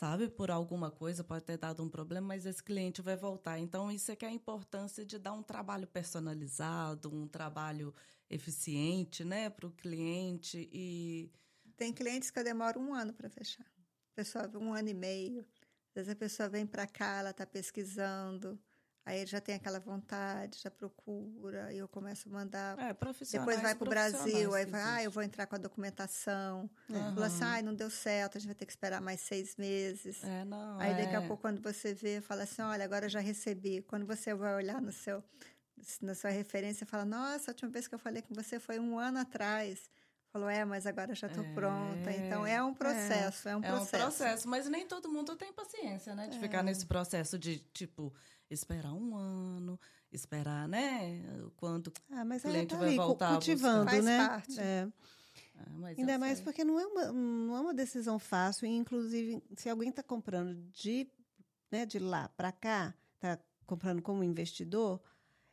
sabe, 0.00 0.28
por 0.30 0.50
alguma 0.50 0.90
coisa, 0.90 1.22
pode 1.22 1.44
ter 1.44 1.58
dado 1.58 1.82
um 1.82 1.88
problema, 1.90 2.28
mas 2.28 2.46
esse 2.46 2.62
cliente 2.62 3.02
vai 3.02 3.16
voltar. 3.16 3.58
Então, 3.58 3.92
isso 3.92 4.10
é 4.10 4.16
que 4.16 4.24
é 4.24 4.28
a 4.28 4.32
importância 4.32 5.04
de 5.04 5.18
dar 5.18 5.34
um 5.34 5.42
trabalho 5.42 5.86
personalizado, 5.86 7.14
um 7.14 7.28
trabalho 7.28 7.94
eficiente, 8.30 9.22
né, 9.24 9.50
para 9.50 9.66
o 9.66 9.72
cliente 9.72 10.70
e 10.72 11.30
Tem 11.76 11.92
clientes 11.92 12.30
que 12.30 12.38
eu 12.38 12.44
demoro 12.44 12.80
um 12.80 12.94
ano 12.94 13.12
para 13.12 13.28
fechar. 13.28 13.66
A 14.12 14.14
pessoa, 14.14 14.50
um 14.58 14.72
ano 14.72 14.88
e 14.88 14.94
meio. 14.94 15.40
Às 15.90 15.94
vezes 16.06 16.12
a 16.12 16.16
pessoa 16.16 16.48
vem 16.48 16.66
para 16.66 16.86
cá, 16.86 17.18
ela 17.18 17.30
está 17.30 17.46
pesquisando, 17.46 18.58
aí 19.04 19.26
já 19.26 19.40
tem 19.40 19.54
aquela 19.54 19.80
vontade, 19.80 20.58
já 20.58 20.70
procura, 20.70 21.66
aí 21.66 21.78
eu 21.78 21.88
começo 21.88 22.28
a 22.28 22.32
mandar 22.32 22.78
é, 22.78 22.92
profissionais 22.92 23.46
Depois 23.46 23.62
vai 23.62 23.74
para 23.74 23.86
o 23.86 23.88
Brasil, 23.88 24.54
aí 24.54 24.66
vai, 24.66 24.82
ah, 24.82 25.04
eu 25.04 25.10
vou 25.10 25.22
entrar 25.22 25.46
com 25.46 25.54
a 25.54 25.58
documentação. 25.58 26.70
Aham. 26.90 27.14
Fala 27.14 27.26
assim, 27.26 27.44
ah, 27.44 27.62
não 27.62 27.74
deu 27.74 27.90
certo, 27.90 28.36
a 28.36 28.40
gente 28.40 28.48
vai 28.48 28.54
ter 28.54 28.66
que 28.66 28.72
esperar 28.72 29.00
mais 29.00 29.20
seis 29.20 29.56
meses. 29.56 30.22
É, 30.24 30.44
não, 30.44 30.78
aí 30.78 30.94
daqui 30.96 31.16
a 31.16 31.22
é. 31.22 31.26
pouco, 31.26 31.42
quando 31.42 31.60
você 31.60 31.94
vê, 31.94 32.20
fala 32.20 32.42
assim, 32.44 32.62
olha, 32.62 32.84
agora 32.84 33.06
eu 33.06 33.10
já 33.10 33.20
recebi. 33.20 33.82
Quando 33.82 34.06
você 34.06 34.34
vai 34.34 34.54
olhar 34.54 34.80
no 34.80 34.92
seu, 34.92 35.22
na 36.00 36.14
sua 36.14 36.30
referência, 36.30 36.86
fala, 36.86 37.04
nossa, 37.04 37.50
a 37.50 37.52
última 37.52 37.70
vez 37.70 37.88
que 37.88 37.94
eu 37.94 37.98
falei 37.98 38.22
com 38.22 38.34
você 38.34 38.60
foi 38.60 38.78
um 38.78 38.98
ano 38.98 39.18
atrás. 39.18 39.90
Falou, 40.32 40.48
é, 40.48 40.64
mas 40.64 40.86
agora 40.86 41.12
já 41.12 41.26
estou 41.26 41.44
É. 41.44 41.54
pronta. 41.54 42.12
Então, 42.12 42.46
é 42.46 42.62
um 42.62 42.72
processo, 42.72 43.48
é, 43.48 43.56
um 43.56 43.64
É 43.64 43.72
um 43.72 43.76
processo. 43.76 44.02
processo, 44.04 44.48
mas 44.48 44.68
nem 44.68 44.86
todo 44.86 45.08
mundo 45.08 45.34
tem 45.34 45.52
paciência, 45.52 46.14
né? 46.14 46.28
De 46.28 46.36
É. 46.36 46.40
ficar 46.40 46.62
nesse 46.62 46.86
processo 46.86 47.36
de, 47.36 47.58
tipo, 47.72 48.14
esperar 48.50 48.92
um 48.92 49.16
ano, 49.16 49.78
esperar, 50.12 50.68
né? 50.68 51.22
Quando. 51.56 51.92
Ah, 52.10 52.24
mas 52.24 52.44
O 52.44 52.48
cliente 52.48 52.74
tá 52.74 52.78
vai 52.78 52.96
voltar 52.96 53.28
a 53.28 53.32
cultivando, 53.32 53.84
buscar. 53.84 53.90
Faz 53.90 54.04
né? 54.04 54.28
parte. 54.28 54.60
É. 54.60 54.88
Ah, 55.56 55.86
Ainda 55.96 56.12
eu 56.12 56.18
mais 56.18 56.38
sei. 56.38 56.44
porque 56.44 56.64
não 56.64 56.78
é 56.78 56.86
uma, 56.86 57.12
não 57.12 57.56
é 57.56 57.60
uma 57.60 57.74
decisão 57.74 58.18
fácil, 58.18 58.66
e 58.66 58.70
inclusive, 58.70 59.42
se 59.56 59.68
alguém 59.68 59.90
está 59.90 60.02
comprando 60.02 60.54
de, 60.72 61.06
né, 61.70 61.86
de 61.86 61.98
lá 61.98 62.28
para 62.30 62.50
cá, 62.50 62.94
está 63.14 63.38
comprando 63.66 64.02
como 64.02 64.24
investidor, 64.24 65.00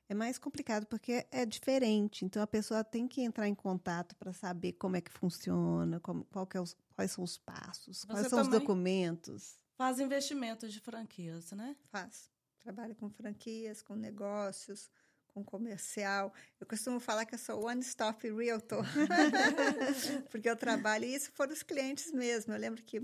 é 0.09 0.13
mais 0.15 0.37
complicado 0.37 0.85
porque 0.87 1.27
é 1.29 1.45
diferente. 1.45 2.23
Então 2.25 2.41
a 2.41 2.47
pessoa 2.47 2.83
tem 2.83 3.07
que 3.07 3.21
entrar 3.21 3.47
em 3.47 3.55
contato 3.55 4.15
para 4.15 4.31
saber 4.33 4.73
como 4.73 4.95
é 4.95 5.01
que 5.01 5.11
funciona, 5.11 5.99
como, 5.99 6.23
qual 6.25 6.47
que 6.47 6.57
é 6.57 6.61
os, 6.61 6.75
quais 6.95 7.11
são 7.11 7.23
os 7.23 7.37
passos, 7.37 8.05
quais 8.05 8.23
Você 8.23 8.29
são 8.29 8.41
os 8.41 8.47
documentos. 8.47 9.57
Faz 9.75 9.99
investimentos 9.99 10.73
de 10.73 10.79
franquias, 10.79 11.51
né? 11.51 11.75
Faço. 11.91 12.31
Trabalho 12.61 12.95
com 12.95 13.09
franquias, 13.09 13.81
com 13.81 13.95
negócios, 13.95 14.89
com 15.27 15.43
comercial. 15.43 16.33
Eu 16.59 16.67
costumo 16.67 16.99
falar 16.99 17.25
que 17.25 17.35
eu 17.35 17.39
sou 17.39 17.65
one-stop 17.65 18.29
realtor. 18.31 18.83
Porque 20.31 20.49
eu 20.49 20.55
trabalho, 20.55 21.05
e 21.05 21.15
isso 21.15 21.31
foram 21.31 21.53
os 21.53 21.63
clientes 21.63 22.11
mesmo. 22.11 22.53
Eu 22.53 22.59
lembro 22.59 22.83
que 22.83 23.01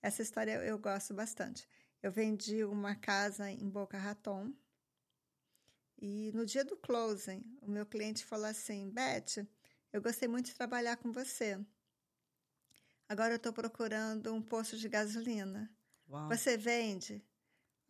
essa 0.00 0.22
história 0.22 0.52
eu, 0.52 0.62
eu 0.62 0.78
gosto 0.78 1.12
bastante. 1.12 1.68
Eu 2.02 2.10
vendi 2.10 2.64
uma 2.64 2.94
casa 2.94 3.50
em 3.50 3.68
Boca 3.68 3.98
Raton. 3.98 4.52
E 6.00 6.32
no 6.32 6.44
dia 6.44 6.64
do 6.64 6.76
closing, 6.76 7.44
o 7.60 7.70
meu 7.70 7.86
cliente 7.86 8.24
falou 8.24 8.46
assim: 8.46 8.90
Beth, 8.90 9.46
eu 9.92 10.02
gostei 10.02 10.26
muito 10.26 10.46
de 10.46 10.54
trabalhar 10.54 10.96
com 10.96 11.12
você. 11.12 11.60
Agora 13.08 13.34
eu 13.34 13.36
estou 13.36 13.52
procurando 13.52 14.32
um 14.32 14.40
posto 14.40 14.76
de 14.76 14.88
gasolina. 14.88 15.70
Uau. 16.08 16.28
Você 16.28 16.56
vende? 16.56 17.22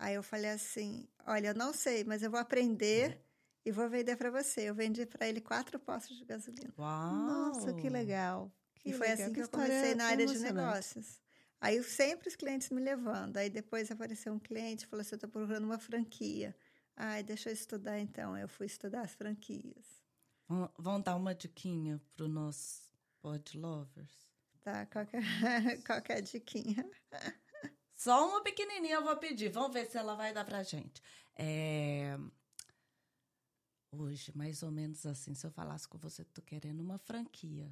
Aí 0.02 0.14
eu 0.16 0.22
falei 0.22 0.50
assim: 0.50 1.06
Olha, 1.24 1.48
eu 1.48 1.54
não 1.54 1.72
sei, 1.72 2.02
mas 2.02 2.24
eu 2.24 2.30
vou 2.30 2.40
aprender 2.40 3.24
e 3.64 3.70
vou 3.70 3.88
vender 3.88 4.16
para 4.16 4.32
você. 4.32 4.62
Eu 4.62 4.74
vendi 4.74 5.06
para 5.06 5.28
ele 5.28 5.40
quatro 5.40 5.78
postos 5.78 6.16
de 6.18 6.24
gasolina. 6.24 6.74
Uau. 6.76 7.12
Nossa, 7.14 7.72
que 7.74 7.88
legal. 7.88 8.52
Que 8.74 8.90
e 8.90 8.92
foi 8.92 9.06
legal, 9.06 9.24
assim 9.26 9.32
que, 9.32 9.40
eu 9.40 9.44
história 9.44 9.68
comecei 9.68 9.94
na 9.94 10.04
área 10.06 10.26
de 10.26 10.38
negócios. 10.40 11.22
Aí 11.60 11.76
eu 11.76 11.84
sempre 11.84 12.28
os 12.28 12.34
clientes 12.34 12.68
me 12.70 12.80
levando. 12.80 13.36
Aí 13.36 13.48
depois 13.48 13.92
apareceu 13.92 14.32
um 14.32 14.40
cliente 14.40 14.84
e 14.84 14.88
falou 14.88 15.02
assim: 15.02 15.12
Eu 15.14 15.18
estou 15.18 15.30
procurando 15.30 15.62
uma 15.66 15.78
franquia. 15.78 16.56
Ai, 16.96 17.22
deixa 17.22 17.50
eu 17.50 17.54
estudar 17.54 18.00
então. 18.00 18.36
Eu 18.36 18.48
fui 18.48 18.66
estudar 18.66 19.02
as 19.02 19.14
franquias. 19.14 19.86
Vão- 20.48 20.72
Vão 20.76 21.00
dar 21.00 21.14
uma 21.14 21.32
diquinha 21.32 22.00
pro 22.16 22.26
nosso 22.26 22.90
pod 23.20 23.56
lovers. 23.56 24.10
Tá? 24.62 24.84
Qualquer, 24.86 25.22
qualquer 25.86 26.20
diquinha. 26.22 26.84
Só 28.02 28.28
uma 28.28 28.42
pequenininha 28.42 28.96
eu 28.96 29.04
vou 29.04 29.16
pedir. 29.16 29.48
Vamos 29.50 29.72
ver 29.72 29.86
se 29.86 29.96
ela 29.96 30.16
vai 30.16 30.32
dar 30.32 30.44
pra 30.44 30.62
gente. 30.64 31.00
É, 31.36 32.18
Hoje, 33.92 34.32
mais 34.34 34.62
ou 34.62 34.70
menos 34.70 35.04
assim, 35.04 35.34
se 35.34 35.46
eu 35.46 35.50
falasse 35.50 35.86
com 35.86 35.98
você, 35.98 36.24
tô 36.24 36.40
querendo 36.40 36.80
uma 36.80 36.98
franquia. 36.98 37.70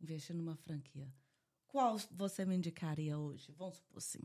Investir 0.00 0.34
numa 0.34 0.56
franquia. 0.56 1.12
Qual 1.66 1.98
você 2.12 2.46
me 2.46 2.54
indicaria 2.54 3.18
hoje? 3.18 3.52
Vamos 3.52 3.76
supor 3.76 3.98
assim. 3.98 4.22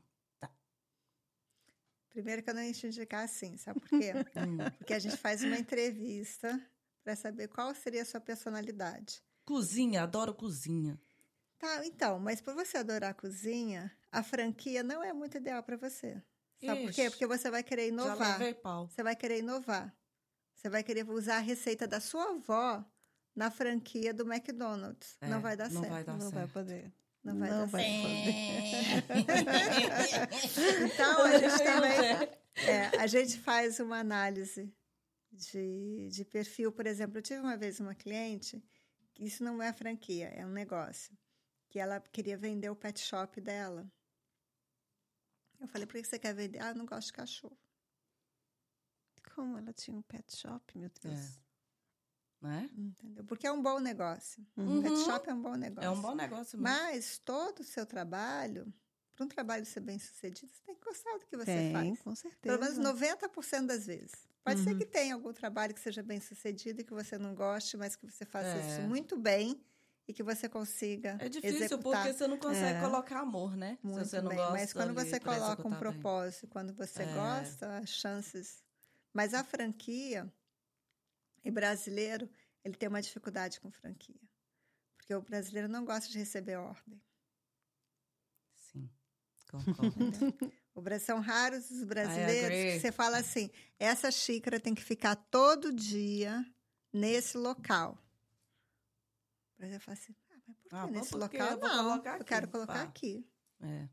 Primeiro 2.10 2.42
que 2.42 2.50
eu 2.50 2.54
não 2.54 2.64
ia 2.64 2.74
te 2.74 2.88
indicar 2.88 3.26
assim, 3.26 3.58
sabe 3.58 3.80
por 3.80 3.90
quê? 3.90 4.14
Hum. 4.38 4.58
Porque 4.78 4.94
a 4.94 5.00
gente 5.00 5.18
faz 5.18 5.44
uma 5.44 5.58
entrevista 5.58 6.60
para 7.04 7.16
saber 7.16 7.48
qual 7.50 7.74
seria 7.76 8.04
a 8.04 8.06
sua 8.06 8.22
personalidade. 8.22 9.22
Cozinha, 9.44 10.04
adoro 10.04 10.34
cozinha. 10.34 11.00
Tá, 11.58 11.86
então, 11.86 12.20
mas 12.20 12.40
por 12.40 12.54
você 12.54 12.78
adorar 12.78 13.14
cozinha, 13.14 13.92
a 14.12 14.24
franquia 14.24 14.84
não 14.84 15.04
é 15.04 15.14
muito 15.14 15.38
ideal 15.38 15.62
para 15.64 15.78
você. 15.78 16.22
Sabe 16.64 16.84
por 16.86 16.94
quê? 16.94 17.02
Ixi, 17.04 17.10
Porque 17.12 17.28
você 17.28 17.50
vai 17.50 17.64
querer 17.64 17.84
Já 17.84 17.88
inovar. 17.90 18.32
levei 18.40 18.54
pau. 18.54 18.88
Você 18.88 19.02
vai 19.04 19.16
querer 19.16 19.40
inovar. 19.40 19.96
Você 20.54 20.70
vai 20.70 20.84
querer 20.84 21.10
usar 21.10 21.38
a 21.38 21.40
receita 21.40 21.88
da 21.88 22.00
sua 22.02 22.32
avó 22.32 22.84
na 23.36 23.50
franquia 23.50 24.14
do 24.14 24.30
McDonald's. 24.32 25.16
É, 25.22 25.28
não 25.28 25.40
vai 25.40 25.56
dar 25.56 25.70
não 25.70 25.82
certo. 25.82 25.94
vai 25.94 26.04
dar 26.04 26.18
não 26.18 26.30
vai 26.30 26.42
certo. 26.42 26.54
poder. 26.54 26.94
Não 27.24 27.38
vai 27.38 27.50
Não 27.50 27.60
dar 27.60 27.66
vai 27.68 27.84
certo. 27.84 29.10
Então, 30.94 31.24
a 31.26 31.38
gente 31.38 31.64
também. 31.64 32.30
É, 32.68 32.98
a 33.00 33.08
gente 33.08 33.40
faz 33.40 33.80
uma 33.80 34.00
análise 34.00 34.74
de, 35.32 36.10
de 36.12 36.26
perfil. 36.26 36.72
Por 36.72 36.86
exemplo, 36.86 37.18
eu 37.18 37.22
tive 37.22 37.40
uma 37.40 37.56
vez 37.58 37.80
uma 37.80 37.96
cliente, 37.96 38.62
isso 39.18 39.44
não 39.44 39.62
é 39.62 39.72
franquia, 39.72 40.28
é 40.30 40.46
um 40.46 40.52
negócio, 40.52 41.18
que 41.70 41.80
ela 41.80 42.00
queria 42.12 42.38
vender 42.38 42.70
o 42.70 42.76
pet 42.76 43.00
shop 43.00 43.40
dela. 43.40 43.90
Eu 45.60 45.68
falei, 45.68 45.86
por 45.86 45.94
que 46.00 46.04
você 46.04 46.18
quer 46.20 46.34
vender? 46.34 46.60
Ah, 46.60 46.74
não 46.74 46.86
gosto 46.86 47.08
de 47.08 47.14
cachorro. 47.14 47.58
Como 49.36 49.58
ela 49.58 49.74
tinha 49.74 49.96
um 49.96 50.02
pet 50.02 50.36
shop, 50.36 50.78
meu 50.78 50.90
Deus. 51.02 51.40
Né? 52.42 52.70
Entendeu? 52.78 53.24
Porque 53.26 53.46
é 53.46 53.52
um 53.52 53.62
bom 53.62 53.80
negócio. 53.80 54.46
Uhum. 54.56 54.82
Pet 54.82 54.98
shop 55.00 55.30
é 55.30 55.34
um 55.34 55.42
bom 55.42 55.56
negócio. 55.56 55.88
É 55.88 55.90
um 55.90 56.02
bom 56.02 56.16
negócio 56.16 56.58
mesmo. 56.58 56.78
Mas 56.78 57.20
todo 57.20 57.60
o 57.60 57.64
seu 57.64 57.86
trabalho, 57.86 58.74
para 59.16 59.26
um 59.26 59.28
trabalho 59.28 59.66
ser 59.66 59.82
bem 59.82 60.00
sucedido, 60.00 60.50
você 60.52 60.62
tem 60.64 60.76
que 60.76 60.84
gostar 60.86 61.18
do 61.18 61.26
que 61.26 61.36
você 61.36 61.46
Tem, 61.46 61.74
faz. 61.74 62.02
com 62.02 62.16
certeza. 62.16 62.40
Pelo 62.42 62.60
menos 62.60 62.78
90% 62.80 63.66
das 63.68 63.86
vezes. 63.86 64.28
Pode 64.42 64.64
ser 64.64 64.72
Uhum. 64.72 64.78
que 64.78 64.86
tenha 64.86 65.14
algum 65.14 65.34
trabalho 65.34 65.74
que 65.74 65.82
seja 65.82 66.02
bem 66.02 66.20
sucedido 66.22 66.80
e 66.80 66.84
que 66.86 66.94
você 66.94 67.18
não 67.18 67.36
goste, 67.36 67.76
mas 67.76 67.96
que 67.98 68.10
você 68.10 68.26
faça 68.26 68.48
É. 68.48 68.68
isso 68.72 68.82
muito 68.88 69.18
bem 69.18 69.62
e 70.10 70.14
que 70.14 70.24
você 70.24 70.50
consiga 70.50 71.18
É 71.20 71.30
difícil 71.30 71.58
executar 71.66 72.02
porque 72.02 72.14
você 72.18 72.28
não 72.28 72.38
consegue 72.40 72.80
É. 72.80 72.82
colocar 72.82 73.20
amor, 73.20 73.56
né? 73.56 73.78
muito 73.84 74.06
Se 74.06 74.10
você 74.10 74.22
não 74.22 74.30
bem. 74.30 74.38
gosta 74.40 74.54
mas 74.54 74.74
quando 74.74 74.94
você 74.96 75.20
coloca 75.20 75.46
um 75.46 75.54
executar 75.54 75.80
bem. 75.80 75.80
propósito, 76.02 76.48
quando 76.48 76.74
você 76.74 77.04
É. 77.04 77.14
gosta, 77.14 77.78
as 77.78 77.90
chances. 77.90 78.64
Mas 79.14 79.36
a 79.36 79.44
franquia, 79.44 80.34
e 81.44 81.52
brasileiro, 81.52 82.28
ele 82.64 82.76
tem 82.76 82.90
uma 82.90 83.04
dificuldade 83.04 83.62
com 83.62 83.70
franquia. 83.70 84.20
Porque 84.98 85.14
o 85.14 85.22
brasileiro 85.22 85.68
não 85.68 85.86
gosta 85.86 86.10
de 86.10 86.18
receber 86.18 86.56
ordem. 86.56 87.00
Sim, 88.56 88.90
concordo. 89.52 89.94
São 91.02 91.20
raros 91.20 91.70
os 91.70 91.84
brasileiros 91.84 92.58
que 92.58 92.80
você 92.80 92.92
fala 92.92 93.18
assim: 93.18 93.52
essa 93.78 94.10
xícara 94.10 94.60
tem 94.60 94.74
que 94.74 94.82
ficar 94.82 95.16
todo 95.16 95.72
dia 95.74 96.44
nesse 96.92 97.38
local. 97.38 97.98
O 99.60 99.62
brasileiro 99.62 99.84
fala 99.84 99.98
assim: 99.98 100.16
ah, 100.32 100.38
mas 100.48 100.56
por 100.56 100.70
que 100.70 100.76
Ah, 100.76 100.82
mas 100.84 100.92
nesse 100.92 101.12
por 101.12 101.30
quê? 101.30 101.38
local? 101.38 101.52
Eu 101.52 101.60
vou 101.60 101.70
não, 101.70 101.96
eu 101.96 102.02
aqui, 102.12 102.24
quero 102.24 102.48
colocar 102.48 102.74
pá. 102.74 102.84
aqui. 102.84 103.28
é. 103.62 103.90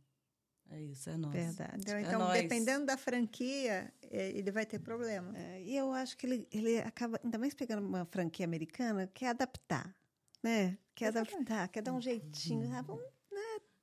É 0.68 0.82
isso, 0.82 1.08
é 1.10 1.16
nóis. 1.16 1.32
Verdade. 1.32 1.76
Entendeu? 1.76 1.96
É 1.96 2.02
Então, 2.02 2.32
dependendo 2.32 2.86
da 2.86 2.96
franquia, 2.96 3.92
eh, 4.02 4.30
ele 4.30 4.50
vai 4.50 4.66
ter 4.66 4.80
problema. 4.80 5.36
É, 5.38 5.62
e 5.62 5.76
eu 5.76 5.92
acho 5.92 6.16
que 6.16 6.26
ele, 6.26 6.48
ele 6.50 6.78
acaba, 6.80 7.20
ainda 7.22 7.38
mais 7.38 7.54
pegando 7.54 7.86
uma 7.86 8.04
franquia 8.04 8.44
americana, 8.44 9.08
quer 9.14 9.28
adaptar, 9.28 9.94
né? 10.42 10.76
Quer 10.94 11.06
Exatamente. 11.06 11.34
adaptar, 11.36 11.68
quer 11.68 11.82
dar 11.82 11.92
um 11.92 12.00
jeitinho. 12.00 12.72
Ah, 12.74 12.82
vamos, 12.82 13.04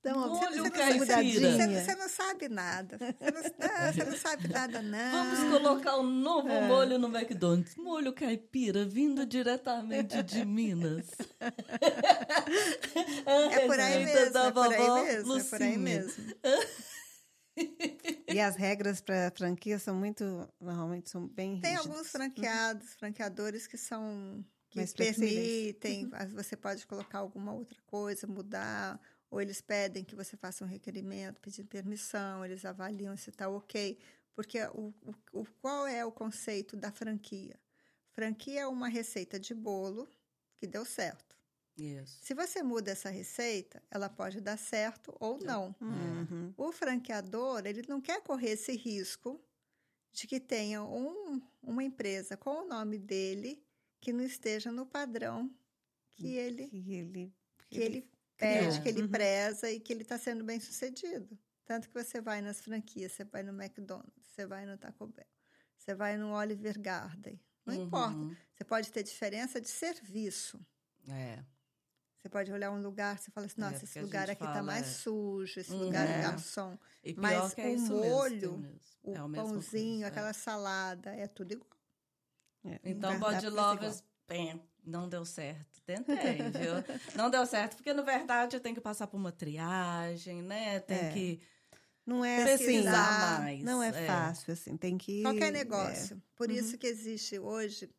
Molho 0.06 0.64
você- 0.64 0.94
mudadinha. 0.96 1.52
Você, 1.52 1.82
você 1.86 1.96
não 1.96 2.10
sabe 2.10 2.50
nada. 2.50 2.98
Você 2.98 3.32
não, 3.32 3.42
não, 3.42 3.94
você 3.94 4.04
não 4.04 4.18
sabe 4.18 4.48
nada, 4.50 4.82
não. 4.82 5.12
Vamos 5.34 5.60
colocar 5.60 5.98
um 5.98 6.04
novo 6.04 6.50
molho 6.68 7.00
no 7.00 7.08
McDonald's. 7.08 7.76
Molho 7.78 8.12
caipira, 8.14 8.86
vindo 8.86 9.26
diretamente 9.26 10.22
de 10.24 10.44
Minas. 10.46 11.08
É 13.26 13.66
por 13.68 13.80
aí 13.80 14.04
Receita 14.04 14.44
mesmo, 14.44 14.48
é 14.48 14.52
por 14.52 14.74
aí 14.74 15.04
mesmo, 15.06 15.38
é 15.38 15.44
por 15.44 15.62
aí 15.62 15.78
mesmo. 15.78 16.36
E 18.28 18.40
as 18.40 18.56
regras 18.56 19.00
para 19.00 19.32
franquia 19.36 19.78
são 19.80 19.96
muito, 19.96 20.48
normalmente 20.60 21.10
são 21.10 21.28
bem 21.28 21.60
Tem 21.60 21.72
rígidas. 21.72 21.86
alguns 21.92 22.10
franqueados, 22.12 22.94
franqueadores 22.96 23.68
que 23.68 23.78
são 23.78 24.44
que 24.70 24.84
permitem, 24.96 26.10
ah, 26.14 26.26
você 26.34 26.56
pode 26.58 26.88
colocar 26.88 27.20
alguma 27.20 27.54
outra 27.54 27.78
coisa, 27.86 28.26
mudar, 28.26 29.00
ou 29.34 29.42
eles 29.42 29.60
pedem 29.62 30.04
que 30.04 30.16
você 30.16 30.38
faça 30.38 30.64
um 30.64 30.68
requerimento, 30.68 31.42
pedir 31.42 31.64
permissão, 31.64 32.46
eles 32.46 32.64
avaliam 32.64 33.18
se 33.18 33.32
está 33.32 33.50
ok. 33.50 33.98
Porque 34.36 34.60
o, 34.66 34.94
o, 35.02 35.42
o- 35.42 35.46
qual 35.60 35.88
é 35.88 36.06
o 36.06 36.12
conceito 36.12 36.76
da 36.78 36.92
franquia? 36.92 37.60
Franquia 38.12 38.62
é 38.62 38.68
uma 38.68 38.88
receita 38.88 39.40
de 39.40 39.56
bolo 39.56 40.08
que 40.58 40.68
deu 40.68 40.86
certo. 40.86 41.36
Isso. 41.76 42.20
Se 42.22 42.36
você 42.36 42.62
muda 42.62 42.92
essa 42.92 43.10
receita, 43.10 43.82
ela 43.90 44.08
pode 44.08 44.40
dar 44.40 44.58
certo 44.58 45.16
ou 45.20 45.40
não. 45.40 45.76
Uhum. 45.82 46.54
O 46.56 46.72
franqueador, 46.72 47.66
ele 47.66 47.84
não 47.88 48.00
quer 48.00 48.22
correr 48.22 48.52
esse 48.52 48.76
risco 48.76 49.42
de 50.12 50.28
que 50.28 50.40
tenha 50.40 50.84
um, 50.84 51.42
uma 51.60 51.84
empresa 51.84 52.38
com 52.38 52.52
o 52.64 52.68
nome 52.68 53.00
dele 53.00 53.64
que 54.00 54.14
não 54.14 54.24
esteja 54.24 54.72
no 54.72 54.86
padrão 54.86 55.50
que 56.12 56.36
ele, 56.36 56.68
Que 56.68 56.92
ele, 56.94 57.34
que 57.68 57.80
ele 57.80 58.13
pede, 58.38 58.82
que 58.82 58.90
ele 58.90 59.02
Uhum. 59.04 59.10
preza 59.10 59.70
e 59.72 59.80
que 59.80 59.94
ele 59.94 60.02
está 60.04 60.18
sendo 60.18 60.44
bem 60.44 60.60
sucedido. 60.60 61.38
Tanto 61.66 61.88
que 61.90 61.94
você 62.04 62.20
vai 62.20 62.42
nas 62.42 62.60
franquias, 62.62 63.12
você 63.14 63.24
vai 63.24 63.42
no 63.44 63.52
McDonald's, 63.54 64.28
você 64.28 64.46
vai 64.46 64.66
no 64.66 64.78
Taco 64.78 65.08
Bell, 65.08 65.26
você 65.78 65.96
vai 65.96 66.18
no 66.18 66.34
Oliver 66.34 66.80
Garden. 66.80 67.40
Não 67.66 67.74
importa. 67.74 68.16
Uhum. 68.18 68.36
Você 68.54 68.64
pode 68.66 68.92
ter 68.92 69.04
diferença 69.04 69.62
de 69.62 69.70
serviço. 69.70 70.60
É. 71.08 71.44
Você 72.20 72.30
pode 72.30 72.52
olhar 72.52 72.72
um 72.72 72.82
lugar, 72.82 73.18
você 73.18 73.32
fala 73.32 73.46
assim, 73.48 73.56
É, 73.58 73.64
nossa, 73.66 73.80
porque 73.80 73.86
esse 73.90 74.00
lugar 74.02 74.30
aqui 74.30 74.44
está 74.44 74.54
fala, 74.56 74.64
mais 74.64 74.88
é. 74.88 74.90
sujo, 74.90 75.60
esse 75.60 75.72
Uhum. 75.72 75.80
lugar 75.86 76.08
é 76.08 76.20
É. 76.20 76.22
garçom. 76.22 76.78
E 77.04 77.14
Mas 77.16 77.58
é 77.58 77.68
o 77.68 77.80
molho, 77.80 78.58
mesmo. 78.58 78.80
O 79.04 79.12
É 79.16 79.20
mesma 79.28 79.34
pãozinho, 79.44 79.92
coisa, 79.92 80.06
é. 80.06 80.08
aquela 80.08 80.34
salada, 80.34 81.14
é 81.16 81.28
tudo 81.28 81.54
igual. 81.54 81.70
é, 82.66 82.80
Então, 82.84 83.20
Body 83.20 83.50
Lovers, 83.50 84.04
bem, 84.28 84.62
não 84.86 85.08
deu 85.10 85.26
certo. 85.26 85.82
Tentei, 85.86 86.50
viu? 86.50 86.74
Não 87.18 87.30
deu 87.30 87.46
certo, 87.46 87.76
porque, 87.76 87.94
na 87.94 88.02
verdade, 88.04 88.60
tem 88.60 88.74
que 88.74 88.80
passar 88.82 89.08
por 89.08 89.18
uma 89.18 89.32
triagem, 89.34 90.42
né? 90.42 90.80
Tem 90.80 90.98
É. 90.98 91.10
que 91.10 91.42
Não 92.06 92.24
é 92.24 92.44
assim, 92.44 92.46
pesquisar 92.46 93.20
mais. 93.20 93.64
não 93.64 93.84
é, 93.84 93.92
fácil, 93.92 94.54
assim, 94.54 94.78
tem 94.78 94.98
que... 94.98 95.24
Qualquer 95.24 95.52
é, 95.52 95.52
negócio. 95.52 96.22
Por 96.36 96.50
Uhum. 96.50 96.56
isso 96.56 96.78
que 96.78 96.88
existe 96.88 97.38
hoje, 97.40 97.90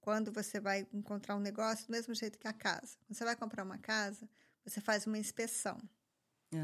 quando 0.00 0.32
você 0.32 0.60
vai 0.60 0.86
encontrar 0.92 1.36
um 1.36 1.40
negócio, 1.40 1.86
do 1.86 1.92
mesmo 1.92 2.14
jeito 2.14 2.38
que 2.38 2.48
a 2.48 2.52
casa. 2.52 2.96
Quando 3.06 3.16
você 3.16 3.24
vai 3.24 3.36
comprar 3.36 3.62
uma 3.64 3.78
casa, 3.78 4.28
você 4.64 4.80
faz 4.80 5.06
uma 5.06 5.18
inspeção 5.18 5.78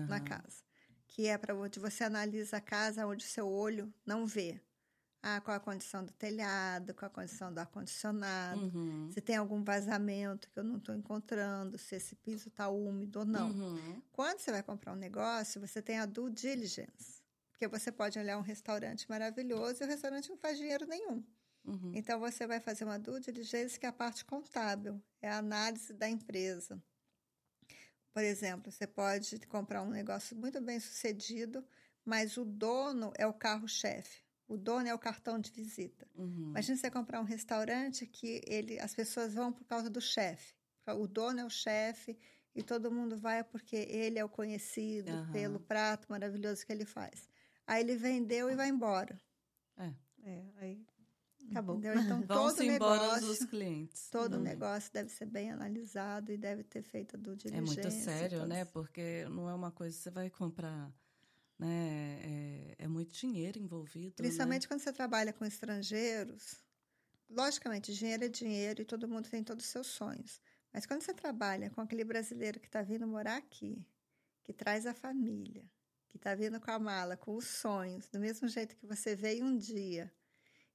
na 0.07 0.17
Aham. 0.17 0.21
casa. 0.21 0.63
Que 1.07 1.27
é 1.27 1.39
para 1.39 1.55
onde 1.55 1.81
você 1.81 2.05
analisa 2.05 2.59
a 2.59 2.61
casa 2.61 3.07
onde 3.07 3.25
seu 3.25 3.49
olho 3.49 3.93
não 4.07 4.27
vê. 4.27 4.61
Ah, 5.23 5.41
qual 5.41 5.55
a 5.57 5.61
condição 5.61 6.03
do 6.03 6.13
telhado, 6.13 6.95
qual 6.95 7.11
a 7.11 7.15
condição 7.15 7.53
do 7.53 7.59
ar-condicionado, 7.59 8.61
Uhum. 8.63 9.11
se 9.13 9.21
tem 9.21 9.37
algum 9.37 9.63
vazamento 9.63 10.51
que 10.51 10.59
eu 10.59 10.65
não 10.65 10.79
estou 10.79 10.95
encontrando, 10.95 11.77
se 11.77 11.95
esse 11.97 12.15
piso 12.17 12.49
está 12.49 12.69
úmido 12.71 13.19
ou 13.21 13.25
não. 13.27 13.51
Uhum. 13.51 14.03
Quando 14.13 14.39
você 14.39 14.51
vai 14.51 14.63
comprar 14.63 14.93
um 14.93 14.97
negócio, 14.97 15.61
você 15.61 15.83
tem 15.83 15.99
a 15.99 16.07
due 16.07 16.31
diligence. 16.31 17.21
Porque 17.51 17.69
você 17.69 17.93
pode 17.93 18.19
olhar 18.19 18.39
um 18.39 18.43
restaurante 18.43 19.07
maravilhoso 19.11 19.83
e 19.83 19.87
o 19.87 19.89
restaurante 19.89 20.31
não 20.31 20.39
faz 20.39 20.57
dinheiro 20.57 20.87
nenhum. 20.87 21.23
Uhum. 21.67 21.93
Então, 21.95 22.19
você 22.19 22.47
vai 22.47 22.59
fazer 22.59 22.85
uma 22.85 22.99
due 22.99 23.21
diligence, 23.21 23.79
que 23.79 23.85
é 23.85 23.91
a 23.91 23.93
parte 23.93 24.25
contábil, 24.25 25.03
é 25.21 25.29
a 25.29 25.37
análise 25.37 25.93
da 25.93 26.09
empresa. 26.09 26.83
Por 28.15 28.23
exemplo, 28.25 28.73
você 28.73 28.87
pode 28.87 29.39
comprar 29.47 29.83
um 29.83 29.91
negócio 29.91 30.35
muito 30.35 30.61
bem 30.63 30.81
sucedido, 30.81 31.63
mas 32.05 32.39
o 32.39 32.45
dono 32.47 33.13
é 33.19 33.27
o 33.27 33.35
carro-chefe. 33.35 34.23
O 34.51 34.57
dono 34.57 34.89
é 34.89 34.93
o 34.93 34.99
cartão 34.99 35.39
de 35.39 35.49
visita. 35.53 36.09
Uhum. 36.17 36.49
Imagina 36.51 36.77
você 36.77 36.91
comprar 36.91 37.21
um 37.21 37.25
restaurante 37.25 38.05
que 38.05 38.41
ele, 38.45 38.81
as 38.81 38.93
pessoas 38.93 39.33
vão 39.33 39.53
por 39.53 39.65
causa 39.65 39.89
do 39.89 40.01
chefe. 40.01 40.53
O 40.89 41.07
dono 41.07 41.39
é 41.39 41.45
o 41.45 41.49
chefe 41.49 42.19
e 42.53 42.61
todo 42.61 42.91
mundo 42.91 43.17
vai 43.17 43.45
porque 43.45 43.77
ele 43.77 44.19
é 44.19 44.25
o 44.25 44.29
conhecido 44.29 45.13
Aham. 45.13 45.31
pelo 45.31 45.61
prato 45.61 46.09
maravilhoso 46.11 46.67
que 46.67 46.73
ele 46.73 46.85
faz. 46.85 47.29
Aí 47.65 47.81
ele 47.81 47.95
vendeu 47.95 48.51
e 48.51 48.57
vai 48.57 48.69
embora. 48.69 49.17
É, 50.25 50.45
aí 50.57 50.85
acabou. 51.49 51.77
Entendeu? 51.77 52.01
Então, 52.01 52.23
todo 52.27 52.63
negócio, 52.65 53.29
os 53.31 53.45
clientes. 53.45 54.11
todo 54.11 54.35
Uhum. 54.35 54.43
negócio 54.43 54.93
deve 54.93 55.11
ser 55.11 55.27
bem 55.27 55.53
analisado 55.53 56.33
e 56.33 56.37
deve 56.37 56.65
ter 56.65 56.83
feito 56.83 57.15
a 57.15 57.19
due 57.19 57.35
É 57.35 57.37
diligência. 57.37 57.83
muito 57.85 57.91
sério, 58.05 58.47
né? 58.47 58.65
Porque 58.65 59.27
não 59.31 59.49
é 59.49 59.55
uma 59.55 59.71
coisa 59.71 59.97
que 59.97 60.03
você 60.03 60.11
vai 60.11 60.29
comprar, 60.29 60.93
né? 61.61 62.19
É, 62.23 62.85
é 62.85 62.89
muito 62.89 63.13
dinheiro 63.13 63.59
envolvido, 63.59 64.15
Principalmente 64.17 64.67
quando 64.67 64.81
você 64.81 64.93
trabalha 64.93 65.33
com 65.33 65.45
estrangeiros. 65.45 66.57
Logicamente, 67.29 67.95
dinheiro 67.95 68.25
é 68.25 68.29
dinheiro 68.29 68.81
e 68.81 68.85
todo 68.85 69.07
mundo 69.07 69.29
tem 69.29 69.45
todos 69.45 69.67
os 69.67 69.71
seus 69.71 69.87
sonhos. 69.87 70.41
Mas 70.73 70.87
quando 70.87 71.03
você 71.03 71.13
trabalha 71.13 71.69
com 71.71 71.81
aquele 71.81 72.03
brasileiro 72.03 72.59
que 72.59 72.67
está 72.67 72.83
vindo 72.83 73.07
morar 73.07 73.37
aqui, 73.37 73.87
que 74.43 74.53
traz 74.53 74.87
a 74.87 74.95
família, 74.95 75.65
que 76.09 76.17
está 76.17 76.35
vindo 76.35 76.59
com 76.59 76.71
a 76.71 76.79
mala, 76.79 77.17
com 77.17 77.37
os 77.37 77.47
sonhos, 77.47 78.09
do 78.09 78.19
mesmo 78.19 78.49
jeito 78.49 78.75
que 78.75 78.87
você 78.87 79.15
veio 79.15 79.45
um 79.45 79.57
dia, 79.57 80.13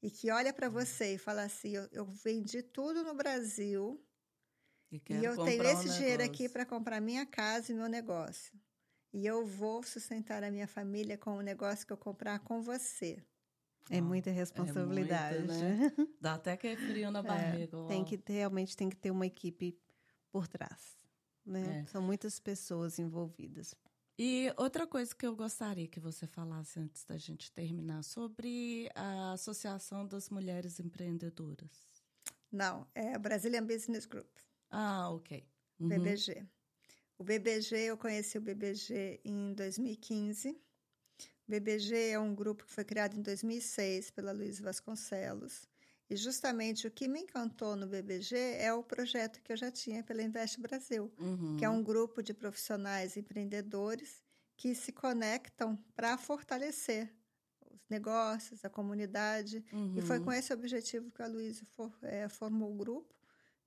e 0.01 0.11
que 0.11 0.29
olha 0.29 0.53
para 0.53 0.69
você 0.69 1.15
e 1.15 1.17
fala 1.17 1.43
assim: 1.43 1.75
eu, 1.75 1.89
eu, 1.91 2.05
vendi 2.05 2.61
tudo 2.61 3.03
no 3.03 3.15
Brasil 3.15 3.99
e, 4.91 5.01
e 5.09 5.25
eu 5.25 5.36
tenho 5.43 5.63
esse 5.63 5.89
um 5.89 5.93
dinheiro 5.93 6.23
aqui 6.23 6.47
para 6.47 6.65
comprar 6.65 7.01
minha 7.01 7.25
casa 7.25 7.71
e 7.71 7.75
meu 7.75 7.89
negócio. 7.89 8.53
E 9.14 9.26
eu 9.26 9.45
vou 9.45 9.82
sustentar 9.84 10.43
a 10.43 10.51
minha 10.51 10.68
família 10.68 11.18
com 11.18 11.38
o 11.38 11.41
negócio 11.41 11.86
que 11.86 11.93
eu 11.93 11.97
comprar 11.97 12.39
com 12.39 12.62
você. 12.62 13.24
É 13.89 14.01
muita 14.01 14.32
responsabilidade. 14.32 15.38
É 15.38 15.39
muito, 15.39 15.53
né? 15.53 16.08
Dá 16.20 16.34
até 16.34 16.58
que 16.58 16.68
é 16.68 16.76
frio 16.76 17.12
na 17.12 17.20
é, 17.20 17.24
barriga. 17.24 17.78
É, 17.78 17.88
tem 17.88 18.03
que 18.03 18.18
ter, 18.18 18.34
realmente 18.34 18.76
tem 18.76 18.89
que 18.89 18.95
ter 18.95 19.12
uma 19.12 19.26
equipe 19.26 19.78
por 20.32 20.47
trás. 20.47 20.97
Né? 21.45 21.84
É. 21.84 21.86
São 21.86 22.01
muitas 22.01 22.39
pessoas 22.39 22.97
envolvidas. 22.97 23.76
E 24.18 24.51
outra 24.58 24.88
coisa 24.88 25.14
que 25.14 25.26
eu 25.26 25.36
gostaria 25.36 25.88
que 25.88 25.99
você 25.99 26.26
falasse 26.26 26.80
antes 26.80 27.03
da 27.03 27.18
gente 27.18 27.51
terminar 27.51 28.01
sobre 28.03 28.89
a 28.95 29.34
Associação 29.34 30.08
das 30.08 30.30
Mulheres 30.30 30.80
Empreendedoras. 30.80 32.01
Não, 32.51 32.88
é 32.95 33.14
a 33.14 33.20
Brazilian 33.20 33.66
Business 33.66 34.06
Group. 34.06 34.30
Ah, 34.72 35.10
ok. 35.10 35.45
Uhum. 35.80 35.89
BBG. 35.89 36.47
O 37.18 37.24
BBG, 37.24 37.78
eu 37.78 37.97
conheci 37.97 38.38
o 38.38 38.41
BBG 38.41 39.22
em 39.24 39.53
2015. 39.53 40.49
O 40.49 40.55
BBG 41.47 42.09
é 42.09 42.20
um 42.20 42.36
grupo 42.36 42.66
que 42.66 42.72
foi 42.72 42.84
criado 42.84 43.16
em 43.18 43.22
2006 43.22 44.11
pela 44.11 44.32
Luiz 44.32 44.59
Vasconcelos. 44.59 45.68
E 46.09 46.16
justamente 46.16 46.86
o 46.86 46.91
que 46.91 47.07
me 47.07 47.22
encantou 47.22 47.76
no 47.76 47.88
BBG 47.88 48.36
é 48.59 48.72
o 48.74 48.84
projeto 48.84 49.41
que 49.41 49.51
eu 49.51 49.57
já 49.57 49.72
tinha 49.72 50.03
pela 50.03 50.22
Invest 50.22 50.59
Brasil, 50.59 51.11
uhum. 51.18 51.55
que 51.57 51.66
é 51.66 51.70
um 51.70 51.82
grupo 51.82 52.22
de 52.22 52.34
profissionais 52.34 53.18
empreendedores 53.18 54.22
que 54.57 54.76
se 54.76 54.91
conectam 54.91 55.76
para 55.95 56.18
fortalecer 56.18 57.11
os 57.72 57.88
negócios, 57.89 58.63
a 58.63 58.70
comunidade. 58.70 59.63
Uhum. 59.72 59.97
E 59.97 60.01
foi 60.01 60.20
uhum. 60.20 60.26
com 60.26 60.32
esse 60.34 60.53
objetivo 60.53 61.09
que 61.11 61.22
a 61.22 61.28
Luísa 61.28 61.66
for, 61.66 61.91
é, 62.03 62.28
formou 62.28 62.72
o 62.72 62.76
grupo. 62.76 63.14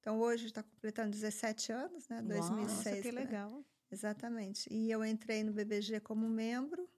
Então, 0.01 0.20
hoje 0.20 0.46
está 0.46 0.62
completando 0.62 1.11
17 1.11 1.72
anos, 1.72 2.09
né? 2.09 2.22
2006. 2.22 2.76
Nossa, 2.76 3.03
que 3.03 3.11
legal. 3.11 3.64
Exatamente. 3.90 4.72
E 4.72 4.90
eu 4.90 5.05
entrei 5.05 5.42
no 5.42 5.53
BBG 5.53 6.01
como 6.01 6.28
membro 6.28 6.88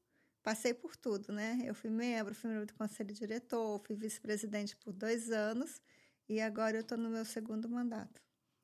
passei 0.42 0.74
por 0.74 0.96
tudo, 0.96 1.32
né? 1.32 1.62
Eu 1.64 1.74
fui 1.74 1.88
membro, 1.90 2.34
fui 2.34 2.50
membro 2.50 2.66
do 2.66 2.74
conselho 2.74 3.14
diretor, 3.14 3.80
fui 3.84 3.94
vice-presidente 3.94 4.76
por 4.76 4.92
dois 4.92 5.30
anos 5.30 5.80
e 6.28 6.40
agora 6.40 6.76
eu 6.76 6.82
estou 6.82 6.98
no 6.98 7.10
meu 7.10 7.24
segundo 7.24 7.68
mandato. 7.68 8.20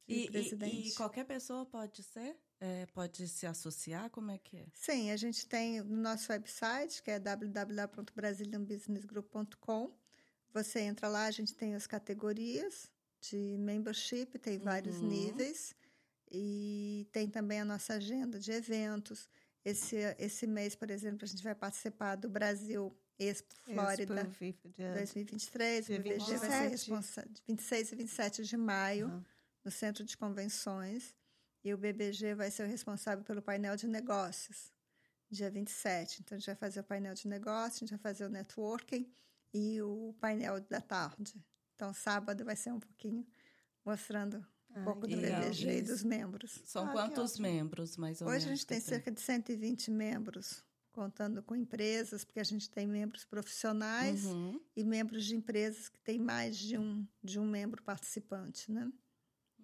E, 0.09 0.29
e, 0.33 0.89
e, 0.89 0.95
qualquer 0.95 1.25
pessoa 1.25 1.67
pode 1.67 2.01
ser? 2.03 2.37
É, 2.61 2.87
pode 2.87 3.29
se 3.29 3.47
associar? 3.47 4.09
Como 4.11 4.31
é 4.31 4.39
que 4.39 4.57
é? 4.57 4.67
Sim, 4.73 5.11
a 5.11 5.17
gente 5.17 5.49
tem 5.49 5.83
no 5.83 5.97
nosso 5.97 6.31
website, 6.31 7.03
que 7.03 7.11
é 7.11 7.19
www.brazilianbusinessgroup.com. 7.19 9.93
Você 10.53 10.79
entra 10.81 11.09
lá, 11.09 11.25
a 11.27 11.31
gente 11.31 11.55
tem 11.55 11.75
as 11.75 11.89
categorias 11.89 12.89
de 13.21 13.57
membership, 13.59 14.39
tem 14.39 14.59
vários 14.59 14.97
uhum. 14.97 15.09
níveis. 15.09 15.75
E 16.31 17.09
tem 17.13 17.29
também 17.29 17.61
a 17.61 17.65
nossa 17.65 17.95
agenda 17.95 18.39
de 18.39 18.51
eventos. 18.51 19.29
Esse, 19.65 19.97
esse 20.19 20.47
mês, 20.47 20.75
por 20.75 20.91
exemplo, 20.91 21.25
a 21.25 21.27
gente 21.27 21.43
vai 21.43 21.55
participar 21.55 22.17
do 22.17 22.29
Brasil 22.29 22.97
Expo 23.19 23.55
Flórida 23.65 24.21
Expo, 24.21 24.69
2023. 24.95 25.87
Dia 25.87 25.97
o 25.97 26.03
BBG 26.03 26.19
27. 26.19 26.39
vai 26.39 26.51
ser 26.51 26.69
responsável 26.69 27.31
26 27.49 27.93
e 27.93 27.97
27 27.97 28.45
de 28.45 28.57
maio, 28.57 29.09
uhum. 29.09 29.25
no 29.65 29.71
Centro 29.71 30.05
de 30.05 30.17
Convenções. 30.17 31.15
E 31.65 31.73
o 31.73 31.79
BBG 31.79 32.35
vai 32.35 32.51
ser 32.51 32.65
o 32.65 32.69
responsável 32.69 33.25
pelo 33.25 33.43
painel 33.43 33.75
de 33.75 33.89
negócios, 33.89 34.73
dia 35.29 35.51
27. 35.51 36.21
Então, 36.21 36.37
a 36.37 36.39
gente 36.39 36.47
vai 36.47 36.55
fazer 36.55 36.81
o 36.81 36.85
painel 36.85 37.15
de 37.15 37.27
negócios, 37.27 37.77
a 37.77 37.81
gente 37.81 37.91
vai 37.91 37.99
fazer 37.99 38.25
o 38.27 38.29
networking 38.29 39.11
e 39.53 39.83
o 39.83 40.15
painel 40.21 40.61
da 40.61 40.81
tarde. 40.81 41.35
Então, 41.77 41.93
sábado 41.93 42.43
vai 42.43 42.57
ser 42.57 42.73
um 42.73 42.81
pouquinho 42.81 43.25
mostrando 43.85 44.45
um 44.75 44.83
pouco 44.83 45.07
do 45.07 45.17
BBG 45.17 45.79
e 45.79 45.83
dos 45.83 46.03
membros. 46.03 46.61
São 46.65 46.89
ah, 46.89 46.93
quantos 46.93 47.39
membros, 47.39 47.99
mais 47.99 48.21
ou 48.21 48.29
Hoje 48.29 48.33
menos? 48.33 48.45
Hoje 48.45 48.53
a 48.53 48.57
gente 48.57 48.67
tem 48.67 48.81
cerca 48.81 49.11
de 49.13 49.21
120 49.21 49.91
membros, 49.91 50.65
contando 50.91 51.43
com 51.43 51.55
empresas, 51.55 52.25
porque 52.25 52.41
a 52.41 52.45
gente 52.45 52.71
tem 52.71 52.87
membros 52.87 53.27
profissionais 53.27 54.25
uhum. 54.25 54.59
e 54.75 54.85
membros 54.85 55.27
de 55.27 55.37
empresas 55.37 55.91
que 55.91 56.01
têm 56.01 56.19
mais 56.19 56.57
de 56.57 56.79
um, 56.79 57.07
de 57.23 57.39
um 57.39 57.47
membro 57.47 57.83
participante, 57.83 58.73
né? 58.73 58.91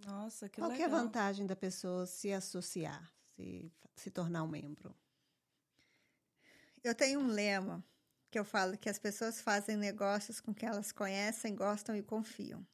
Nossa, 0.07 0.49
que 0.49 0.61
Qual 0.61 0.71
legal. 0.71 0.89
Qual 0.89 0.97
é 0.97 1.01
a 1.01 1.03
vantagem 1.03 1.47
da 1.47 1.57
pessoa 1.57 2.07
se 2.07 2.31
associar, 2.31 3.11
se, 3.35 3.73
se 3.97 4.11
tornar 4.11 4.43
um 4.43 4.49
membro? 4.49 4.95
Eu 6.85 6.95
tenho 6.95 7.21
um 7.21 7.29
lema 7.29 7.83
que 8.33 8.39
eu 8.39 8.45
falo 8.47 8.78
que 8.78 8.89
as 8.89 8.99
pessoas 8.99 9.43
fazem 9.43 9.76
negócios 9.76 10.41
com 10.41 10.55
quem 10.55 10.66
elas 10.66 10.91
conhecem, 10.91 11.55
gostam 11.55 11.95
e 11.95 12.03
confiam. 12.03 12.66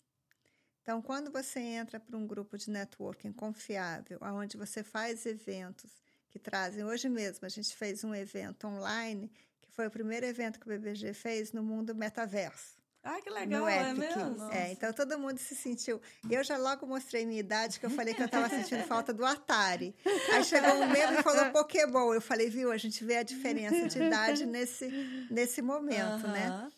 Então, 0.80 1.02
quando 1.02 1.32
você 1.32 1.58
entra 1.58 1.98
para 1.98 2.16
um 2.16 2.28
grupo 2.28 2.56
de 2.56 2.70
networking 2.70 3.32
confiável, 3.32 4.20
onde 4.22 4.56
você 4.56 4.84
faz 4.84 5.26
eventos 5.26 6.00
que 6.30 6.38
trazem. 6.38 6.84
Hoje 6.84 7.08
mesmo 7.08 7.44
a 7.44 7.48
gente 7.48 7.74
fez 7.74 8.04
um 8.04 8.14
evento 8.14 8.68
online, 8.68 9.28
que 9.60 9.70
foi 9.72 9.88
o 9.88 9.90
primeiro 9.90 10.24
evento 10.26 10.60
que 10.60 10.66
o 10.66 10.68
BBG 10.68 11.12
fez 11.12 11.52
no 11.52 11.62
mundo 11.62 11.92
metaverso. 11.92 12.77
Ah, 13.08 13.22
que 13.22 13.30
legal, 13.30 13.66
é 13.66 13.94
mesmo? 13.94 14.52
É, 14.52 14.70
então 14.70 14.92
todo 14.92 15.18
mundo 15.18 15.38
se 15.38 15.56
sentiu. 15.56 15.98
Eu 16.28 16.44
já 16.44 16.58
logo 16.58 16.86
mostrei 16.86 17.24
minha 17.24 17.40
idade, 17.40 17.80
que 17.80 17.86
eu 17.86 17.90
falei 17.90 18.12
que 18.12 18.20
eu 18.20 18.26
estava 18.26 18.50
sentindo 18.50 18.84
falta 18.84 19.14
do 19.14 19.24
Atari. 19.24 19.96
Aí 20.30 20.44
chegou 20.44 20.74
um 20.74 20.86
membro 20.90 21.18
e 21.18 21.22
falou 21.22 21.50
Pokémon. 21.50 22.12
Eu 22.12 22.20
falei, 22.20 22.50
viu, 22.50 22.70
a 22.70 22.76
gente 22.76 23.02
vê 23.02 23.16
a 23.16 23.22
diferença 23.22 23.88
de 23.88 24.02
idade 24.02 24.44
nesse, 24.44 24.90
nesse 25.30 25.62
momento, 25.62 26.28
né? 26.28 26.70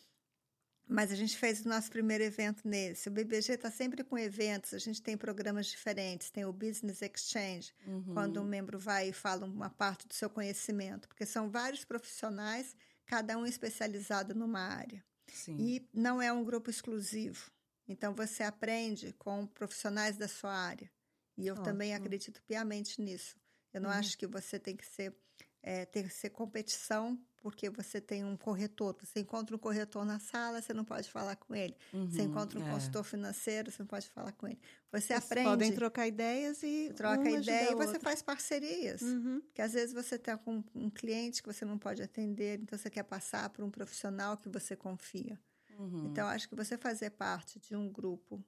Mas 0.88 1.10
a 1.10 1.16
gente 1.16 1.36
fez 1.36 1.64
o 1.64 1.68
nosso 1.68 1.90
primeiro 1.90 2.22
evento 2.22 2.62
nesse. 2.64 3.08
O 3.08 3.12
BBG 3.12 3.54
está 3.54 3.70
sempre 3.70 4.04
com 4.04 4.16
eventos, 4.16 4.72
a 4.72 4.78
gente 4.78 5.02
tem 5.02 5.16
programas 5.16 5.66
diferentes. 5.66 6.30
Tem 6.30 6.44
o 6.44 6.52
Business 6.52 7.02
Exchange, 7.02 7.72
uhum. 7.88 8.14
quando 8.14 8.40
um 8.40 8.44
membro 8.44 8.78
vai 8.78 9.08
e 9.08 9.12
fala 9.12 9.46
uma 9.46 9.70
parte 9.70 10.06
do 10.06 10.14
seu 10.14 10.30
conhecimento, 10.30 11.08
porque 11.08 11.26
são 11.26 11.50
vários 11.50 11.84
profissionais, 11.84 12.76
cada 13.04 13.36
um 13.36 13.44
especializado 13.44 14.32
numa 14.32 14.60
área. 14.60 15.04
Sim. 15.32 15.56
E 15.58 15.88
não 15.92 16.20
é 16.20 16.32
um 16.32 16.44
grupo 16.44 16.70
exclusivo. 16.70 17.50
Então 17.88 18.14
você 18.14 18.42
aprende 18.42 19.12
com 19.14 19.46
profissionais 19.46 20.16
da 20.16 20.28
sua 20.28 20.52
área. 20.52 20.90
E 21.36 21.46
eu 21.46 21.54
Ótimo. 21.54 21.64
também 21.64 21.94
acredito 21.94 22.42
piamente 22.42 23.00
nisso. 23.00 23.36
Eu 23.72 23.80
não 23.80 23.90
uhum. 23.90 23.96
acho 23.96 24.16
que 24.16 24.26
você 24.26 24.58
tem 24.58 24.76
que 24.76 24.86
ser 24.86 25.14
é, 25.62 25.84
ter 25.84 26.04
que 26.04 26.14
ser 26.14 26.30
competição 26.30 27.18
porque 27.40 27.70
você 27.70 28.00
tem 28.00 28.24
um 28.24 28.36
corretor. 28.36 28.94
Você 29.02 29.20
encontra 29.20 29.56
um 29.56 29.58
corretor 29.58 30.04
na 30.04 30.18
sala, 30.18 30.60
você 30.60 30.72
não 30.72 30.84
pode 30.84 31.10
falar 31.10 31.36
com 31.36 31.54
ele. 31.54 31.74
Uhum, 31.92 32.10
você 32.10 32.22
encontra 32.22 32.58
um 32.58 32.68
é. 32.68 32.70
consultor 32.70 33.02
financeiro, 33.02 33.70
você 33.70 33.82
não 33.82 33.86
pode 33.86 34.08
falar 34.10 34.32
com 34.32 34.46
ele. 34.46 34.60
Você 34.92 35.08
Vocês 35.08 35.24
aprende. 35.24 35.48
podem 35.48 35.72
trocar 35.72 36.06
ideias 36.06 36.62
e. 36.62 36.92
Troca 36.94 37.30
ideia 37.30 37.72
e 37.72 37.74
você 37.74 37.98
faz 37.98 38.22
parcerias. 38.22 39.00
Uhum. 39.00 39.40
Porque 39.40 39.62
às 39.62 39.72
vezes 39.72 39.94
você 39.94 40.16
está 40.16 40.36
com 40.36 40.62
um 40.74 40.90
cliente 40.90 41.42
que 41.42 41.52
você 41.52 41.64
não 41.64 41.78
pode 41.78 42.02
atender, 42.02 42.60
então 42.60 42.78
você 42.78 42.90
quer 42.90 43.04
passar 43.04 43.48
para 43.50 43.64
um 43.64 43.70
profissional 43.70 44.36
que 44.36 44.48
você 44.48 44.76
confia. 44.76 45.40
Uhum. 45.78 46.06
Então, 46.06 46.28
acho 46.28 46.48
que 46.48 46.54
você 46.54 46.76
fazer 46.76 47.10
parte 47.10 47.58
de 47.58 47.74
um 47.74 47.90
grupo 47.90 48.44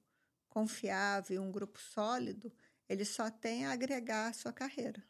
confiável, 0.47 1.41
um 1.41 1.51
grupo 1.51 1.79
sólido, 1.79 2.51
ele 2.87 3.03
só 3.03 3.31
tem 3.31 3.65
a 3.65 3.71
agregar 3.71 4.27
a 4.27 4.33
sua 4.33 4.53
carreira. 4.53 5.03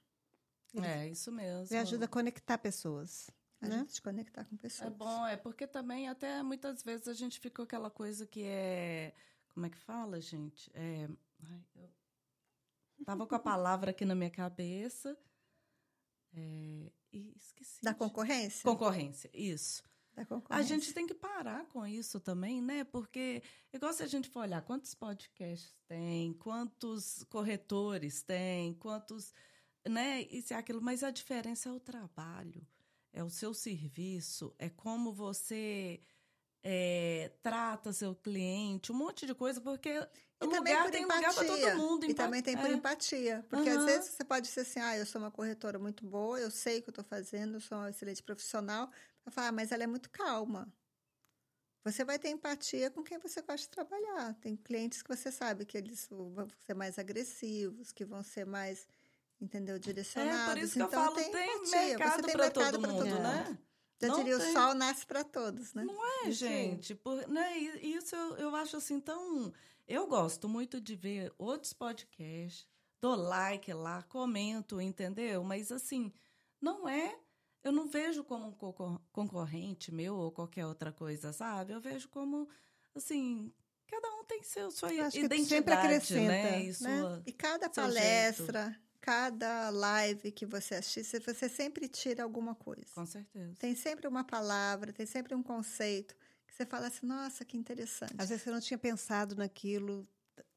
É, 0.82 1.08
isso 1.08 1.32
mesmo. 1.32 1.76
E 1.76 1.78
ajuda 1.78 2.06
a 2.06 2.08
conectar 2.08 2.58
pessoas. 2.58 3.30
Ajuda 3.64 3.78
né? 3.78 3.86
a 3.88 3.94
se 3.94 4.02
conectar 4.02 4.46
com 4.46 4.58
pessoas. 4.58 4.92
É 4.92 4.96
bom, 4.96 5.26
é 5.26 5.38
porque 5.38 5.66
também 5.68 6.08
até 6.08 6.42
muitas 6.44 6.84
vezes 6.84 7.08
a 7.08 7.14
gente 7.14 7.40
fica 7.40 7.58
com 7.58 7.64
aquela 7.64 7.90
coisa 7.90 8.26
que 8.26 8.44
é. 8.44 9.14
Como 9.50 9.66
é 9.66 9.70
que 9.70 9.78
fala, 9.78 10.20
gente? 10.20 10.72
É. 10.74 11.08
Ai, 11.44 11.64
eu 11.76 13.06
tava 13.06 13.28
com 13.28 13.36
a 13.36 13.40
palavra 13.40 13.92
aqui 13.92 14.06
na 14.06 14.16
minha 14.16 14.30
cabeça. 14.30 15.18
É, 16.34 16.92
e 17.12 17.34
esqueci. 17.36 17.84
Da 17.84 17.94
concorrência? 17.94 18.64
Concorrência, 18.64 19.30
isso. 19.34 19.84
Da 20.16 20.26
concorrência. 20.26 20.56
A 20.56 20.68
gente 20.68 20.94
tem 20.94 21.06
que 21.06 21.14
parar 21.14 21.66
com 21.68 21.86
isso 21.86 22.20
também, 22.20 22.62
né? 22.62 22.84
Porque, 22.84 23.44
igual 23.72 23.94
se 23.94 24.04
a 24.04 24.08
gente 24.08 24.30
for 24.30 24.42
olhar 24.42 24.62
quantos 24.62 24.96
podcasts 24.96 25.76
tem, 25.88 26.34
quantos 26.34 27.24
corretores 27.26 28.24
tem, 28.24 28.74
quantos 28.76 29.34
né? 29.90 30.22
Isso 30.24 30.54
e 30.54 30.56
aquilo, 30.56 30.82
mas 30.82 31.04
a 31.04 31.12
diferença 31.12 31.70
é 31.70 31.72
o 31.72 31.80
trabalho, 31.80 32.66
é 33.14 33.24
o 33.24 33.30
seu 33.30 33.54
serviço, 33.54 34.54
é 34.58 34.70
como 34.70 35.14
você 35.14 36.02
é, 36.64 37.32
trata 37.42 37.94
seu 37.94 38.16
cliente, 38.16 38.92
um 38.92 38.96
monte 38.96 39.26
de 39.26 39.36
coisa, 39.36 39.62
porque 39.62 40.06
e 40.42 40.48
também 40.48 40.74
lugar, 40.74 40.84
por 40.84 40.92
tem 40.92 41.04
empatia. 41.04 41.30
lugar 41.30 41.34
para 41.34 41.48
todo 41.48 41.78
mundo. 41.78 42.06
E 42.06 42.14
também 42.14 42.42
tem 42.42 42.58
por 42.58 42.70
é. 42.70 42.74
empatia. 42.74 43.46
Porque 43.50 43.70
uhum. 43.70 43.80
às 43.80 43.86
vezes 43.86 44.10
você 44.12 44.24
pode 44.24 44.48
ser 44.48 44.62
assim, 44.62 44.80
ah, 44.80 44.98
eu 44.98 45.06
sou 45.06 45.22
uma 45.22 45.32
corretora 45.32 45.80
muito 45.80 46.06
boa, 46.06 46.40
eu 46.40 46.52
sei 46.52 46.80
o 46.80 46.82
que 46.82 46.90
eu 46.90 46.92
estou 46.92 47.06
fazendo, 47.06 47.56
eu 47.56 47.62
sou 47.62 47.78
uma 47.78 47.90
excelente 47.90 48.22
profissional. 48.22 48.90
Vai 49.24 49.34
falar, 49.34 49.48
ah, 49.50 49.52
mas 49.52 49.72
ela 49.72 49.84
é 49.84 49.88
muito 49.88 50.10
calma. 50.10 50.72
Você 51.86 52.06
vai 52.06 52.18
ter 52.18 52.30
empatia 52.30 52.90
com 52.90 53.04
quem 53.04 53.18
você 53.18 53.42
gosta 53.42 53.58
de 53.58 53.70
trabalhar. 53.70 54.34
Tem 54.36 54.56
clientes 54.56 55.02
que 55.02 55.14
você 55.14 55.32
sabe 55.32 55.66
que 55.66 55.78
eles 55.78 56.08
vão 56.10 56.48
ser 56.66 56.74
mais 56.74 56.98
agressivos, 56.98 57.92
que 57.92 58.06
vão 58.06 58.24
ser 58.24 58.46
mais 58.46 58.88
entendeu? 59.44 59.78
Direcionados. 59.78 60.42
É, 60.42 60.54
por 60.54 60.58
isso 60.64 60.74
que 60.74 60.82
eu 60.82 60.88
então, 60.88 61.04
falo, 61.04 61.16
tem, 61.16 61.32
tem 61.32 61.70
mercado 61.70 62.26
tem 62.26 62.36
para 62.36 62.52
todo 62.52 62.80
pra 62.80 62.92
mundo, 62.92 63.06
né? 63.06 63.58
Já 64.02 64.08
Não 64.08 64.18
diria, 64.18 64.38
tem. 64.38 64.50
o 64.50 64.54
sol 64.54 64.74
nasce 64.74 65.06
para 65.06 65.24
todos, 65.24 65.74
né? 65.74 65.84
Não 65.84 66.26
é, 66.26 66.32
gente? 66.32 66.96
Por, 66.96 67.28
né? 67.28 67.58
Isso 67.58 68.16
eu, 68.16 68.36
eu 68.38 68.56
acho 68.56 68.78
assim 68.78 69.00
tão. 69.00 69.54
Eu 69.88 70.08
gosto 70.08 70.48
muito 70.50 70.80
de 70.82 70.96
ver 70.96 71.34
outros 71.38 71.74
podcasts, 71.74 72.66
dou 73.02 73.16
like 73.16 73.72
lá, 73.74 74.02
comento, 74.04 74.82
entendeu? 74.82 75.44
Mas 75.44 75.72
assim, 75.72 76.12
não 76.62 76.88
é. 76.88 77.18
Eu 77.64 77.72
não 77.72 77.88
vejo 77.88 78.26
como 78.26 78.48
um 78.48 78.52
concor- 78.52 79.00
concorrente 79.14 79.90
meu 79.90 80.16
ou 80.16 80.32
qualquer 80.32 80.66
outra 80.66 80.92
coisa, 80.92 81.32
sabe? 81.32 81.72
Eu 81.72 81.80
vejo 81.80 82.10
como, 82.10 82.50
assim, 82.94 83.54
cada 83.88 84.10
um 84.16 84.26
tem 84.26 84.44
seu, 84.44 84.70
sua 84.70 84.94
Eu 84.94 85.06
acho 85.06 85.18
que 85.18 85.26
identidade, 85.26 85.48
sempre 85.48 85.74
acrescenta, 85.74 86.28
né? 86.28 86.52
né? 86.52 86.62
E 86.64 86.74
sua- 86.74 87.24
E 87.26 87.32
cada 87.32 87.70
palestra, 87.70 88.78
cada 89.04 89.70
live 89.70 90.32
que 90.32 90.46
você 90.46 90.76
assiste, 90.76 91.20
você 91.20 91.50
sempre 91.50 91.90
tira 91.90 92.24
alguma 92.24 92.56
coisa. 92.56 92.86
Com 92.96 93.06
certeza. 93.06 93.54
Tem 93.60 93.76
sempre 93.76 94.08
uma 94.08 94.24
palavra, 94.24 94.94
tem 94.94 95.06
sempre 95.06 95.36
um 95.36 95.44
conceito 95.44 96.16
que 96.48 96.54
você 96.56 96.66
fala 96.66 96.88
assim, 96.88 97.06
nossa, 97.06 97.44
que 97.44 97.58
interessante. 97.58 98.16
Às 98.18 98.30
vezes 98.30 98.44
você 98.46 98.52
não 98.52 98.62
tinha 98.62 98.78
pensado 98.78 99.36
naquilo 99.36 100.08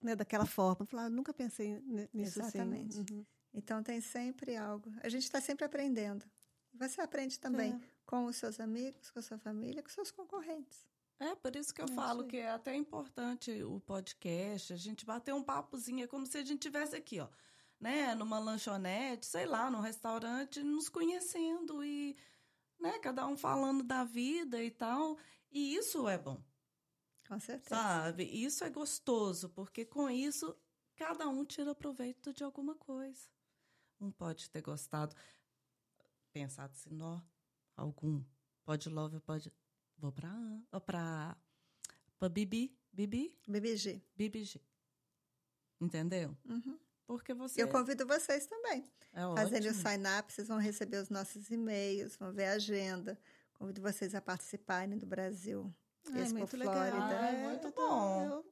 né, 0.01 0.15
daquela 0.15 0.47
forma. 0.47 0.87
Falar, 0.87 1.11
nunca 1.11 1.35
pensei 1.35 1.81
ni- 1.81 2.09
nisso 2.15 2.39
Exatamente. 2.41 3.01
assim. 3.01 3.15
Uhum. 3.15 3.27
Então 3.53 3.83
tem 3.83 4.01
sempre 4.01 4.57
algo. 4.57 4.93
A 5.03 5.09
gente 5.09 5.25
está 5.25 5.41
sempre 5.41 5.65
aprendendo. 5.65 6.25
Você 6.73 7.01
aprende 7.01 7.41
também 7.41 7.73
É. 7.73 7.81
com 8.07 8.27
os 8.27 8.37
seus 8.37 8.61
amigos, 8.61 9.11
com 9.11 9.19
a 9.19 9.23
sua 9.23 9.39
família, 9.39 9.83
com 9.83 9.89
seus 9.89 10.13
concorrentes. 10.13 10.87
É, 11.19 11.35
por 11.35 11.57
isso 11.57 11.75
que 11.75 11.81
eu 11.81 11.87
É, 11.87 11.95
falo 11.95 12.27
que 12.29 12.37
é 12.37 12.51
até 12.51 12.77
importante 12.77 13.51
o 13.65 13.81
podcast, 13.81 14.73
a 14.73 14.77
gente 14.77 15.05
bater 15.05 15.35
um 15.35 15.43
papozinho, 15.43 16.05
é 16.05 16.07
como 16.07 16.27
se 16.27 16.39
a 16.39 16.45
gente 16.45 16.61
tivesse 16.61 16.95
aqui, 16.95 17.19
ó, 17.19 17.29
né, 17.81 18.15
numa 18.15 18.39
lanchonete, 18.39 19.27
sei 19.27 19.47
lá, 19.47 19.71
num 19.71 19.81
restaurante, 19.81 20.63
nos 20.63 20.89
conhecendo 20.89 21.85
e, 21.85 22.17
né, 22.81 22.99
cada 23.01 23.27
um 23.27 23.37
falando 23.37 23.83
da 23.85 24.05
vida 24.05 24.63
e 24.63 24.71
tal. 24.71 25.19
E 25.51 25.75
isso 25.77 26.09
é 26.09 26.19
bom, 26.19 26.43
Com 27.29 27.39
certeza. 27.39 27.75
sabe? 27.75 28.25
Isso 28.25 28.65
é 28.65 28.71
gostoso, 28.71 29.49
porque 29.51 29.85
com 29.85 30.09
isso 30.11 30.57
cada 30.97 31.29
um 31.29 31.45
tira 31.45 31.75
proveito 31.75 32.33
de 32.33 32.43
alguma 32.43 32.75
coisa. 32.75 33.29
Um 34.01 34.11
pode 34.11 34.51
ter 34.51 34.63
gostado, 34.63 35.15
pensado 36.33 36.73
assim, 36.73 36.91
nó, 36.91 37.21
algum 37.77 38.23
pode 38.65 38.89
love, 38.89 39.21
pode 39.21 39.53
vou 39.99 40.13
pra 40.13 40.31
pra 40.85 41.37
pra 42.19 42.29
Bibi, 42.29 42.77
Bibi, 42.93 43.39
BBG. 43.47 44.03
BBG. 44.15 44.61
Entendeu? 45.81 46.37
Uhum. 46.45 46.79
Porque 47.07 47.33
você 47.35 47.63
Eu 47.63 47.69
convido 47.69 48.07
vocês 48.07 48.47
também. 48.47 48.85
é 49.13 49.21
Fazendo 49.37 49.69
o 49.69 49.75
sign-up, 49.75 50.33
vocês 50.33 50.49
vão 50.49 50.59
receber 50.59 50.97
os 50.99 51.09
nossos 51.09 51.51
e-mails, 51.51 52.17
vão 52.17 52.33
ver 52.33 52.47
a 52.47 52.53
agenda. 52.55 53.19
Convido 53.55 53.81
vocês 53.81 54.15
a 54.15 54.21
participarem 54.21 54.99
do 54.99 55.07
Brasil. 55.07 55.73
Ai, 56.13 56.23
Expo 56.23 56.39
muito 56.39 56.57
legal. 56.57 56.75
Flórida. 56.75 57.19
Ai, 57.21 57.37
É, 57.37 57.49
muito 57.49 57.71
bom. 57.73 58.25
Eu, 58.31 58.45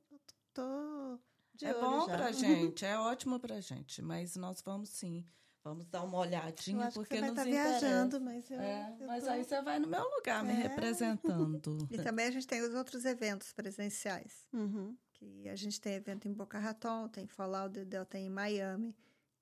tô 0.53 1.19
de 1.55 1.67
É 1.67 1.73
olho 1.75 1.81
bom 1.81 2.07
já. 2.07 2.17
pra 2.17 2.33
gente, 2.73 2.85
é 2.85 2.99
ótimo 2.99 3.39
pra 3.41 3.61
gente, 3.61 4.01
mas 4.03 4.37
nós 4.37 4.63
vamos 4.63 4.89
sim. 4.91 5.25
Vamos 5.63 5.87
dar 5.87 6.03
uma 6.03 6.19
olhadinha 6.19 6.91
porque 6.93 7.15
você 7.17 7.21
vai 7.21 7.31
nos 7.31 7.39
estar 7.39 7.49
interessa. 7.49 7.81
viajando, 7.81 8.21
mas 8.21 8.51
eu, 8.51 8.61
É, 8.61 8.97
eu 9.01 9.07
mas 9.07 9.25
tô- 9.25 9.31
aí 9.31 9.45
você 9.45 9.63
vai 9.63 9.79
no 9.79 9.89
meu 9.89 10.05
lugar 10.17 10.45
me 10.45 10.53
É. 10.53 10.57
representando. 10.57 11.61
E 11.91 12.03
também 12.03 12.27
a 12.27 12.31
gente 12.31 12.47
tem 12.47 12.61
os 12.61 12.75
outros 12.75 13.05
eventos 13.07 13.51
presenciais. 13.53 14.47
Uhum. 14.53 14.95
Que 15.25 15.49
a 15.49 15.57
gente 15.57 15.81
tem 15.81 15.95
evento 15.95 16.29
em 16.29 16.33
Boca 16.33 16.59
Raton, 16.59 17.09
tem 17.09 17.27
Fallout 17.27 17.85
Del, 17.85 18.05
tem 18.05 18.27
em 18.27 18.31
Miami. 18.31 18.95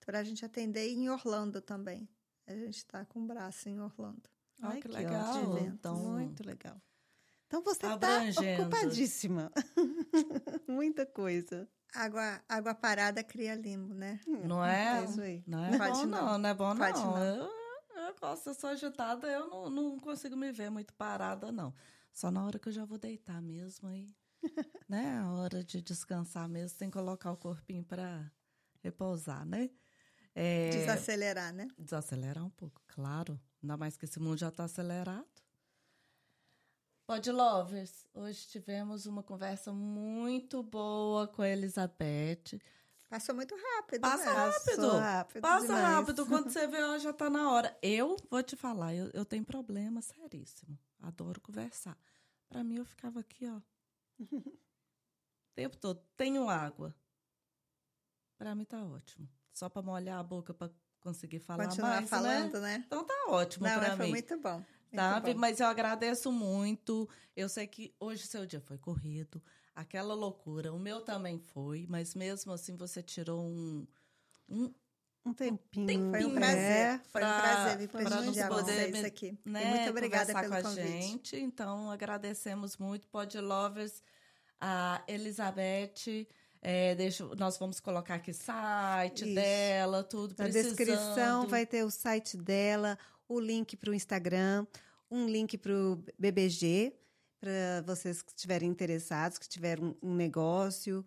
Para 0.04 0.20
a 0.20 0.24
gente 0.24 0.44
atender 0.44 0.88
em 0.88 1.08
Orlando 1.08 1.60
também. 1.60 2.08
A 2.46 2.52
gente 2.52 2.78
está 2.78 3.04
com 3.04 3.20
um 3.20 3.26
braço 3.26 3.68
em 3.68 3.80
Orlando. 3.80 4.28
Ai, 4.60 4.80
que 4.80 4.88
que 4.88 4.94
legal. 4.94 5.36
ótimo. 5.36 5.58
Então, 5.58 5.96
Muito 5.96 6.46
legal. 6.46 6.80
Então 7.46 7.62
você 7.62 7.86
está 7.86 7.98
ocupadíssima. 8.60 9.52
Muita 10.66 11.04
coisa. 11.04 11.68
Água, 11.94 12.40
água 12.48 12.74
parada 12.74 13.22
cria 13.22 13.54
limbo, 13.54 13.92
né? 13.92 14.18
não 14.26 14.64
é? 14.64 15.04
É. 15.04 15.42
Não 15.46 15.62
é 15.62 15.76
Pode 15.76 15.98
bom, 15.98 16.06
não. 16.06 16.26
não. 16.26 16.38
Não 16.38 16.48
é 16.48 16.54
bom, 16.54 16.76
Pode 16.76 16.98
não. 16.98 17.10
não. 17.10 17.22
Eu, 17.22 18.06
eu 18.06 18.14
gosto, 18.18 18.48
eu 18.48 18.54
sou 18.54 18.70
agitada, 18.70 19.26
eu 19.26 19.48
não, 19.48 19.68
não 19.68 19.98
consigo 19.98 20.34
me 20.34 20.50
ver 20.50 20.70
muito 20.70 20.94
parada, 20.94 21.52
não. 21.52 21.74
Só 22.10 22.30
na 22.30 22.44
hora 22.44 22.58
que 22.58 22.68
eu 22.68 22.72
já 22.72 22.86
vou 22.86 22.96
deitar 22.96 23.42
mesmo 23.42 23.88
aí. 23.88 24.08
né? 24.88 25.18
A 25.18 25.30
hora 25.32 25.62
de 25.64 25.80
descansar 25.80 26.48
mesmo, 26.48 26.78
tem 26.78 26.90
que 26.90 26.98
colocar 26.98 27.32
o 27.32 27.36
corpinho 27.36 27.84
para 27.84 28.30
repousar, 28.80 29.44
né? 29.46 29.70
É, 30.34 30.70
Desacelerar, 30.70 31.52
né? 31.52 31.68
desacelerar 31.78 32.44
um 32.44 32.50
pouco, 32.50 32.80
claro. 32.86 33.38
Ainda 33.62 33.76
mais 33.76 33.96
que 33.96 34.04
esse 34.06 34.18
mundo 34.18 34.38
já 34.38 34.48
está 34.48 34.64
acelerado. 34.64 35.26
Pod 37.06 37.30
Lovers, 37.30 38.06
hoje 38.14 38.46
tivemos 38.46 39.06
uma 39.06 39.22
conversa 39.22 39.72
muito 39.72 40.62
boa 40.62 41.28
com 41.28 41.42
a 41.42 41.48
Elizabeth. 41.48 42.58
Passou 43.10 43.34
muito 43.34 43.54
rápido, 43.54 44.00
Passa 44.00 44.24
né? 44.24 44.32
rápido. 44.32 44.64
Passou 44.76 44.98
rápido 44.98 45.42
Passa 45.42 45.66
demais. 45.66 45.82
rápido. 45.84 46.26
Quando 46.26 46.48
você 46.50 46.66
vê, 46.66 46.82
ó, 46.82 46.98
já 46.98 47.12
tá 47.12 47.28
na 47.28 47.50
hora. 47.52 47.76
Eu 47.82 48.16
vou 48.30 48.42
te 48.42 48.56
falar, 48.56 48.94
eu, 48.94 49.10
eu 49.12 49.24
tenho 49.26 49.44
problema 49.44 50.00
seríssimo. 50.00 50.78
Adoro 51.02 51.40
conversar. 51.40 51.98
Pra 52.48 52.64
mim, 52.64 52.76
eu 52.76 52.84
ficava 52.86 53.20
aqui, 53.20 53.46
ó. 53.46 53.60
o 54.32 55.54
tempo 55.54 55.76
todo. 55.76 56.00
Tenho 56.16 56.48
água. 56.48 56.94
Pra 58.36 58.54
mim 58.54 58.64
tá 58.64 58.84
ótimo. 58.84 59.28
Só 59.52 59.68
pra 59.68 59.82
molhar 59.82 60.18
a 60.18 60.22
boca 60.22 60.52
pra 60.54 60.70
conseguir 61.00 61.38
falar 61.40 61.66
Continuar 61.66 61.96
mais, 61.96 62.10
falando, 62.10 62.60
né? 62.60 62.78
né? 62.78 62.84
Então 62.86 63.04
tá 63.04 63.24
ótimo 63.28 63.66
Não, 63.66 63.78
pra 63.78 63.88
mas 63.88 63.96
foi 63.96 64.06
mim. 64.06 64.12
muito 64.12 64.38
bom. 64.40 64.56
muito 64.56 64.66
Sabe? 64.94 65.34
bom. 65.34 65.40
Mas 65.40 65.60
eu 65.60 65.66
agradeço 65.66 66.32
muito. 66.32 67.08
Eu 67.36 67.48
sei 67.48 67.66
que 67.66 67.94
hoje 68.00 68.26
seu 68.26 68.46
dia 68.46 68.60
foi 68.60 68.78
corrido, 68.78 69.42
aquela 69.74 70.14
loucura. 70.14 70.72
O 70.72 70.78
meu 70.78 71.00
também 71.02 71.38
foi, 71.38 71.86
mas 71.88 72.14
mesmo 72.14 72.52
assim 72.52 72.76
você 72.76 73.02
tirou 73.02 73.40
um. 73.42 73.86
um 74.48 74.72
Um 75.24 75.32
tempinho. 75.32 75.86
Tempinho. 75.86 76.10
Foi 76.10 76.24
um 76.24 76.36
É, 76.36 76.40
prazer. 76.40 77.00
Foi 77.12 77.22
um 77.22 77.24
pra- 77.24 77.40
prazer 77.42 77.78
vir 77.78 77.88
pra 77.88 78.00
prestigiar 78.00 78.48
poder 78.48 78.90
vocês 78.92 79.04
aqui. 79.04 79.38
Né, 79.44 79.64
muito 79.76 79.90
obrigada 79.90 80.34
pelo 80.34 80.48
com 80.48 80.54
a 80.54 80.62
convite. 80.62 80.86
gente. 80.88 81.36
Então, 81.36 81.90
agradecemos 81.90 82.76
muito, 82.76 83.06
Pod 83.08 83.38
Lovers, 83.40 84.02
a 84.60 85.02
Elizabeth. 85.06 86.26
É, 86.60 86.94
deixa, 86.94 87.24
nós 87.36 87.56
vamos 87.58 87.80
colocar 87.80 88.16
aqui 88.16 88.32
site 88.32 89.24
Isso. 89.24 89.34
dela, 89.34 90.02
tudo. 90.04 90.30
Na 90.38 90.44
precisando. 90.44 90.76
descrição 90.76 91.46
vai 91.48 91.66
ter 91.66 91.84
o 91.84 91.90
site 91.90 92.36
dela, 92.36 92.98
o 93.28 93.38
link 93.40 93.76
para 93.76 93.90
o 93.90 93.94
Instagram, 93.94 94.66
um 95.10 95.26
link 95.28 95.56
para 95.58 95.72
o 95.72 96.04
BBG, 96.18 96.92
para 97.40 97.82
vocês 97.84 98.22
que 98.22 98.30
estiverem 98.30 98.68
interessados, 98.68 99.38
que 99.38 99.48
tiverem 99.48 99.84
um, 99.84 99.94
um 100.10 100.14
negócio. 100.14 101.04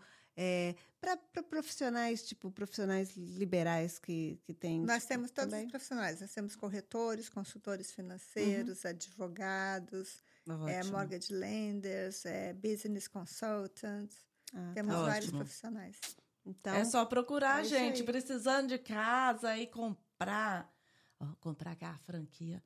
Para 1.32 1.44
profissionais, 1.44 2.28
tipo, 2.28 2.50
profissionais 2.52 3.16
liberais 3.16 4.00
que, 4.00 4.40
que 4.44 4.54
têm. 4.54 4.82
Nós 4.82 5.04
tipo, 5.04 5.08
temos 5.10 5.32
todos 5.32 5.52
também. 5.52 5.66
os 5.66 5.72
profissionais. 5.72 6.22
Nós 6.22 6.34
temos 6.34 6.56
corretores, 6.56 7.30
consultores 7.30 7.92
financeiros, 7.92 8.86
advogados, 8.86 10.24
é, 10.48 10.80
Ótimo. 10.80 10.92
mortgage 10.94 11.34
lenders, 11.34 12.26
é, 12.26 12.54
business 12.54 13.08
consultants. 13.08 14.26
Ah, 14.54 14.72
Temos 14.74 14.94
tá. 14.94 15.02
vários 15.02 15.26
Ótimo. 15.26 15.40
profissionais. 15.40 16.00
então, 16.46 16.76
é 16.76 16.86
só 16.86 17.06
procurar, 17.06 17.62
é 17.62 17.66
gente, 17.66 18.02
aí. 18.02 18.06
precisando 18.06 18.70
de 18.70 18.78
casa 18.78 19.58
e 19.58 19.68
comprar. 19.68 20.72
Ó, 21.20 21.28
comprar 21.40 21.72
aquela 21.72 21.98
franquia, 22.00 22.62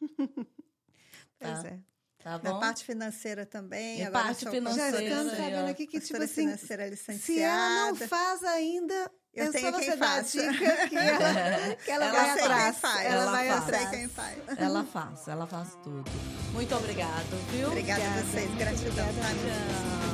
pois 1.38 1.62
tá. 1.62 1.68
é. 1.68 1.91
Tá 2.22 2.30
Na 2.42 2.52
bom? 2.52 2.60
parte 2.60 2.84
financeira 2.84 3.44
também. 3.46 3.98
E 4.00 4.02
agora 4.04 4.24
parte 4.26 4.48
financeira, 4.48 4.90
Já 4.98 5.02
estamos 5.02 5.32
sabendo 5.36 5.68
aqui 5.70 5.86
que, 5.86 6.00
tipo 6.00 6.22
assim, 6.22 6.42
financeira 6.42 6.96
se 6.96 7.40
ela 7.40 7.86
não 7.90 7.96
faz 7.96 8.42
ainda, 8.44 9.10
Eu 9.34 9.44
é 9.46 9.50
tenho 9.50 9.72
só 9.72 9.78
quem 9.78 9.96
faça. 9.96 10.52
dica 10.52 10.88
que 10.88 10.96
ela, 10.96 11.76
que 11.84 11.90
ela 11.90 12.04
Ela 12.06 12.12
vai 12.12 12.30
eu 12.30 12.34
sei 12.34 12.42
atrás. 12.44 12.62
quem 12.64 12.80
faz. 12.80 13.06
Ela, 13.06 13.14
Ela 13.22 13.30
vai 13.30 13.48
faz. 13.48 13.60
Eu 13.60 13.66
sei 13.66 13.74
atrás. 13.74 13.90
quem 13.90 14.08
faz. 14.08 14.38
Ela 14.58 14.84
faz, 14.84 15.28
ela 15.28 15.46
faz 15.46 15.68
tudo. 15.82 16.04
Muito 16.52 16.74
obrigada, 16.74 17.36
viu? 17.50 17.68
Obrigada 17.68 18.02
a 18.04 18.22
vocês. 18.22 18.54
Gratidão. 18.56 19.06
tá, 19.06 19.28
meu? 19.28 19.52
Tchau. 19.54 20.11